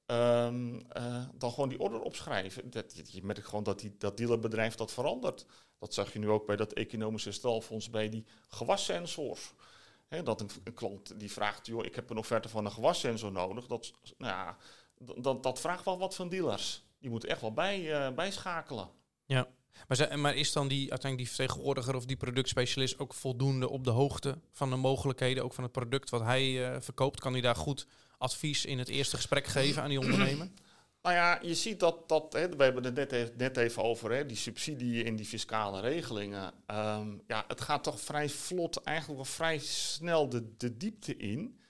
Um, 0.06 0.74
uh, 0.96 1.24
dan 1.34 1.50
gewoon 1.50 1.68
die 1.68 1.80
order 1.80 2.00
opschrijven. 2.00 2.70
Dat, 2.70 3.12
je 3.12 3.24
merkt 3.24 3.46
gewoon 3.46 3.64
dat 3.64 3.80
die, 3.80 3.94
dat 3.98 4.16
dealerbedrijf 4.16 4.74
dat 4.74 4.92
verandert. 4.92 5.46
Dat 5.78 5.94
zag 5.94 6.12
je 6.12 6.18
nu 6.18 6.28
ook 6.28 6.46
bij 6.46 6.56
dat 6.56 6.72
economische 6.72 7.32
stelfonds 7.32 7.90
bij 7.90 8.08
die 8.08 8.24
gewassensors. 8.48 9.52
Dat 10.24 10.40
een, 10.40 10.74
klant 10.74 11.20
die 11.20 11.32
vraagt, 11.32 11.66
joh, 11.66 11.84
ik 11.84 11.94
heb 11.94 12.10
een 12.10 12.16
offerte 12.16 12.48
van 12.48 12.64
een 12.64 12.72
gewassensor 12.72 13.32
nodig. 13.32 13.66
Dat, 13.66 13.92
nou 14.18 14.32
ja, 14.32 14.56
dat, 15.20 15.42
dat 15.42 15.60
vraagt 15.60 15.84
wel 15.84 15.98
wat 15.98 16.14
van 16.14 16.28
dealers. 16.28 16.84
Die 16.98 17.10
moeten 17.10 17.28
echt 17.28 17.40
wel 17.40 17.52
bij, 17.52 18.14
bijschakelen. 18.14 18.90
Ja. 19.24 19.48
Maar, 19.88 20.18
maar, 20.18 20.34
is 20.34 20.52
dan 20.52 20.68
die, 20.68 20.90
uiteindelijk 20.90 21.18
die 21.18 21.36
vertegenwoordiger 21.36 21.94
of 21.94 22.04
die 22.04 22.16
productspecialist 22.16 22.98
ook 22.98 23.14
voldoende 23.14 23.68
op 23.68 23.84
de 23.84 23.90
hoogte 23.90 24.38
van 24.52 24.70
de 24.70 24.76
mogelijkheden, 24.76 25.44
ook 25.44 25.52
van 25.52 25.64
het 25.64 25.72
product 25.72 26.10
wat 26.10 26.22
hij 26.22 26.44
uh, 26.44 26.76
verkoopt? 26.80 27.20
Kan 27.20 27.32
hij 27.32 27.42
daar 27.42 27.56
goed 27.56 27.86
advies 28.18 28.64
in 28.64 28.78
het 28.78 28.88
eerste 28.88 29.16
gesprek 29.16 29.46
geven 29.46 29.82
aan 29.82 29.88
die 29.88 30.00
ondernemer? 30.00 30.48
Nou 31.06 31.18
ja, 31.18 31.38
je 31.42 31.54
ziet 31.54 31.80
dat, 31.80 32.08
dat 32.08 32.32
hè, 32.32 32.48
we 32.48 32.62
hebben 32.62 32.84
het 32.84 33.36
net 33.36 33.56
even, 33.56 33.82
over, 33.82 34.12
hè, 34.12 34.26
die 34.26 34.36
subsidie 34.36 35.04
en 35.04 35.16
die 35.16 35.26
fiscale 35.26 35.80
regelingen. 35.80 36.52
Um, 36.66 37.22
ja, 37.26 37.44
het 37.48 37.60
gaat 37.60 37.84
toch 37.84 38.00
vrij 38.00 38.28
vlot, 38.28 38.82
eigenlijk 38.82 39.18
wel 39.18 39.32
vrij 39.32 39.58
snel 39.58 40.28
de, 40.28 40.56
de 40.56 40.76
diepte 40.76 41.16
in. 41.16 41.60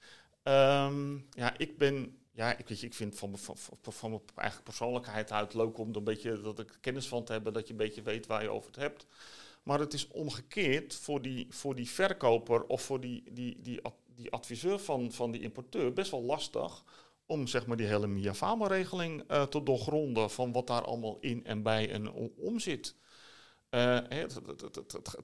Um, 0.42 1.26
ja, 1.30 1.58
ik 1.58 1.78
ben 1.78 2.18
ja, 2.37 2.57
ik, 2.57 2.68
weet 2.68 2.83
ik 2.83 2.94
vind 2.94 3.18
van, 3.18 3.38
van, 3.83 4.11
mijn 4.11 4.22
eigen 4.35 4.62
persoonlijkheid 4.62 5.33
uit 5.33 5.55
leuk 5.55 5.79
om 5.79 5.90
er 5.90 5.96
een 5.96 6.05
beetje 6.05 6.40
dat 6.40 6.59
ik 6.59 6.79
kennis 6.81 7.09
van 7.09 7.25
te 7.25 7.33
hebben, 7.33 7.53
dat 7.53 7.66
je 7.66 7.70
een 7.70 7.79
beetje 7.79 8.03
weet 8.03 8.27
waar 8.27 8.42
je 8.42 8.51
over 8.51 8.66
het 8.66 8.81
hebt. 8.81 9.07
Maar 9.62 9.79
het 9.79 9.92
is 9.92 10.09
omgekeerd 10.09 10.94
voor 10.94 11.22
die, 11.22 11.46
voor 11.51 11.75
die 11.75 11.90
verkoper 11.90 12.66
of 12.66 12.83
voor 12.83 13.01
die, 13.01 13.22
die, 13.33 13.61
die, 13.61 13.81
die 14.07 14.31
adviseur 14.31 14.79
van, 14.79 15.12
van 15.12 15.31
die 15.31 15.40
importeur 15.40 15.92
best 15.92 16.11
wel 16.11 16.22
lastig 16.22 16.85
om 17.27 17.46
zeg 17.46 17.66
maar 17.66 17.77
die 17.77 17.87
hele 17.87 18.07
MIA-FAMA-regeling 18.07 19.31
uh, 19.31 19.42
te 19.42 19.62
doorgronden 19.62 20.31
van 20.31 20.53
wat 20.53 20.66
daar 20.66 20.85
allemaal 20.85 21.16
in 21.20 21.44
en 21.44 21.62
bij 21.62 21.90
en 21.90 22.12
om 22.37 22.59
zit. 22.59 22.96
Uh, 23.70 23.99
het, 24.09 24.40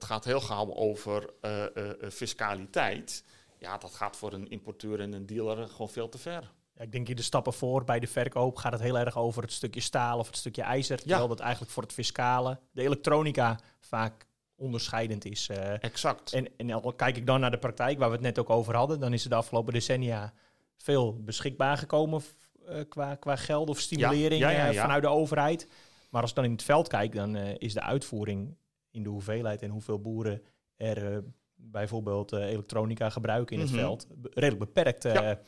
gaat 0.03 0.25
heel 0.25 0.41
gauw 0.41 0.73
over 0.73 1.33
uh, 1.41 1.65
fiscaliteit. 2.09 3.23
Ja, 3.57 3.77
dat 3.77 3.93
gaat 3.93 4.17
voor 4.17 4.33
een 4.33 4.49
importeur 4.49 4.99
en 4.99 5.13
een 5.13 5.25
dealer 5.25 5.67
gewoon 5.67 5.89
veel 5.89 6.09
te 6.09 6.17
ver. 6.17 6.51
Ik 6.77 6.91
denk 6.91 7.09
in 7.09 7.15
de 7.15 7.21
stappen 7.21 7.53
voor 7.53 7.83
bij 7.83 7.99
de 7.99 8.07
verkoop 8.07 8.55
gaat 8.55 8.71
het 8.71 8.81
heel 8.81 8.97
erg 8.97 9.17
over 9.17 9.41
het 9.41 9.51
stukje 9.51 9.81
staal 9.81 10.19
of 10.19 10.27
het 10.27 10.37
stukje 10.37 10.61
ijzer. 10.61 10.97
Terwijl 10.97 11.27
dat 11.27 11.39
eigenlijk 11.39 11.71
voor 11.71 11.83
het 11.83 11.93
fiscale, 11.93 12.59
de 12.71 12.81
elektronica 12.81 13.59
vaak 13.79 14.27
onderscheidend 14.55 15.25
is. 15.25 15.49
Uh, 15.49 15.83
exact. 15.83 16.33
En, 16.33 16.47
en 16.57 16.71
al 16.71 16.93
kijk 16.93 17.17
ik 17.17 17.25
dan 17.25 17.39
naar 17.39 17.51
de 17.51 17.57
praktijk 17.57 17.99
waar 17.99 18.07
we 18.07 18.15
het 18.15 18.23
net 18.23 18.39
ook 18.39 18.49
over 18.49 18.75
hadden, 18.75 18.99
dan 18.99 19.13
is 19.13 19.23
er 19.23 19.29
de 19.29 19.35
afgelopen 19.35 19.73
decennia 19.73 20.33
veel 20.77 21.23
beschikbaar 21.23 21.77
gekomen 21.77 22.21
uh, 22.69 22.79
qua, 22.89 23.15
qua 23.15 23.35
geld 23.35 23.69
of 23.69 23.79
stimulering 23.79 24.41
ja, 24.41 24.49
ja, 24.49 24.65
ja, 24.65 24.81
vanuit 24.81 25.01
de 25.01 25.09
overheid. 25.09 25.67
Maar 26.09 26.21
als 26.21 26.29
ik 26.29 26.35
dan 26.35 26.45
in 26.45 26.51
het 26.51 26.63
veld 26.63 26.87
kijk, 26.87 27.13
dan 27.13 27.35
is 27.35 27.73
de 27.73 27.81
uitvoering 27.81 28.55
in 28.91 29.03
de 29.03 29.09
hoeveelheid 29.09 29.61
en 29.61 29.69
hoeveel 29.69 29.99
boeren 29.99 30.41
er 30.75 31.23
bijvoorbeeld 31.55 32.31
elektronica 32.31 33.09
gebruiken 33.09 33.55
in 33.55 33.61
het 33.61 33.71
mhm. 33.71 33.79
veld 33.79 34.07
redelijk 34.21 34.59
beperkt. 34.59 35.03
Ja. 35.03 35.39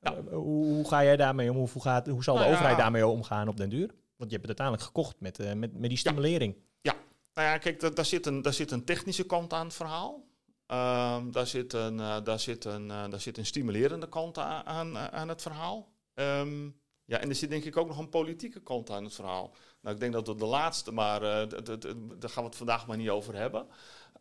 Eh, 0.00 0.12
hoe, 0.30 0.64
hoe, 0.64 0.88
ga 0.88 1.04
jij 1.04 1.16
daarmee 1.16 1.50
om? 1.50 1.56
Hoe, 1.56 1.82
gaat, 1.82 2.06
hoe 2.06 2.22
zal 2.22 2.34
de 2.34 2.40
nou 2.40 2.52
overheid 2.52 2.76
daarmee 2.76 3.06
omgaan 3.06 3.48
op 3.48 3.56
den 3.56 3.68
duur? 3.68 3.88
Want 4.16 4.30
je 4.30 4.36
hebt 4.36 4.48
het 4.48 4.60
uiteindelijk 4.60 4.86
gekocht 4.86 5.20
met, 5.20 5.38
uh, 5.38 5.52
met, 5.52 5.78
met 5.78 5.88
die 5.88 5.98
stimulering. 5.98 6.56
Ja, 6.80 6.94
nou 7.34 7.48
ja, 7.48 7.58
kijk, 7.58 7.96
daar, 7.96 8.04
zit 8.04 8.26
een, 8.26 8.42
daar 8.42 8.52
zit 8.52 8.70
een 8.70 8.84
technische 8.84 9.26
kant 9.26 9.52
aan 9.52 9.66
het 9.66 9.74
verhaal. 9.74 10.28
Um, 10.66 11.32
daar, 11.32 11.46
zit 11.46 11.72
een, 11.72 11.98
uh, 11.98 12.16
daar, 12.24 12.40
zit 12.40 12.64
een, 12.64 12.88
uh, 12.88 13.08
daar 13.10 13.20
zit 13.20 13.38
een 13.38 13.46
stimulerende 13.46 14.08
kant 14.08 14.38
aan, 14.38 14.64
aan, 14.64 14.98
aan 14.98 15.28
het 15.28 15.42
verhaal. 15.42 15.92
Um, 16.14 16.80
ja, 17.04 17.18
en 17.18 17.28
er 17.28 17.34
zit 17.34 17.50
denk 17.50 17.64
ik 17.64 17.76
ook 17.76 17.88
nog 17.88 17.98
een 17.98 18.08
politieke 18.08 18.60
kant 18.60 18.90
aan 18.90 19.04
het 19.04 19.14
verhaal. 19.14 19.54
Nou, 19.80 19.94
ik 19.94 20.00
denk 20.00 20.12
dat 20.12 20.26
we 20.26 20.34
de 20.34 20.44
laatste, 20.44 20.92
maar 20.92 21.20
daar 21.20 22.30
gaan 22.30 22.42
we 22.42 22.48
het 22.48 22.56
vandaag 22.56 22.86
maar 22.86 22.96
niet 22.96 23.08
over 23.08 23.34
hebben. 23.34 23.60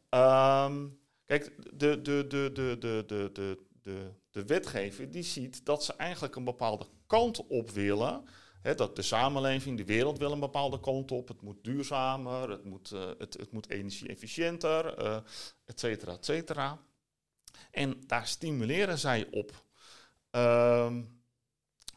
Um, 0.09 0.99
kijk, 1.25 1.51
de, 1.73 2.01
de, 2.01 2.27
de, 2.27 2.49
de, 2.53 2.75
de, 2.79 3.03
de, 3.07 3.29
de, 3.33 3.57
de, 3.83 4.11
de 4.39 4.45
wetgever 4.45 5.12
die 5.12 5.23
ziet 5.23 5.65
dat 5.65 5.84
ze 5.84 5.93
eigenlijk 5.93 6.36
een 6.36 6.43
bepaalde 6.43 6.86
kant 7.08 7.47
op 7.47 7.71
willen. 7.71 8.23
dat 8.75 8.95
de 8.95 9.02
samenleving, 9.02 9.78
de 9.78 9.86
wereld 9.86 10.17
wil 10.17 10.32
een 10.32 10.39
bepaalde 10.39 10.80
kant 10.80 11.12
op. 11.12 11.28
Het 11.28 11.41
moet 11.41 11.63
duurzamer, 11.63 12.49
het 12.49 12.63
moet, 12.63 12.91
uh, 12.91 13.10
het, 13.17 13.34
het 13.34 13.52
moet 13.52 13.69
energie-efficiënter, 13.69 15.04
uh, 15.04 15.15
et 15.65 15.80
cetera, 15.80 16.13
et 16.13 16.25
cetera. 16.25 16.80
En 17.71 18.04
daar 18.08 18.28
stimuleren 18.28 18.97
zij 18.97 19.28
op. 19.32 19.65
Uh, 20.32 20.95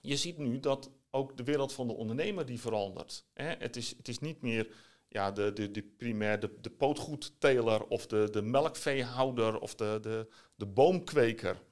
je 0.00 0.16
ziet 0.16 0.38
nu 0.38 0.60
dat 0.60 0.90
ook 1.10 1.36
de 1.36 1.44
wereld 1.44 1.72
van 1.72 1.86
de 1.86 1.94
ondernemer 1.94 2.46
die 2.46 2.60
verandert. 2.60 3.24
Het, 3.34 3.76
is, 3.76 3.94
het 3.96 4.08
is 4.08 4.18
niet 4.18 4.42
meer 4.42 4.74
ja, 5.08 5.32
de, 5.32 5.52
de, 5.52 5.70
de 5.70 5.82
primair 5.82 6.40
de, 6.40 6.58
de 6.60 6.70
pootgoedteler 6.70 7.86
of 7.86 8.06
de, 8.06 8.28
de 8.30 8.42
melkveehouder 8.42 9.58
of 9.58 9.74
de, 9.74 9.98
de, 10.02 10.28
de 10.54 10.66
boomkweker 10.66 11.62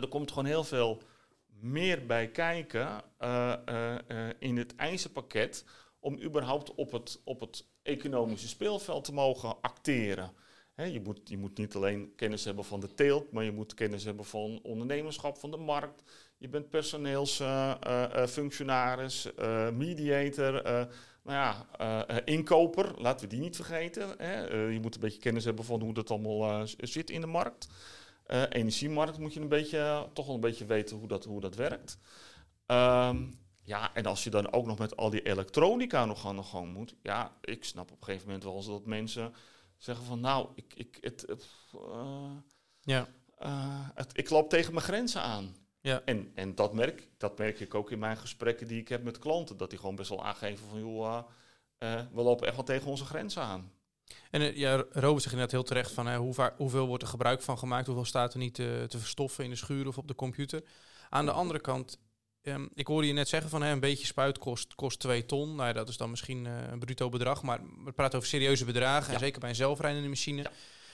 er 0.00 0.08
komt 0.08 0.30
gewoon 0.30 0.46
heel 0.46 0.64
veel 0.64 1.02
meer 1.60 2.06
bij 2.06 2.30
kijken 2.30 3.02
uh, 3.20 3.54
uh, 3.68 3.94
in 4.38 4.56
het 4.56 4.76
eisenpakket 4.76 5.64
om 6.00 6.22
überhaupt 6.22 6.74
op 6.74 6.92
het, 6.92 7.20
op 7.24 7.40
het 7.40 7.66
economische 7.82 8.48
speelveld 8.48 9.04
te 9.04 9.12
mogen 9.12 9.60
acteren. 9.60 10.32
je, 10.76 11.00
moet, 11.04 11.20
je 11.24 11.38
moet 11.38 11.58
niet 11.58 11.74
alleen 11.74 12.12
kennis 12.16 12.44
hebben 12.44 12.64
van 12.64 12.80
de 12.80 12.94
teelt, 12.94 13.32
maar 13.32 13.44
je 13.44 13.52
moet 13.52 13.74
kennis 13.74 14.04
hebben 14.04 14.24
van 14.24 14.60
ondernemerschap, 14.62 15.38
van 15.38 15.50
de 15.50 15.56
markt. 15.56 16.02
Je 16.38 16.48
bent 16.48 16.70
personeelsfunctionaris, 16.70 19.28
mediator, 19.72 20.62
nou 21.22 21.38
ja, 21.38 21.66
inkoper, 22.24 23.00
laten 23.00 23.28
we 23.28 23.34
die 23.34 23.40
niet 23.40 23.56
vergeten. 23.56 24.08
Je 24.72 24.78
moet 24.82 24.94
een 24.94 25.00
beetje 25.00 25.20
kennis 25.20 25.44
hebben 25.44 25.64
van 25.64 25.80
hoe 25.80 25.94
dat 25.94 26.10
allemaal 26.10 26.66
zit 26.66 27.10
in 27.10 27.20
de 27.20 27.26
markt. 27.26 27.68
Uh, 28.32 28.42
energiemarkt 28.48 29.18
moet 29.18 29.34
je 29.34 29.40
een 29.40 29.48
beetje, 29.48 30.08
toch 30.12 30.26
wel 30.26 30.34
een 30.34 30.40
beetje 30.40 30.64
weten 30.64 30.96
hoe 30.96 31.08
dat, 31.08 31.24
hoe 31.24 31.40
dat 31.40 31.54
werkt. 31.54 31.98
Um, 32.66 33.40
ja, 33.62 33.94
en 33.94 34.06
als 34.06 34.24
je 34.24 34.30
dan 34.30 34.52
ook 34.52 34.66
nog 34.66 34.78
met 34.78 34.96
al 34.96 35.10
die 35.10 35.22
elektronica 35.22 36.04
nog 36.04 36.26
aan 36.26 36.36
de 36.36 36.42
gang 36.42 36.72
moet. 36.72 36.94
Ja, 37.02 37.36
ik 37.40 37.64
snap 37.64 37.90
op 37.90 37.98
een 37.98 38.04
gegeven 38.04 38.26
moment 38.26 38.44
wel 38.44 38.56
eens 38.56 38.66
dat 38.66 38.86
mensen 38.86 39.34
zeggen 39.76 40.04
van 40.04 40.20
nou, 40.20 40.48
ik, 40.54 40.74
ik, 40.74 40.98
het, 41.00 41.26
uh, 41.74 42.36
ja. 42.80 43.08
Uh, 43.42 43.88
het, 43.94 44.18
ik 44.18 44.30
loop 44.30 44.48
tegen 44.50 44.72
mijn 44.72 44.84
grenzen 44.84 45.22
aan. 45.22 45.56
Ja. 45.80 46.02
En, 46.04 46.32
en 46.34 46.54
dat, 46.54 46.72
merk, 46.74 47.08
dat 47.16 47.38
merk 47.38 47.60
ik 47.60 47.74
ook 47.74 47.90
in 47.90 47.98
mijn 47.98 48.16
gesprekken 48.16 48.68
die 48.68 48.80
ik 48.80 48.88
heb 48.88 49.02
met 49.02 49.18
klanten. 49.18 49.56
Dat 49.56 49.70
die 49.70 49.78
gewoon 49.78 49.96
best 49.96 50.08
wel 50.08 50.24
aangeven 50.24 50.66
van 50.68 50.80
joh, 50.80 51.22
we 52.12 52.22
lopen 52.22 52.46
echt 52.46 52.56
wel 52.56 52.64
tegen 52.64 52.88
onze 52.88 53.04
grenzen 53.04 53.42
aan. 53.42 53.72
En 54.30 54.40
uh, 54.40 54.56
ja, 54.56 54.76
Robert 54.76 55.22
zegt 55.22 55.34
inderdaad 55.34 55.50
heel 55.50 55.62
terecht 55.62 55.90
van 55.92 56.14
hoe 56.14 56.34
vaak, 56.34 56.56
hoeveel 56.56 56.86
wordt 56.86 57.02
er 57.02 57.08
gebruik 57.08 57.42
van 57.42 57.58
gemaakt, 57.58 57.86
hoeveel 57.86 58.04
staat 58.04 58.32
er 58.32 58.38
niet 58.38 58.54
te, 58.54 58.84
te 58.88 58.98
verstoffen 58.98 59.44
in 59.44 59.50
de 59.50 59.56
schuur 59.56 59.86
of 59.86 59.98
op 59.98 60.08
de 60.08 60.14
computer. 60.14 60.62
Aan 61.08 61.24
de 61.24 61.32
andere 61.32 61.60
kant, 61.60 61.98
um, 62.42 62.70
ik 62.74 62.86
hoorde 62.86 63.06
je 63.06 63.12
net 63.12 63.28
zeggen 63.28 63.50
van 63.50 63.62
een 63.62 63.80
beetje 63.80 64.06
spuit 64.06 64.38
kost, 64.38 64.74
kost 64.74 65.00
2 65.00 65.26
ton. 65.26 65.54
Nou 65.54 65.68
ja, 65.68 65.72
dat 65.72 65.88
is 65.88 65.96
dan 65.96 66.10
misschien 66.10 66.44
uh, 66.44 66.52
een 66.70 66.78
bruto 66.78 67.08
bedrag, 67.08 67.42
maar 67.42 67.60
we 67.84 67.92
praten 67.92 68.16
over 68.16 68.28
serieuze 68.28 68.64
bedragen. 68.64 69.14
En 69.14 69.20
zeker 69.20 69.40
bij 69.40 69.48
een 69.48 69.54
zelfrijdende 69.54 70.08
machine. 70.08 70.42
Ja. 70.42 70.50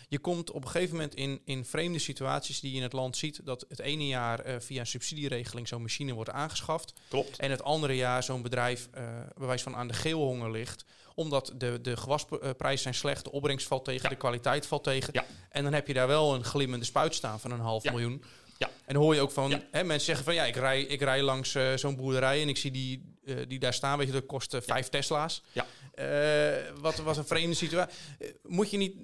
Je 0.08 0.18
komt 0.18 0.50
op 0.50 0.64
een 0.64 0.70
gegeven 0.70 0.94
moment 0.94 1.14
in, 1.14 1.40
in 1.44 1.64
vreemde 1.64 1.98
situaties 1.98 2.60
die 2.60 2.70
je 2.70 2.76
in 2.76 2.82
het 2.82 2.92
land 2.92 3.16
ziet. 3.16 3.40
Dat 3.44 3.64
het 3.68 3.78
ene 3.78 4.06
jaar 4.06 4.46
uh, 4.46 4.54
via 4.58 4.80
een 4.80 4.86
subsidieregeling 4.86 5.68
zo'n 5.68 5.82
machine 5.82 6.12
wordt 6.12 6.30
aangeschaft. 6.30 6.92
Klopt. 7.08 7.38
En 7.38 7.50
het 7.50 7.62
andere 7.62 7.96
jaar 7.96 8.22
zo'n 8.22 8.42
bedrijf 8.42 8.88
uh, 8.98 9.02
bewijs 9.36 9.62
van 9.62 9.76
aan 9.76 9.88
de 9.88 9.94
geelhonger 9.94 10.50
ligt. 10.50 10.84
Omdat 11.14 11.52
de, 11.56 11.80
de 11.80 11.96
gewasprijzen 11.96 12.82
zijn 12.82 12.94
slecht, 12.94 13.24
de 13.24 13.32
opbrengst 13.32 13.66
valt 13.66 13.84
tegen, 13.84 14.08
de 14.08 14.16
kwaliteit 14.16 14.66
valt 14.66 14.84
tegen. 14.84 15.12
Ja. 15.12 15.24
En 15.50 15.62
dan 15.62 15.72
heb 15.72 15.86
je 15.86 15.94
daar 15.94 16.06
wel 16.06 16.34
een 16.34 16.44
glimmende 16.44 16.84
spuit 16.84 17.14
staan 17.14 17.40
van 17.40 17.50
een 17.50 17.60
half 17.60 17.84
miljoen. 17.84 18.22
Ja. 18.58 18.70
En 18.84 18.94
dan 18.94 19.02
hoor 19.02 19.14
je 19.14 19.20
ook 19.20 19.30
van 19.30 19.62
hè, 19.70 19.84
mensen 19.84 20.06
zeggen 20.06 20.24
van 20.24 20.34
ja, 20.34 20.44
ik 20.44 20.56
rij, 20.56 20.82
ik 20.82 21.00
rij 21.00 21.22
langs 21.22 21.54
uh, 21.54 21.76
zo'n 21.76 21.96
boerderij 21.96 22.42
en 22.42 22.48
ik 22.48 22.56
zie 22.56 22.70
die, 22.70 23.16
uh, 23.24 23.36
die 23.48 23.58
daar 23.58 23.74
staan, 23.74 23.98
weet 23.98 24.06
je, 24.06 24.12
dat 24.12 24.26
kost 24.26 24.54
uh, 24.54 24.60
vijf 24.60 24.88
Tesla's. 24.88 25.42
Ja. 25.52 25.66
eh, 25.94 26.72
wat 26.80 26.96
was 26.96 27.16
een 27.16 27.26
vreemde 27.26 27.54
situatie. 27.54 27.98
Eh, 28.18 28.28
moet 28.42 28.70
je 28.70 28.76
niet, 28.76 28.94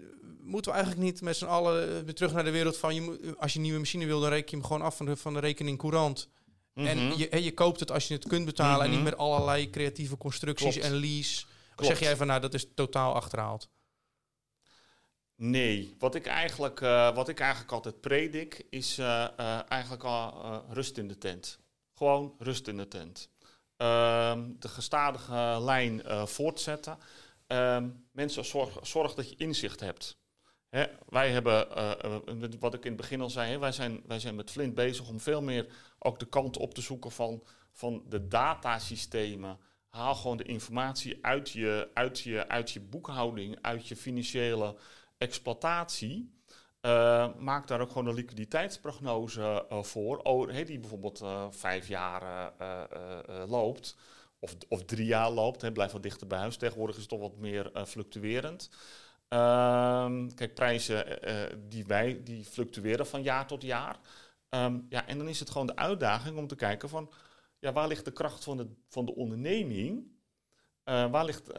moeten 0.44 0.70
we 0.72 0.76
eigenlijk 0.78 1.06
niet 1.06 1.20
met 1.22 1.36
z'n 1.36 1.44
allen 1.44 2.04
weer 2.04 2.14
terug 2.14 2.32
naar 2.32 2.44
de 2.44 2.50
wereld 2.50 2.76
van... 2.76 2.94
Je 2.94 3.00
moet, 3.00 3.38
als 3.38 3.52
je 3.52 3.58
een 3.58 3.64
nieuwe 3.64 3.78
machine 3.78 4.06
wil, 4.06 4.20
dan 4.20 4.28
reken 4.28 4.50
je 4.50 4.56
hem 4.56 4.64
gewoon 4.66 4.82
af 4.82 4.96
van 4.96 5.06
de, 5.06 5.16
van 5.16 5.34
de 5.34 5.40
rekening 5.40 5.78
courant. 5.78 6.28
En 6.74 7.06
Mhm. 7.08 7.18
je, 7.18 7.42
je 7.42 7.54
koopt 7.54 7.80
het 7.80 7.90
als 7.90 8.08
je 8.08 8.14
het 8.14 8.26
kunt 8.28 8.44
betalen... 8.44 8.80
en 8.84 8.86
Mhm. 8.86 8.94
niet 8.94 9.04
met 9.04 9.16
allerlei 9.16 9.70
creatieve 9.70 10.16
constructies 10.16 10.72
Klopt. 10.72 10.86
en 10.88 10.94
lease. 11.00 11.44
Of 11.76 11.86
zeg 11.86 12.00
jij 12.00 12.16
van, 12.16 12.26
nou, 12.26 12.40
dat 12.40 12.54
is 12.54 12.66
totaal 12.74 13.14
achterhaald? 13.14 13.68
Nee, 15.36 15.94
wat 15.98 16.14
ik 16.14 16.26
eigenlijk, 16.26 16.80
eh, 16.80 17.14
wat 17.14 17.28
ik 17.28 17.40
eigenlijk 17.40 17.72
altijd 17.72 18.00
predik 18.00 18.66
is 18.70 18.98
eh, 18.98 19.24
eh, 19.36 19.60
eigenlijk 19.68 20.04
al 20.04 20.42
eh, 20.44 20.58
rust 20.68 20.98
in 20.98 21.08
de 21.08 21.18
tent. 21.18 21.58
Gewoon 21.94 22.34
rust 22.38 22.68
in 22.68 22.76
de 22.76 22.88
tent. 22.88 23.28
Ehm, 23.76 24.50
de 24.58 24.68
gestadige 24.68 25.56
lijn 25.60 26.02
eh, 26.02 26.26
voortzetten. 26.26 26.98
Ehm, 27.46 27.88
mensen, 28.12 28.44
zorg, 28.44 28.78
zorg 28.82 29.14
dat 29.14 29.28
je 29.30 29.36
inzicht 29.36 29.80
hebt. 29.80 30.16
Wij 31.08 31.30
hebben, 31.30 31.76
eh, 31.76 31.90
eh, 32.04 32.50
wat 32.58 32.74
ik 32.74 32.84
in 32.84 32.92
het 32.92 33.00
begin 33.00 33.20
al 33.20 33.30
zei, 33.30 33.58
wij, 33.58 33.72
zijn, 33.72 34.02
wij 34.06 34.18
zijn 34.18 34.34
met 34.34 34.50
Flint 34.50 34.74
bezig 34.74 35.08
om 35.08 35.20
veel 35.20 35.42
meer 35.42 35.66
ook 35.98 36.18
de 36.18 36.26
kant 36.26 36.56
op 36.56 36.74
te 36.74 36.80
zoeken 36.80 37.10
van, 37.10 37.42
van 37.72 38.02
de 38.08 38.28
datasystemen. 38.28 39.58
Haal 39.88 40.14
gewoon 40.14 40.36
de 40.36 40.44
informatie 40.44 41.18
uit 41.22 41.50
je, 41.50 41.90
uit, 41.94 42.20
je, 42.20 42.48
uit 42.48 42.70
je 42.70 42.80
boekhouding, 42.80 43.58
uit 43.60 43.88
je 43.88 43.96
financiële 43.96 44.76
exploitatie. 45.18 46.32
Eh, 46.80 47.34
maak 47.38 47.66
daar 47.66 47.80
ook 47.80 47.88
gewoon 47.88 48.06
een 48.06 48.14
liquiditeitsprognose 48.14 49.66
voor, 49.68 50.18
oh, 50.18 50.66
die 50.66 50.80
bijvoorbeeld 50.80 51.24
vijf 51.50 51.88
jaar 51.88 52.52
loopt. 53.46 53.96
Of, 54.38 54.56
of 54.68 54.84
drie 54.84 55.06
jaar 55.06 55.30
loopt, 55.30 55.60
hè, 55.60 55.72
blijf 55.72 55.92
wat 55.92 56.02
dichter 56.02 56.26
bij 56.26 56.38
huis. 56.38 56.56
Tegenwoordig 56.56 56.96
is 56.96 57.02
het 57.02 57.10
toch 57.10 57.20
wat 57.20 57.36
meer 57.36 57.70
fluctuerend. 57.86 58.70
Ehm, 59.34 60.28
kijk, 60.34 60.54
prijzen 60.54 61.22
eh, 61.22 61.44
eh, 61.44 61.58
die, 61.68 61.84
wij, 61.86 62.20
die 62.24 62.44
fluctueren 62.44 63.06
van 63.06 63.22
jaar 63.22 63.46
tot 63.46 63.62
jaar. 63.62 63.98
Ehm, 64.48 64.80
ja, 64.88 65.06
en 65.06 65.18
dan 65.18 65.28
is 65.28 65.40
het 65.40 65.50
gewoon 65.50 65.66
de 65.66 65.76
uitdaging 65.76 66.38
om 66.38 66.46
te 66.46 66.56
kijken 66.56 66.88
van... 66.88 67.10
Ja, 67.58 67.72
waar 67.72 67.88
ligt 67.88 68.04
de 68.04 68.12
kracht 68.12 68.44
van 68.44 68.56
de, 68.56 68.68
van 68.88 69.04
de 69.06 69.14
onderneming? 69.14 70.12
Eh, 70.84 71.10
waar 71.10 71.24
ligt, 71.24 71.52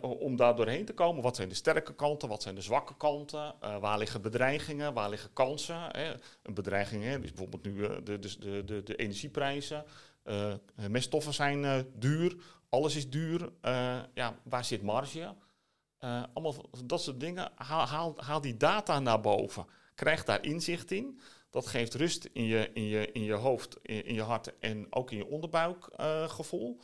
om 0.00 0.36
daar 0.36 0.56
doorheen 0.56 0.84
te 0.84 0.92
komen, 0.92 1.22
wat 1.22 1.36
zijn 1.36 1.48
de 1.48 1.54
sterke 1.54 1.94
kanten, 1.94 2.28
wat 2.28 2.42
zijn 2.42 2.54
de 2.54 2.60
zwakke 2.60 2.96
kanten? 2.96 3.54
Waar 3.80 3.98
liggen 3.98 4.22
bedreigingen, 4.22 4.94
waar 4.94 5.10
liggen 5.10 5.32
kansen? 5.32 5.80
Hè? 5.96 6.14
Een 6.42 6.54
bedreiging 6.54 7.02
hè, 7.02 7.18
is 7.18 7.32
bijvoorbeeld 7.32 7.64
nu 7.64 7.74
de, 7.74 8.18
de, 8.18 8.38
de, 8.38 8.64
de, 8.64 8.82
de 8.82 8.96
energieprijzen. 8.96 9.84
Meststoffen 10.88 11.34
zijn 11.34 11.86
duur, 11.94 12.36
alles 12.68 12.96
is 12.96 13.10
duur. 13.10 13.52
Ja, 14.14 14.38
waar 14.42 14.64
zit 14.64 14.82
marge? 14.82 15.34
Eh, 16.00 16.22
allemaal 16.32 16.70
dat 16.84 17.02
soort 17.02 17.20
dingen. 17.20 17.52
Haal, 17.54 17.86
haal, 17.86 18.14
haal 18.16 18.40
die 18.40 18.56
data 18.56 19.00
naar 19.00 19.20
boven. 19.20 19.66
Krijg 19.94 20.24
daar 20.24 20.44
inzicht 20.44 20.90
in. 20.90 21.20
Dat 21.50 21.66
geeft 21.66 21.94
rust 21.94 22.28
in 22.32 22.44
je, 22.44 22.70
in 22.72 22.84
je, 22.88 23.12
in 23.12 23.22
je 23.22 23.32
hoofd, 23.32 23.76
in, 23.82 24.04
in 24.04 24.14
je 24.14 24.22
hart 24.22 24.58
en 24.58 24.86
ook 24.90 25.10
in 25.10 25.16
je 25.16 25.26
onderbuikgevoel. 25.26 26.80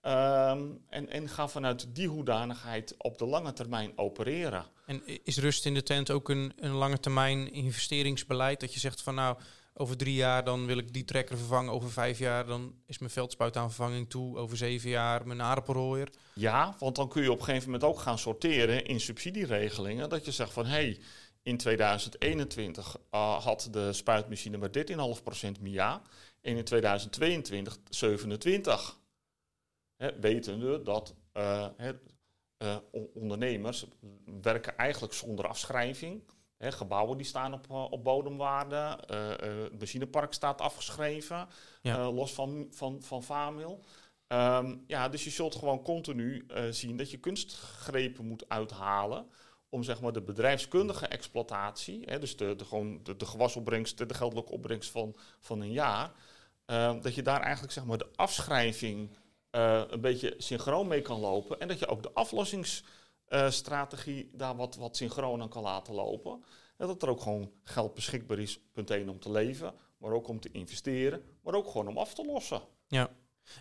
Ehm, 0.00 0.70
en, 0.88 1.08
en 1.08 1.28
ga 1.28 1.48
vanuit 1.48 1.94
die 1.94 2.08
hoedanigheid 2.08 2.94
op 2.98 3.18
de 3.18 3.26
lange 3.26 3.52
termijn 3.52 3.92
opereren. 3.98 4.64
En 4.86 5.24
is 5.24 5.38
rust 5.38 5.66
in 5.66 5.74
de 5.74 5.82
tent 5.82 6.10
ook 6.10 6.28
een, 6.28 6.52
een 6.56 6.74
lange 6.74 7.00
termijn 7.00 7.52
investeringsbeleid? 7.52 8.60
Dat 8.60 8.74
je 8.74 8.80
zegt 8.80 9.02
van 9.02 9.14
nou, 9.14 9.38
over 9.74 9.96
drie 9.96 10.14
jaar 10.14 10.44
dan 10.44 10.66
wil 10.66 10.78
ik 10.78 10.92
die 10.92 11.04
trekker 11.04 11.38
vervangen. 11.38 11.72
Over 11.72 11.90
vijf 11.90 12.18
jaar 12.18 12.46
dan 12.46 12.74
is 12.86 12.98
mijn 12.98 13.10
veldspuit 13.10 13.56
aan 13.56 13.72
vervanging 13.72 14.10
toe. 14.10 14.36
Over 14.36 14.56
zeven 14.56 14.90
jaar 14.90 15.26
mijn 15.26 15.42
aardappelrooier. 15.42 16.08
Ja, 16.34 16.76
want 16.78 16.96
dan 16.96 17.08
kun 17.08 17.22
je 17.22 17.32
op 17.32 17.38
een 17.38 17.44
gegeven 17.44 17.70
moment 17.70 17.90
ook 17.90 17.98
gaan 17.98 18.18
sorteren 18.18 18.84
in 18.84 19.00
subsidieregelingen. 19.00 20.08
Dat 20.08 20.24
je 20.24 20.32
zegt 20.32 20.52
van 20.52 20.66
hé, 20.66 20.70
hey, 20.70 21.00
in 21.42 21.56
2021 21.56 22.96
eh, 23.10 23.44
had 23.44 23.68
de 23.70 23.92
spuitmachine 23.92 24.56
maar 24.56 24.70
13,5% 25.56 25.60
MIA. 25.60 26.02
En 26.40 26.56
in 26.56 26.64
2022 26.64 27.78
27. 27.88 28.98
Hè, 29.96 30.18
wetende 30.20 30.82
dat 30.82 31.14
eh, 31.32 31.66
eh, 32.56 32.76
on- 32.90 33.10
ondernemers 33.14 33.86
werken 34.42 34.76
eigenlijk 34.76 35.12
zonder 35.12 35.46
afschrijving. 35.46 36.22
Hè, 36.64 36.72
gebouwen 36.72 37.16
die 37.16 37.26
staan 37.26 37.52
op, 37.52 37.66
eh, 37.70 37.84
op 37.90 38.04
bodemwaarde. 38.04 38.98
eh, 39.06 39.32
eh, 39.32 39.62
het 39.62 39.78
machinepark 39.78 40.32
staat 40.32 40.60
afgeschreven. 40.60 41.48
Ja. 41.82 42.10
los 42.10 42.32
van, 42.32 42.66
van, 42.70 43.02
van 43.02 43.22
vaarmeel. 43.22 43.80
Ehm, 44.26 44.76
ja, 44.86 45.08
dus 45.08 45.24
je 45.24 45.30
zult 45.30 45.54
gewoon 45.54 45.82
continu 45.82 46.46
zien 46.70 46.96
dat 46.96 47.10
je 47.10 47.16
kunstgrepen 47.18 48.26
moet 48.26 48.48
uithalen 48.48 49.26
om 49.68 49.82
zeg 49.82 50.00
maar 50.00 50.12
de 50.12 50.22
bedrijfskundige 50.22 51.06
exploitatie, 51.06 52.02
hè, 52.04 52.18
dus 52.18 52.36
de, 52.36 52.56
de, 52.56 52.64
gewoon 52.64 53.00
de, 53.02 53.16
de 53.16 53.26
gewasopbrengst, 53.26 54.08
de 54.08 54.14
geldelijke 54.14 54.52
opbrengst 54.52 54.90
van, 54.90 55.16
van 55.40 55.60
een 55.60 55.72
jaar, 55.72 56.12
eh, 56.64 56.94
dat 57.02 57.14
je 57.14 57.22
daar 57.22 57.40
eigenlijk 57.40 57.72
zeg 57.72 57.84
maar 57.84 57.98
de 57.98 58.10
afschrijving 58.14 59.16
een 59.90 60.00
beetje 60.00 60.34
synchroon 60.38 60.86
mee 60.86 61.02
kan 61.02 61.20
lopen 61.20 61.60
en 61.60 61.68
dat 61.68 61.78
je 61.78 61.86
ook 61.86 62.02
de 62.02 62.10
aflossingsstrategie 63.34 64.30
daar 64.32 64.56
wat, 64.56 64.76
wat 64.76 64.96
synchroon 64.96 65.42
aan 65.42 65.48
kan 65.48 65.62
laten 65.62 65.94
lopen. 65.94 66.44
En 66.76 66.86
dat 66.86 67.02
er 67.02 67.08
ook 67.08 67.20
gewoon 67.20 67.50
geld 67.62 67.94
beschikbaar 67.94 68.38
is, 68.38 68.60
punt 68.72 68.90
één 68.90 69.08
om 69.08 69.18
te 69.20 69.30
leven, 69.30 69.74
maar 69.98 70.12
ook 70.12 70.28
om 70.28 70.40
te 70.40 70.48
investeren, 70.52 71.22
maar 71.42 71.54
ook 71.54 71.66
gewoon 71.70 71.88
om 71.88 71.98
af 71.98 72.14
te 72.14 72.24
lossen. 72.24 72.60
Ja. 72.88 73.10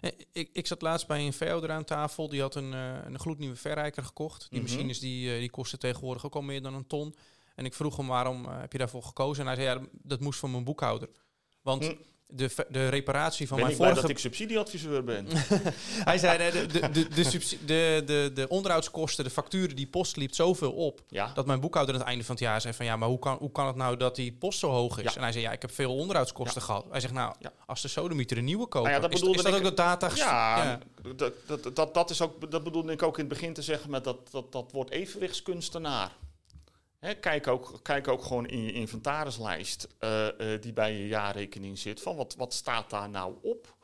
Eh, 0.02 0.12
Ik, 0.32 0.50
ik 0.54 0.68
zat 0.68 0.82
laatst 0.82 1.08
bij 1.08 1.26
een 1.26 1.34
veehouder 1.34 1.72
aan 1.72 1.84
tafel. 1.84 2.30
Die 2.30 2.42
had 2.42 2.56
een, 2.56 2.74
eh, 2.74 2.98
een 3.06 3.20
gloednieuwe 3.20 3.56
verrijker 3.56 4.04
gekocht. 4.04 4.48
Die 4.50 4.62
Mhm. 4.62 4.70
machines 4.72 5.00
die, 5.00 5.34
eh, 5.34 5.40
die 5.40 5.50
kosten 5.50 5.80
tegenwoordig 5.80 6.26
ook 6.26 6.36
al 6.36 6.42
meer 6.42 6.62
dan 6.62 6.74
een 6.74 6.88
ton. 6.88 7.16
En 7.56 7.66
ik 7.66 7.74
vroeg 7.74 7.98
hem 7.98 8.08
waarom 8.08 8.46
eh, 8.46 8.60
heb 8.60 8.72
je 8.72 8.78
daarvoor 8.78 9.04
gekozen? 9.04 9.42
En 9.48 9.54
hij 9.54 9.64
zei 9.64 9.80
ja, 9.80 9.86
dat 9.92 10.20
moest 10.20 10.40
voor 10.40 10.50
mijn 10.50 10.64
boekhouder. 10.64 11.10
Want 11.62 11.86
Hm. 11.88 11.96
De, 12.28 12.66
de 12.70 12.90
reparatie 12.90 13.48
van 13.48 13.58
ben 13.58 13.66
mijn 13.66 13.78
ik 13.78 13.84
vorige... 13.84 14.02
dat 14.02 14.10
ik 14.10 14.18
subsidieadviseur 14.18 15.04
ben. 15.04 15.28
Hij 16.10 16.18
zei 16.18 16.52
de, 16.52 16.66
de, 16.66 16.90
de, 16.90 17.08
de, 17.08 17.58
de, 17.66 18.04
de, 18.06 18.32
de 18.34 18.48
onderhoudskosten, 18.48 19.24
de 19.24 19.30
facturen, 19.30 19.76
die 19.76 19.88
post 19.88 20.16
liep 20.16 20.34
zoveel 20.34 20.72
op. 20.72 21.02
Ja, 21.08 21.32
Dat 21.34 21.46
mijn 21.46 21.60
boekhouder 21.60 21.94
aan 21.94 22.00
het 22.00 22.10
einde 22.10 22.26
van 22.26 22.36
het 22.36 22.44
jaar 22.44 22.62
zei 22.62 22.74
van 22.74 22.86
ja, 22.86 22.96
maar 22.96 23.08
hoe 23.08 23.20
kan, 23.20 23.38
hoe 23.40 23.52
kan 23.52 23.68
het 23.68 23.76
nou 23.76 23.98
dat 23.98 24.16
die 24.16 24.32
post 24.32 24.60
zo 24.60 24.70
hoog 24.70 24.98
is? 24.98 25.04
Ja. 25.04 25.16
En 25.16 25.22
hij 25.22 25.32
zei 25.32 25.44
ja, 25.44 25.52
ik 25.52 25.62
heb 25.62 25.72
veel 25.72 25.96
onderhoudskosten 25.96 26.62
gehad. 26.62 26.86
Hij 26.92 27.00
zegt 27.00 27.14
nou, 27.14 27.36
als 27.66 27.82
de 27.82 27.88
sodemieter 27.88 28.38
een 28.38 28.44
nieuwe 28.46 28.68
kopen, 28.68 28.92
Nou 28.92 29.02
ja, 29.02 29.08
dat 29.08 29.20
is, 29.20 29.22
is 29.22 29.36
dat 29.44 29.48
ik- 29.48 29.54
ook 29.54 29.64
de 29.64 29.74
data 29.74 30.10
Ja, 30.16 30.80
Dat, 31.16 31.34
dat, 31.46 31.76
dat, 31.76 31.94
dat, 31.94 32.10
is 32.10 32.22
ook, 32.22 32.52
dat 32.52 32.64
bedoelde 32.64 32.92
ik 32.92 33.04
ook 33.04 33.18
in 33.18 33.26
het 33.26 33.34
begin 33.34 33.54
te 33.54 33.62
zeggen 33.62 33.90
met 33.90 34.04
dat, 34.04 34.18
dat, 34.32 34.52
dat 34.52 34.72
wordt 34.72 34.92
evenwichtskunstenaar. 34.92 36.12
Kijk, 37.20 37.48
ook, 37.48 37.80
kijk 37.82 38.08
ook 38.08 38.24
gewoon 38.24 38.48
in 38.48 38.64
je 38.64 38.72
inventarislijst 38.72 39.88
eh, 40.00 40.54
eh, 40.54 40.62
die 40.62 40.74
bij 40.74 40.94
je 40.98 41.08
jaarrekening 41.08 41.78
zit. 41.78 42.02
Van 42.02 42.16
wat, 42.16 42.36
wat 42.36 42.54
staat 42.54 42.90
daar 42.90 43.10
nou 43.10 43.36
op? 43.42 43.78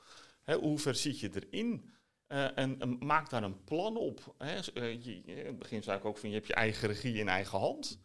Hè, 0.43 0.55
hoe 0.55 0.79
ver 0.79 0.95
zit 0.95 1.19
je 1.19 1.29
erin? 1.33 1.89
Eh, 2.27 2.57
en, 2.57 2.97
maak 2.99 3.29
daar 3.29 3.43
een 3.43 3.63
plan 3.63 3.97
op. 3.97 4.35
Je, 4.77 5.21
in 5.25 5.45
het 5.45 5.59
begin 5.59 5.83
zei 5.83 5.97
ik 5.97 6.05
ook 6.05 6.17
van 6.17 6.29
je 6.29 6.35
hebt 6.35 6.47
je 6.47 6.53
eigen 6.53 6.87
regie 6.87 7.17
in 7.17 7.29
eigen 7.29 7.59
hand. 7.59 7.99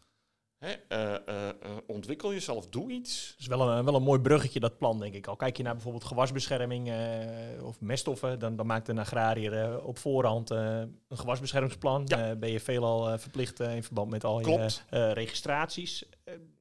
Hè, 0.65 0.73
eh, 0.89 1.15
eh, 1.15 1.49
eh, 1.49 1.55
ontwikkel 1.87 2.33
jezelf, 2.33 2.69
doe 2.69 2.91
iets. 2.91 3.29
Dat 3.31 3.41
is 3.41 3.47
wel 3.47 3.71
een, 3.71 3.85
wel 3.85 3.95
een 3.95 4.03
mooi 4.03 4.21
bruggetje, 4.21 4.61
dat 4.61 4.79
plan, 4.79 5.01
denk 5.01 5.15
ik. 5.15 5.27
Al 5.27 5.37
kijk 5.37 5.57
je 5.57 5.63
naar 5.63 5.73
bijvoorbeeld 5.73 6.05
gewasbescherming 6.05 6.93
of 7.63 7.81
meststoffen, 7.81 8.39
dan, 8.39 8.57
dan 8.57 8.67
maakt 8.67 8.89
een 8.89 8.99
agrariër 8.99 9.83
op 9.83 9.99
voorhand 9.99 10.51
een 10.51 10.99
gewasbeschermingsplan. 11.09 12.03
Ja. 12.05 12.35
Ben 12.35 12.51
je 12.51 12.61
veelal 12.61 13.19
verplicht 13.19 13.61
in 13.61 13.83
verband 13.83 14.11
met 14.11 14.25
al 14.25 14.39
je 14.39 14.45
Klopt. 14.45 14.85
registraties. 14.91 16.09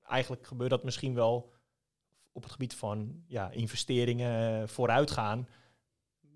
Eigenlijk 0.07 0.47
gebeurt 0.47 0.69
dat 0.69 0.83
misschien 0.83 1.13
wel 1.13 1.51
op 2.31 2.43
het 2.43 2.51
gebied 2.51 2.75
van 2.75 3.23
ja, 3.27 3.51
investeringen 3.51 4.69
vooruitgaan 4.69 5.47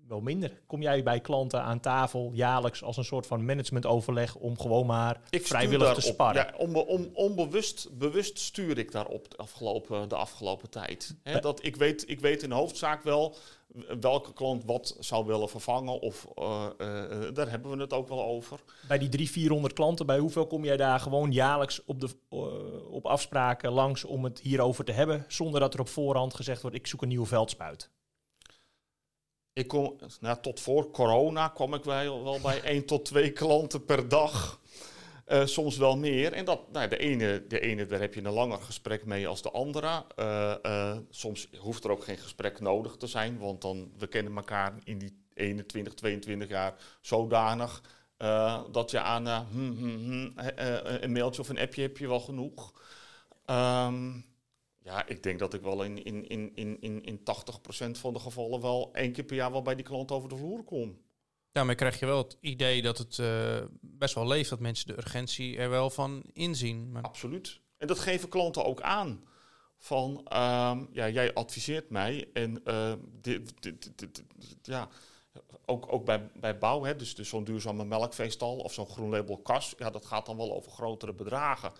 wel 0.08 0.20
minder. 0.20 0.60
Kom 0.66 0.82
jij 0.82 1.02
bij 1.02 1.20
klanten 1.20 1.62
aan 1.62 1.80
tafel 1.80 2.30
jaarlijks 2.34 2.82
als 2.82 2.96
een 2.96 3.04
soort 3.04 3.26
van 3.26 3.44
managementoverleg 3.44 4.34
om 4.36 4.58
gewoon 4.58 4.86
maar 4.86 5.20
Ik 5.30 5.46
vrijwillig 5.46 5.94
te 5.94 6.00
sparren? 6.00 6.46
Ja, 6.46 6.54
onbe- 6.56 6.86
on- 6.86 7.10
onbewust 7.14 7.88
bewust 7.98 8.38
stuur 8.38 8.78
ik 8.78 8.92
daarop 8.92 9.30
de 9.30 9.36
afgelopen, 9.36 10.08
de 10.08 10.16
afgelopen 10.16 10.70
tijd. 10.70 11.16
Dat 11.40 11.64
ik, 11.64 11.76
weet, 11.76 12.08
ik 12.10 12.20
weet 12.20 12.42
in 12.42 12.50
hoofdzaak 12.50 13.02
wel 13.02 13.36
welke 14.00 14.32
klant 14.32 14.64
wat 14.64 14.96
zou 14.98 15.26
willen 15.26 15.48
vervangen. 15.48 16.00
Of 16.00 16.26
eh, 16.34 16.66
eh, 16.78 17.34
daar 17.34 17.50
hebben 17.50 17.70
we 17.70 17.80
het 17.82 17.92
ook 17.92 18.08
wel 18.08 18.24
over. 18.24 18.60
Bij 18.88 18.98
die 18.98 19.08
300, 19.08 19.30
400 19.30 19.72
klanten, 19.74 20.06
bij 20.06 20.18
hoeveel 20.18 20.46
kom 20.46 20.64
jij 20.64 20.76
daar 20.76 21.00
gewoon 21.00 21.32
jaarlijks 21.32 21.84
op, 21.84 22.00
de, 22.00 22.08
eh, 22.30 22.92
op 22.92 23.06
afspraken 23.06 23.72
langs 23.72 24.04
om 24.04 24.24
het 24.24 24.40
hierover 24.40 24.84
te 24.84 24.92
hebben, 24.92 25.24
zonder 25.28 25.60
dat 25.60 25.74
er 25.74 25.80
op 25.80 25.88
voorhand 25.88 26.34
gezegd 26.34 26.62
wordt, 26.62 26.76
ik 26.76 26.86
zoek 26.86 27.02
een 27.02 27.08
nieuwe 27.08 27.26
veldspuit? 27.26 27.90
Ik 29.58 29.68
kom, 29.68 29.96
nou, 30.20 30.38
tot 30.40 30.60
voor 30.60 30.90
corona 30.90 31.48
kwam 31.48 31.74
ik 31.74 31.84
wel, 31.84 32.40
bij 32.42 32.62
1 32.62 32.84
tot 32.84 33.04
2 33.04 33.32
klanten 33.32 33.84
per 33.84 34.08
dag. 34.08 34.60
Eh, 35.24 35.46
soms 35.46 35.76
wel 35.76 35.96
meer. 35.96 36.32
En 36.32 36.44
dat, 36.44 36.72
nou, 36.72 36.88
de, 36.88 36.96
ene, 36.96 37.46
de 37.48 37.60
ene, 37.60 37.86
daar 37.86 38.00
heb 38.00 38.14
je 38.14 38.24
een 38.24 38.32
langer 38.32 38.60
gesprek 38.60 39.04
mee 39.04 39.28
als 39.28 39.42
de 39.42 39.50
andere. 39.50 40.04
Eh, 40.16 40.64
eh, 40.64 40.96
soms 41.10 41.48
hoeft 41.58 41.84
er 41.84 41.90
ook 41.90 42.04
geen 42.04 42.18
gesprek 42.18 42.60
nodig 42.60 42.96
te 42.96 43.06
zijn, 43.06 43.38
want 43.38 43.62
dan, 43.62 43.92
we 43.98 44.06
kennen 44.06 44.36
elkaar 44.36 44.74
in 44.84 44.98
die 44.98 45.22
21, 45.34 45.94
22 45.94 46.48
jaar 46.48 46.74
zodanig 47.00 47.82
dat 48.70 48.90
je 48.90 49.00
aan 49.00 49.26
hmm, 49.26 49.76
hmm, 49.76 50.34
uh, 50.58 51.00
een 51.00 51.12
mailtje 51.12 51.40
of 51.40 51.48
een 51.48 51.58
appje 51.58 51.82
heb 51.82 51.98
je 51.98 52.08
wel 52.08 52.20
genoeg. 52.20 52.72
Um, 53.46 54.24
ja, 54.88 55.06
ik 55.06 55.22
denk 55.22 55.38
dat 55.38 55.54
ik 55.54 55.62
wel 55.62 55.82
in, 55.82 56.04
in, 56.04 56.28
in, 56.28 56.52
in, 56.54 56.80
in, 56.80 57.02
in 57.02 57.18
80% 57.18 57.22
van 57.90 58.12
de 58.12 58.18
gevallen 58.18 58.60
wel 58.60 58.90
één 58.92 59.12
keer 59.12 59.24
per 59.24 59.36
jaar 59.36 59.52
wel 59.52 59.62
bij 59.62 59.74
die 59.74 59.84
klant 59.84 60.10
over 60.10 60.28
de 60.28 60.36
vloer 60.36 60.64
kom. 60.64 61.00
Daarmee 61.52 61.74
krijg 61.74 61.98
je 61.98 62.06
wel 62.06 62.18
het 62.18 62.36
idee 62.40 62.82
dat 62.82 62.98
het 62.98 63.18
uh, 63.18 63.60
best 63.80 64.14
wel 64.14 64.26
leeft, 64.26 64.50
dat 64.50 64.60
mensen 64.60 64.86
de 64.86 64.96
urgentie 64.96 65.56
er 65.56 65.70
wel 65.70 65.90
van 65.90 66.22
inzien. 66.32 66.90
Maar... 66.90 67.02
Absoluut. 67.02 67.60
En 67.76 67.86
dat 67.86 67.98
geven 67.98 68.28
klanten 68.28 68.64
ook 68.64 68.80
aan. 68.80 69.24
Van, 69.78 70.10
um, 70.10 70.88
ja, 70.92 71.08
jij 71.08 71.34
adviseert 71.34 71.90
mij 71.90 72.30
en 72.32 72.60
uh, 72.64 72.92
dit, 73.20 73.62
dit, 73.62 73.98
dit, 73.98 74.22
ja, 74.62 74.88
ook, 75.64 75.92
ook 75.92 76.04
bij, 76.04 76.30
bij 76.34 76.58
bouw, 76.58 76.82
hè, 76.82 76.96
dus, 76.96 77.14
dus 77.14 77.28
zo'n 77.28 77.44
duurzame 77.44 77.84
melkveestal 77.84 78.56
of 78.56 78.72
zo'n 78.72 78.88
groen 78.88 79.10
label 79.10 79.38
kas, 79.38 79.74
ja, 79.78 79.90
dat 79.90 80.06
gaat 80.06 80.26
dan 80.26 80.36
wel 80.36 80.54
over 80.54 80.72
grotere 80.72 81.14
bedragen. 81.14 81.72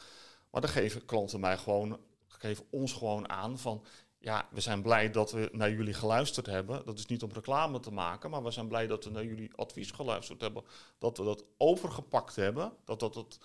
Maar 0.50 0.60
dan 0.60 0.70
geven 0.70 1.04
klanten 1.04 1.40
mij 1.40 1.56
gewoon, 1.56 2.00
geven 2.38 2.64
ons 2.70 2.92
gewoon 2.92 3.28
aan 3.28 3.58
van, 3.58 3.84
ja, 4.18 4.48
we 4.50 4.60
zijn 4.60 4.82
blij 4.82 5.10
dat 5.10 5.32
we 5.32 5.48
naar 5.52 5.70
jullie 5.70 5.94
geluisterd 5.94 6.46
hebben. 6.46 6.84
Dat 6.84 6.98
is 6.98 7.06
niet 7.06 7.22
om 7.22 7.32
reclame 7.32 7.80
te 7.80 7.90
maken, 7.90 8.30
maar 8.30 8.42
we 8.42 8.50
zijn 8.50 8.68
blij 8.68 8.86
dat 8.86 9.04
we 9.04 9.10
naar 9.10 9.24
jullie 9.24 9.50
advies 9.54 9.90
geluisterd 9.90 10.40
hebben. 10.40 10.64
Dat 10.98 11.18
we 11.18 11.24
dat 11.24 11.44
overgepakt 11.56 12.36
hebben, 12.36 12.72
dat, 12.84 13.00
dat, 13.00 13.14
dat, 13.14 13.38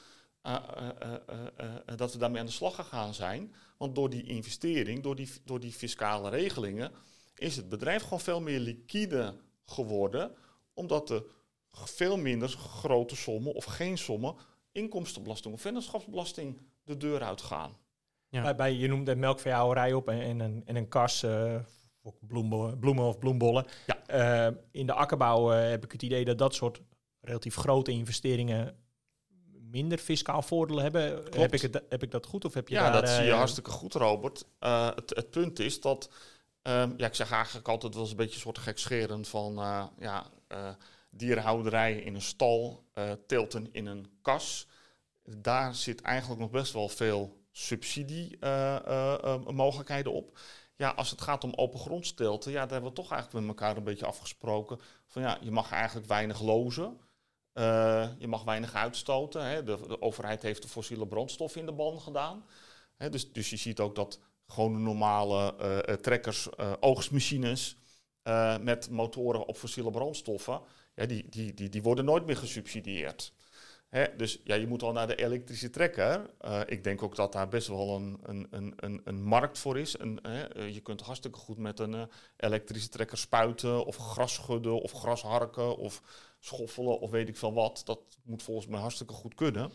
uh, 0.43 0.55
uh, 1.01 1.13
uh, 1.59 1.97
dat 1.97 2.13
we 2.13 2.17
daarmee 2.17 2.39
aan 2.39 2.45
de 2.45 2.51
slag 2.51 2.75
gegaan 2.75 3.13
zijn. 3.13 3.53
Want 3.77 3.95
door 3.95 4.09
die 4.09 4.23
investering, 4.23 5.03
door 5.03 5.15
die, 5.15 5.29
door 5.45 5.59
die 5.59 5.71
fiscale 5.71 6.29
regelingen, 6.29 6.91
is 7.35 7.55
het 7.55 7.69
bedrijf 7.69 8.03
gewoon 8.03 8.19
veel 8.19 8.41
meer 8.41 8.59
liquide 8.59 9.35
geworden, 9.65 10.35
omdat 10.73 11.09
er 11.09 11.23
veel 11.71 12.17
minder 12.17 12.49
grote 12.49 13.15
sommen 13.15 13.53
of 13.53 13.65
geen 13.65 13.97
sommen 13.97 14.35
inkomstenbelasting 14.71 15.53
of 15.53 15.61
vennootschapsbelasting 15.61 16.61
de 16.83 16.97
deur 16.97 17.21
uitgaan. 17.21 17.77
Ja. 18.33 18.41
Bij, 18.41 18.55
bij, 18.55 18.73
je 18.73 18.87
noemde 18.87 19.15
melkveehouderij 19.15 19.93
op 19.93 20.09
en, 20.09 20.21
en, 20.21 20.39
een, 20.39 20.63
en 20.65 20.75
een 20.75 20.87
kas 20.87 21.23
uh, 21.23 21.55
voor 22.01 22.13
bloemen, 22.19 22.79
bloemen 22.79 23.05
of 23.05 23.19
bloembollen. 23.19 23.65
Ja. 23.85 24.47
Uh, 24.49 24.55
in 24.71 24.85
de 24.85 24.93
akkerbouw 24.93 25.53
uh, 25.53 25.69
heb 25.69 25.83
ik 25.83 25.91
het 25.91 26.01
idee 26.01 26.25
dat 26.25 26.37
dat 26.37 26.55
soort 26.55 26.81
relatief 27.21 27.55
grote 27.55 27.91
investeringen 27.91 28.75
minder 29.51 29.97
fiscaal 29.97 30.41
voordelen 30.41 30.83
hebben. 30.83 31.23
Heb 31.31 31.53
ik, 31.53 31.61
het, 31.61 31.81
heb 31.89 32.03
ik 32.03 32.11
dat 32.11 32.25
goed 32.25 32.45
of 32.45 32.53
heb 32.53 32.67
je 32.67 32.75
ja, 32.75 32.91
daar... 32.91 33.01
dat 33.01 33.09
zie 33.09 33.23
je 33.23 33.31
hartstikke 33.31 33.69
goed, 33.69 33.93
Robert. 33.93 34.45
het, 34.59 35.09
het 35.15 35.29
punt 35.29 35.59
is 35.59 35.81
dat 35.81 36.09
Um, 36.67 36.93
ja, 36.97 37.05
ik 37.05 37.15
zeg 37.15 37.31
eigenlijk 37.31 37.67
altijd 37.67 37.93
wel 37.93 38.01
eens 38.01 38.11
een 38.11 38.17
beetje 38.17 38.35
een 38.35 38.41
soort 38.41 38.57
gekscherend 38.57 39.27
van 39.27 39.53
ja, 39.99 40.29
dierenhouderij 41.09 41.95
in 41.95 42.15
een 42.15 42.21
stal, 42.21 42.83
telten 43.27 43.67
in 43.71 43.85
een 43.85 44.05
kas. 44.21 44.67
Daar 45.23 45.75
zit 45.75 46.01
eigenlijk 46.01 46.41
nog 46.41 46.49
best 46.49 46.73
wel 46.73 46.89
veel 46.89 47.42
subsidiemogelijkheden 47.53 50.11
op. 50.11 50.37
Ja, 50.75 50.89
als 50.89 51.09
het 51.09 51.21
gaat 51.21 51.43
om 51.43 51.53
open 51.55 51.79
grondstelten, 51.79 52.51
ja, 52.51 52.59
daar 52.59 52.71
hebben 52.71 52.89
we 52.89 52.95
toch 52.95 53.11
eigenlijk 53.11 53.45
met 53.45 53.55
elkaar 53.55 53.77
een 53.77 53.83
beetje 53.83 54.05
afgesproken. 54.05 54.79
Van 55.07 55.21
ja, 55.21 55.37
je 55.41 55.51
mag 55.51 55.71
eigenlijk 55.71 56.07
weinig 56.07 56.41
lozen. 56.41 56.97
je 58.17 58.25
mag 58.27 58.43
weinig 58.43 58.73
uitstoten. 58.73 59.45
Hè. 59.45 59.63
De, 59.63 59.77
de, 59.87 60.01
overheid 60.01 60.41
heeft 60.41 60.61
de 60.61 60.67
fossiele 60.67 61.07
brandstof 61.07 61.55
in 61.55 61.65
de 61.65 61.71
ban 61.71 62.01
gedaan. 62.01 62.45
Hè, 62.97 63.09
dus, 63.09 63.31
dus 63.31 63.49
je 63.49 63.57
ziet 63.57 63.79
ook 63.79 63.95
dat 63.95 64.19
gewoon 64.47 64.83
normale 64.83 65.55
uh, 65.59 65.79
trekkers, 65.95 66.57
oogstmachines 66.79 67.77
met 68.61 68.89
motoren 68.89 69.45
op 69.45 69.57
fossiele 69.57 69.91
brandstoffen, 69.91 70.61
die, 70.93 71.29
die, 71.29 71.53
die, 71.53 71.69
die 71.69 71.81
worden 71.81 72.05
nooit 72.05 72.25
meer 72.25 72.37
gesubsidieerd. 72.37 73.33
Hè, 73.93 74.15
dus 74.15 74.39
ja, 74.43 74.55
je 74.55 74.67
moet 74.67 74.83
al 74.83 74.91
naar 74.91 75.07
de 75.07 75.15
elektrische 75.15 75.69
trekker. 75.69 76.29
ik 76.65 76.83
denk 76.83 77.03
ook 77.03 77.15
dat 77.15 77.31
daar 77.31 77.47
best 77.47 77.67
wel 77.67 77.95
een, 77.95 78.19
een, 78.23 78.73
een, 78.75 79.01
een 79.03 79.23
markt 79.23 79.57
voor 79.59 79.79
is. 79.79 79.99
Een, 79.99 80.19
je 80.73 80.79
kunt 80.83 81.01
hartstikke 81.01 81.37
goed 81.37 81.57
met 81.57 81.79
een 81.79 82.09
elektrische 82.37 82.89
trekker 82.89 83.17
spuiten 83.17 83.85
of 83.85 83.95
gras 83.97 84.33
schudden 84.33 84.81
of 84.81 84.91
gras 84.91 85.21
harken 85.21 85.77
of 85.77 86.01
schoffelen 86.39 86.99
of 86.99 87.09
weet 87.09 87.27
ik 87.27 87.37
veel 87.37 87.53
wat. 87.53 87.81
Dat 87.85 87.99
moet 88.23 88.43
volgens 88.43 88.67
mij 88.67 88.79
hartstikke 88.79 89.13
goed 89.13 89.35
kunnen. 89.35 89.71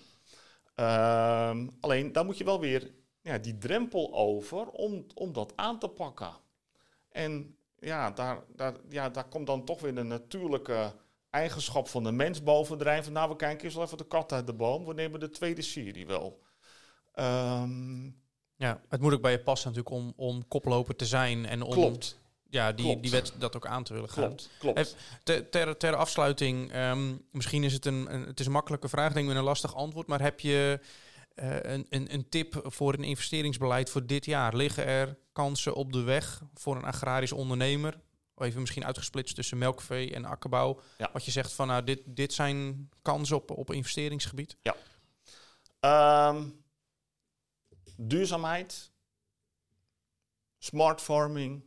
Ehm, 0.75 1.69
alleen, 1.81 2.13
daar 2.13 2.25
moet 2.25 2.39
je 2.39 2.45
wel 2.45 2.61
weer 2.61 2.95
ja, 3.23 3.39
die 3.39 3.59
drempel 3.59 4.15
over 4.15 4.69
om, 4.69 5.07
om 5.15 5.33
dat 5.33 5.53
aan 5.57 5.79
te 5.79 5.89
pakken. 5.89 6.33
En 7.09 7.57
ja 7.79 8.11
daar, 8.11 8.43
daar, 8.57 8.75
ja, 8.89 9.09
daar 9.11 9.29
komt 9.29 9.47
dan 9.47 9.65
toch 9.65 9.81
weer 9.81 9.95
de 9.95 10.03
natuurlijke 10.03 10.93
eigenschap 11.31 11.89
van 11.89 12.05
de 12.05 12.13
mens 12.13 12.43
bovendrijven. 12.43 13.13
Nou, 13.13 13.29
we 13.29 13.37
kijken 13.37 13.65
eens 13.65 13.75
wel 13.75 13.85
even 13.85 13.99
de 13.99 14.07
kat 14.07 14.33
uit 14.33 14.47
de 14.47 14.53
boom. 14.53 14.85
We 14.85 14.95
nemen 14.95 15.21
de 15.21 15.31
tweede 15.31 15.63
serie 15.63 16.07
wel. 16.07 16.43
Um, 17.15 18.23
ja, 18.57 18.81
het 18.89 19.01
moet 19.01 19.13
ook 19.13 19.23
bij 19.23 19.33
je 19.33 19.41
passen 19.41 19.69
natuurlijk 19.69 19.95
om, 19.95 20.13
om 20.17 20.49
koploper 20.49 20.97
te 20.97 21.07
zijn. 21.07 21.47
En 21.47 21.63
om, 21.63 21.73
klopt. 21.73 22.19
Ja, 22.51 22.73
die, 22.73 22.85
klopt. 22.85 23.03
die 23.03 23.11
wet 23.11 23.33
dat 23.39 23.57
ook 23.57 23.67
aan 23.67 23.85
te 23.85 23.93
willen 23.93 24.09
gaan. 24.09 24.25
Klopt, 24.25 24.51
klopt. 24.59 24.97
Ter, 25.23 25.51
ter, 25.51 25.77
ter 25.77 25.95
afsluiting, 25.95 26.75
um, 26.77 27.25
misschien 27.33 27.65
is 27.65 27.73
het 27.73 27.87
een, 27.87 28.15
een, 28.15 28.27
het 28.27 28.41
is 28.41 28.47
een 28.47 28.53
makkelijke 28.53 28.89
vraag, 28.89 29.13
denk 29.13 29.25
ik, 29.25 29.27
met 29.27 29.37
een 29.37 29.49
lastig 29.49 29.75
antwoord. 29.75 30.07
Maar 30.07 30.21
heb 30.21 30.41
je 30.41 30.81
uh, 31.35 31.57
een, 31.63 31.87
een, 31.89 32.15
een, 32.15 32.29
tip 32.29 32.61
voor 32.65 32.93
een 32.93 33.05
investeringsbeleid 33.05 33.91
voor 33.91 34.07
dit 34.07 34.25
jaar? 34.25 34.57
Liggen 34.57 34.87
er 34.87 35.19
kansen 35.33 35.75
op 35.75 35.93
de 35.93 36.03
weg 36.03 36.43
voor 36.55 36.77
een 36.77 36.85
agrarisch 36.85 37.33
ondernemer? 37.33 38.01
Even 38.41 38.61
misschien 38.61 38.85
uitgesplitst 38.85 39.35
tussen 39.35 39.59
melkvee 39.59 40.15
en 40.15 40.25
akkerbouw. 40.25 40.81
Ja. 40.99 41.11
Wat 41.13 41.25
je 41.25 41.31
zegt 41.31 41.53
van 41.53 41.67
nou, 41.67 41.85
dit, 41.85 42.03
dit 42.05 42.33
zijn 42.33 42.89
kansen 43.03 43.37
op, 43.37 43.51
op 43.51 43.73
investeringsgebied? 43.73 44.57
Ja. 44.63 44.77
Um, 46.29 46.65
duurzaamheid, 47.97 48.93
smart 50.59 51.01
farming, 51.01 51.65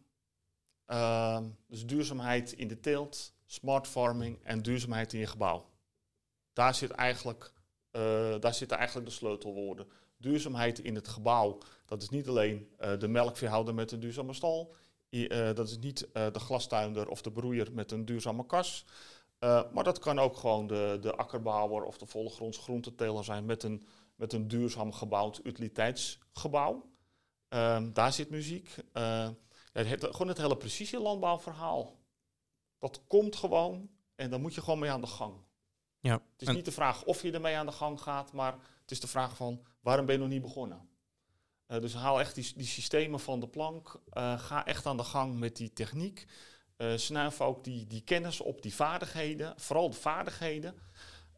uh, 0.88 1.40
dus 1.68 1.86
duurzaamheid 1.86 2.52
in 2.52 2.68
de 2.68 2.80
teelt, 2.80 3.34
smart 3.46 3.88
farming 3.88 4.44
en 4.44 4.62
duurzaamheid 4.62 5.14
in 5.14 5.20
je 5.20 5.28
gebouw. 5.28 5.70
Daar 6.54 6.76
zit 6.76 6.92
eigenlijk 6.92 7.54
uh, 7.92 8.36
daar 8.40 8.54
zitten 8.54 8.78
eigenlijk 8.78 9.08
de 9.08 9.14
sleutelwoorden. 9.14 9.88
Duurzaamheid 10.18 10.80
in 10.80 10.96
het 10.96 11.08
gebouw. 11.08 11.58
Dat 11.86 12.02
is 12.02 12.10
niet 12.10 12.28
alleen 12.28 12.70
uh, 12.80 13.00
de 13.00 13.08
melkveehouder 13.08 13.74
met 13.74 13.92
een 13.92 14.00
duurzame 14.00 14.34
stal. 14.34 14.76
Uh, 15.12 15.54
dat 15.54 15.68
is 15.68 15.78
niet 15.78 16.08
de 16.14 16.40
glastuinder 16.40 17.10
of 17.10 17.22
de 17.22 17.32
broeier 17.32 17.74
met 17.74 17.92
een 17.92 18.06
duurzame 18.06 18.46
kas. 18.46 18.86
maar 19.40 19.84
dat 19.84 20.00
kan 20.00 20.20
ook 20.20 20.38
gewoon 20.38 20.68
de, 20.68 20.98
de 21.02 21.16
akkerbouwer 21.16 21.84
of 21.84 21.98
de 21.98 22.06
volgronds 22.06 22.58
groenteteler 22.58 23.24
zijn 23.24 23.46
met 23.46 23.64
een, 23.64 23.86
met 24.16 24.34
een 24.34 24.48
duurzaam 24.48 24.94
gebouwd 24.94 25.40
utiliteitsgebouw. 25.44 26.90
Ehm, 27.48 27.92
daar 27.94 28.14
zit 28.14 28.30
muziek. 28.30 28.76
Het, 29.72 30.04
gewoon 30.04 30.28
het 30.28 30.38
hele 30.38 30.58
precisielandbouwverhaal. 30.58 32.00
Dat 32.78 33.02
komt 33.08 33.36
gewoon 33.36 33.90
en 34.16 34.30
daar 34.30 34.40
moet 34.40 34.54
je 34.54 34.62
gewoon 34.62 34.80
mee 34.80 34.92
aan 34.92 35.02
de 35.02 35.08
gang. 35.08 35.36
Ja. 36.00 36.14
Het 36.14 36.50
is 36.50 36.56
niet 36.56 36.66
de 36.66 36.72
vraag 36.72 37.04
of 37.04 37.22
je 37.22 37.32
ermee 37.32 37.56
aan 37.56 37.66
de 37.66 37.72
gang 37.72 38.02
gaat, 38.02 38.34
maar 38.34 38.54
het 38.82 38.92
is 38.92 39.00
de 39.00 39.08
vraag 39.08 39.36
van 39.36 39.62
waarom 39.82 40.06
ben 40.06 40.16
je 40.16 40.22
nog 40.22 40.30
niet 40.30 40.42
begonnen? 40.42 40.90
Uh, 41.72 41.80
dus 41.80 41.94
haal 41.94 42.20
echt 42.20 42.36
die, 42.36 42.52
die, 42.56 42.66
systemen 42.66 43.20
van 43.20 43.40
de 43.40 43.48
plank. 43.48 44.02
Uh, 44.14 44.40
ga 44.40 44.66
echt 44.66 44.86
aan 44.86 44.98
de 44.98 45.04
gang 45.04 45.40
met 45.40 45.56
die 45.56 45.74
techniek. 45.74 46.26
Uh, 46.78 46.98
snuif 46.98 47.42
ook 47.42 47.64
die, 47.64 47.88
die 47.88 48.02
kennis 48.02 48.42
op, 48.42 48.62
die 48.62 48.74
vaardigheden. 48.74 49.54
Vooral 49.58 49.90
de 49.90 49.96
vaardigheden. 49.96 50.76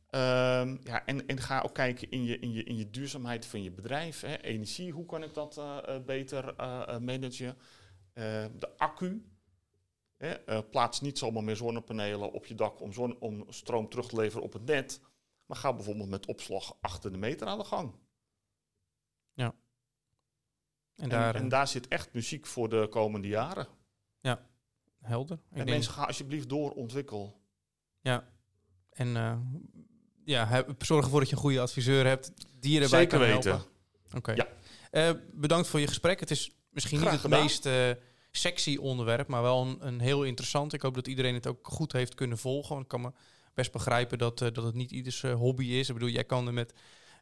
Ehm, 0.10 0.78
ja, 0.84 1.06
en, 1.06 1.28
en 1.28 1.40
ga 1.40 1.62
ook 1.62 1.74
kijken 1.74 2.12
in 2.12 2.24
je, 2.24 2.40
in, 2.40 2.54
je, 2.54 2.64
in 2.64 2.78
je 2.78 2.90
duurzaamheid 2.90 3.46
van 3.46 3.64
je 3.64 3.72
bedrijf. 3.72 4.22
Hè. 4.22 4.42
Energie, 4.42 4.92
hoe 4.92 5.06
kan 5.06 5.24
ik 5.24 5.34
dat 5.34 5.62
beter 6.06 6.54
managen? 7.02 7.58
de 8.14 8.78
accu, 8.78 9.26
uh, 10.18 10.60
plaats 10.70 11.02
niet 11.02 11.18
zomaar 11.18 11.44
meer 11.44 11.56
zonnepanelen 11.56 12.32
op 12.32 12.46
je 12.46 12.56
dak 12.56 12.82
om, 12.82 12.94
zon, 12.94 13.20
om 13.20 13.46
stroom 13.50 13.90
terug 13.90 14.08
te 14.08 14.16
leveren 14.16 14.44
op 14.44 14.54
het 14.54 14.66
net. 14.66 15.02
Maar 15.46 15.58
ga 15.58 15.74
bijvoorbeeld 15.74 16.10
met 16.10 16.26
opslag 16.26 16.78
achter 16.82 17.12
de 17.12 17.18
meter 17.18 17.48
aan 17.48 17.58
de 17.58 17.64
gang. 17.64 17.94
En 20.96 21.10
daar, 21.10 21.36
en, 21.36 21.50
daar 21.50 21.68
zit 21.68 21.88
echt 21.88 22.14
muziek 22.14 22.46
voor 22.46 22.70
de 22.70 22.88
komende 22.90 23.28
jaren. 23.28 23.68
Ja, 24.20 24.46
helder. 25.02 25.40
Ik 25.52 25.58
en 25.58 25.66
mensen, 25.66 25.94
ga 25.94 26.04
alsjeblieft 26.04 26.50
doorontwikkelen. 26.50 27.34
Ja. 28.02 28.28
En 28.90 29.08
uh, 29.08 29.38
ja, 30.26 30.66
zorg 30.78 31.06
ervoor 31.06 31.20
dat 31.20 31.30
je 31.30 31.36
een 31.36 31.42
goede 31.42 31.60
adviseur 31.60 32.06
hebt 32.06 32.32
die 32.60 32.82
erbij 32.82 33.00
Zeker 33.00 33.20
kan 33.20 33.28
weten. 33.28 33.52
helpen. 33.52 33.72
Oké. 34.18 34.32
Ja. 34.32 34.48
Uh, 34.92 35.20
bedankt 35.34 35.68
voor 35.68 35.80
je 35.80 35.88
gesprek. 35.88 36.20
Het 36.20 36.32
is 36.32 36.52
misschien 36.70 36.98
Graag 36.98 37.12
niet 37.12 37.22
het 37.22 37.32
gedaan. 37.32 37.46
meest... 37.46 37.66
Uh, 37.66 37.92
sexy 38.36 38.78
onderwerp, 38.78 39.28
maar 39.28 39.42
wel 39.42 39.62
een, 39.62 39.88
een, 39.88 40.00
heel 40.00 40.24
interessant. 40.24 40.74
Ik 40.74 40.82
hoop 40.82 40.96
dat 40.96 41.08
iedereen 41.08 41.34
het 41.34 41.48
ook 41.48 41.68
goed 41.68 41.92
heeft 41.92 42.16
kunnen 42.16 42.38
volgen. 42.38 42.70
Want 42.70 42.82
ik 42.82 42.88
kan 42.88 43.02
me 43.02 43.12
best 43.54 43.72
begrijpen 43.72 44.18
dat, 44.18 44.38
dat 44.38 44.56
het 44.56 44.74
niet 44.74 44.92
ieders 44.92 45.22
hobby 45.22 45.66
is. 45.66 45.88
Ik 45.88 45.94
bedoel, 45.94 46.10
jij 46.10 46.24
kan 46.24 46.48
er 46.48 46.54
met 46.54 46.74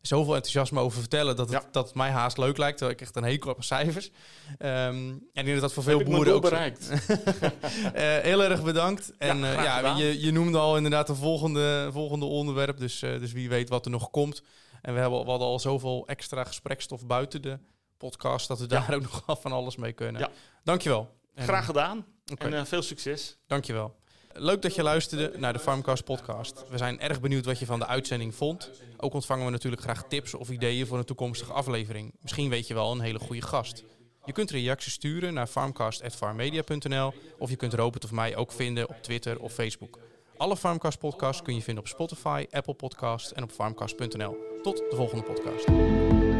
zoveel 0.01 0.33
enthousiasme 0.35 0.79
over 0.79 0.99
vertellen 0.99 1.35
dat 1.35 1.49
het, 1.49 1.61
Ja. 1.63 1.69
dat 1.71 1.85
het 1.85 1.95
mij 1.95 2.09
haast 2.09 2.37
leuk 2.37 2.57
lijkt. 2.57 2.77
Terwijl 2.77 2.97
ik 2.99 3.03
echt 3.05 3.15
een 3.15 3.23
hekel 3.23 3.47
heb 3.47 3.57
aan 3.57 3.63
cijfers. 3.63 4.11
Ehm, 4.57 5.13
en 5.33 5.59
dat 5.59 5.73
voor 5.73 5.83
veel 5.83 5.97
Heb 5.97 6.07
boeren 6.07 6.33
ook 6.33 6.41
bereikt. 6.41 6.89
Eh, 7.93 8.17
heel 8.17 8.43
erg 8.43 8.63
bedankt. 8.63 9.13
En 9.17 9.37
Ja, 9.37 9.53
eh, 9.57 9.63
ja, 9.63 9.97
je, 9.97 10.21
je 10.21 10.31
noemde 10.31 10.57
al 10.57 10.75
inderdaad 10.75 11.09
een 11.09 11.15
volgende, 11.15 11.89
volgende 11.91 12.25
onderwerp. 12.25 12.77
Dus, 12.77 13.01
eh, 13.01 13.19
dus 13.19 13.31
wie 13.31 13.49
weet 13.49 13.69
wat 13.69 13.85
er 13.85 13.91
nog 13.91 14.09
komt. 14.09 14.41
En 14.81 14.93
we, 14.93 14.99
hebben, 14.99 15.23
we 15.23 15.29
hadden 15.29 15.47
al 15.47 15.59
zoveel 15.59 16.03
extra 16.07 16.43
gesprekstof 16.43 17.05
buiten 17.05 17.41
de 17.41 17.59
podcast... 17.97 18.47
dat 18.47 18.59
we 18.59 18.65
Ja. 18.69 18.79
daar 18.87 18.95
ook 18.95 19.01
nog 19.01 19.23
van 19.41 19.51
alles 19.51 19.75
mee 19.75 19.93
kunnen. 19.93 20.21
Ja. 20.21 20.29
Dankjewel. 20.63 21.09
En, 21.33 21.43
Graag 21.43 21.65
gedaan 21.65 22.05
en 22.39 22.67
veel 22.67 22.81
succes. 22.81 23.37
dankjewel. 23.47 23.95
Leuk 24.33 24.61
dat 24.61 24.75
je 24.75 24.83
luisterde 24.83 25.31
naar 25.37 25.53
de 25.53 25.59
Farmcast 25.59 26.03
podcast. 26.03 26.63
We 26.69 26.77
zijn 26.77 26.99
erg 26.99 27.21
benieuwd 27.21 27.45
wat 27.45 27.59
je 27.59 27.65
van 27.65 27.79
de 27.79 27.87
uitzending 27.87 28.35
vond. 28.35 28.69
Ook 28.97 29.13
ontvangen 29.13 29.45
we 29.45 29.51
natuurlijk 29.51 29.81
graag 29.81 30.03
tips 30.07 30.33
of 30.33 30.49
ideeën 30.49 30.87
voor 30.87 30.97
een 30.97 31.05
toekomstige 31.05 31.53
aflevering. 31.53 32.13
Misschien 32.21 32.49
weet 32.49 32.67
je 32.67 32.73
wel 32.73 32.91
een 32.91 32.99
hele 32.99 33.19
goede 33.19 33.41
gast. 33.41 33.83
Je 34.25 34.31
kunt 34.31 34.51
reacties 34.51 34.93
sturen 34.93 35.33
naar 35.33 35.47
farmcast.farmmedia.nl 35.47 37.13
of 37.37 37.49
je 37.49 37.55
kunt 37.55 37.73
Robert 37.73 38.03
of 38.03 38.11
mij 38.11 38.35
ook 38.35 38.51
vinden 38.51 38.89
op 38.89 38.95
Twitter 39.01 39.39
of 39.39 39.53
Facebook. 39.53 39.99
Alle 40.37 40.57
Farmcast 40.57 40.99
podcasts 40.99 41.41
kun 41.41 41.55
je 41.55 41.61
vinden 41.61 41.83
op 41.83 41.89
Spotify, 41.89 42.45
Apple 42.51 42.73
Podcasts 42.73 43.33
en 43.33 43.43
op 43.43 43.51
farmcast.nl. 43.51 44.37
Tot 44.61 44.77
de 44.77 44.95
volgende 44.95 45.23
podcast. 45.23 46.30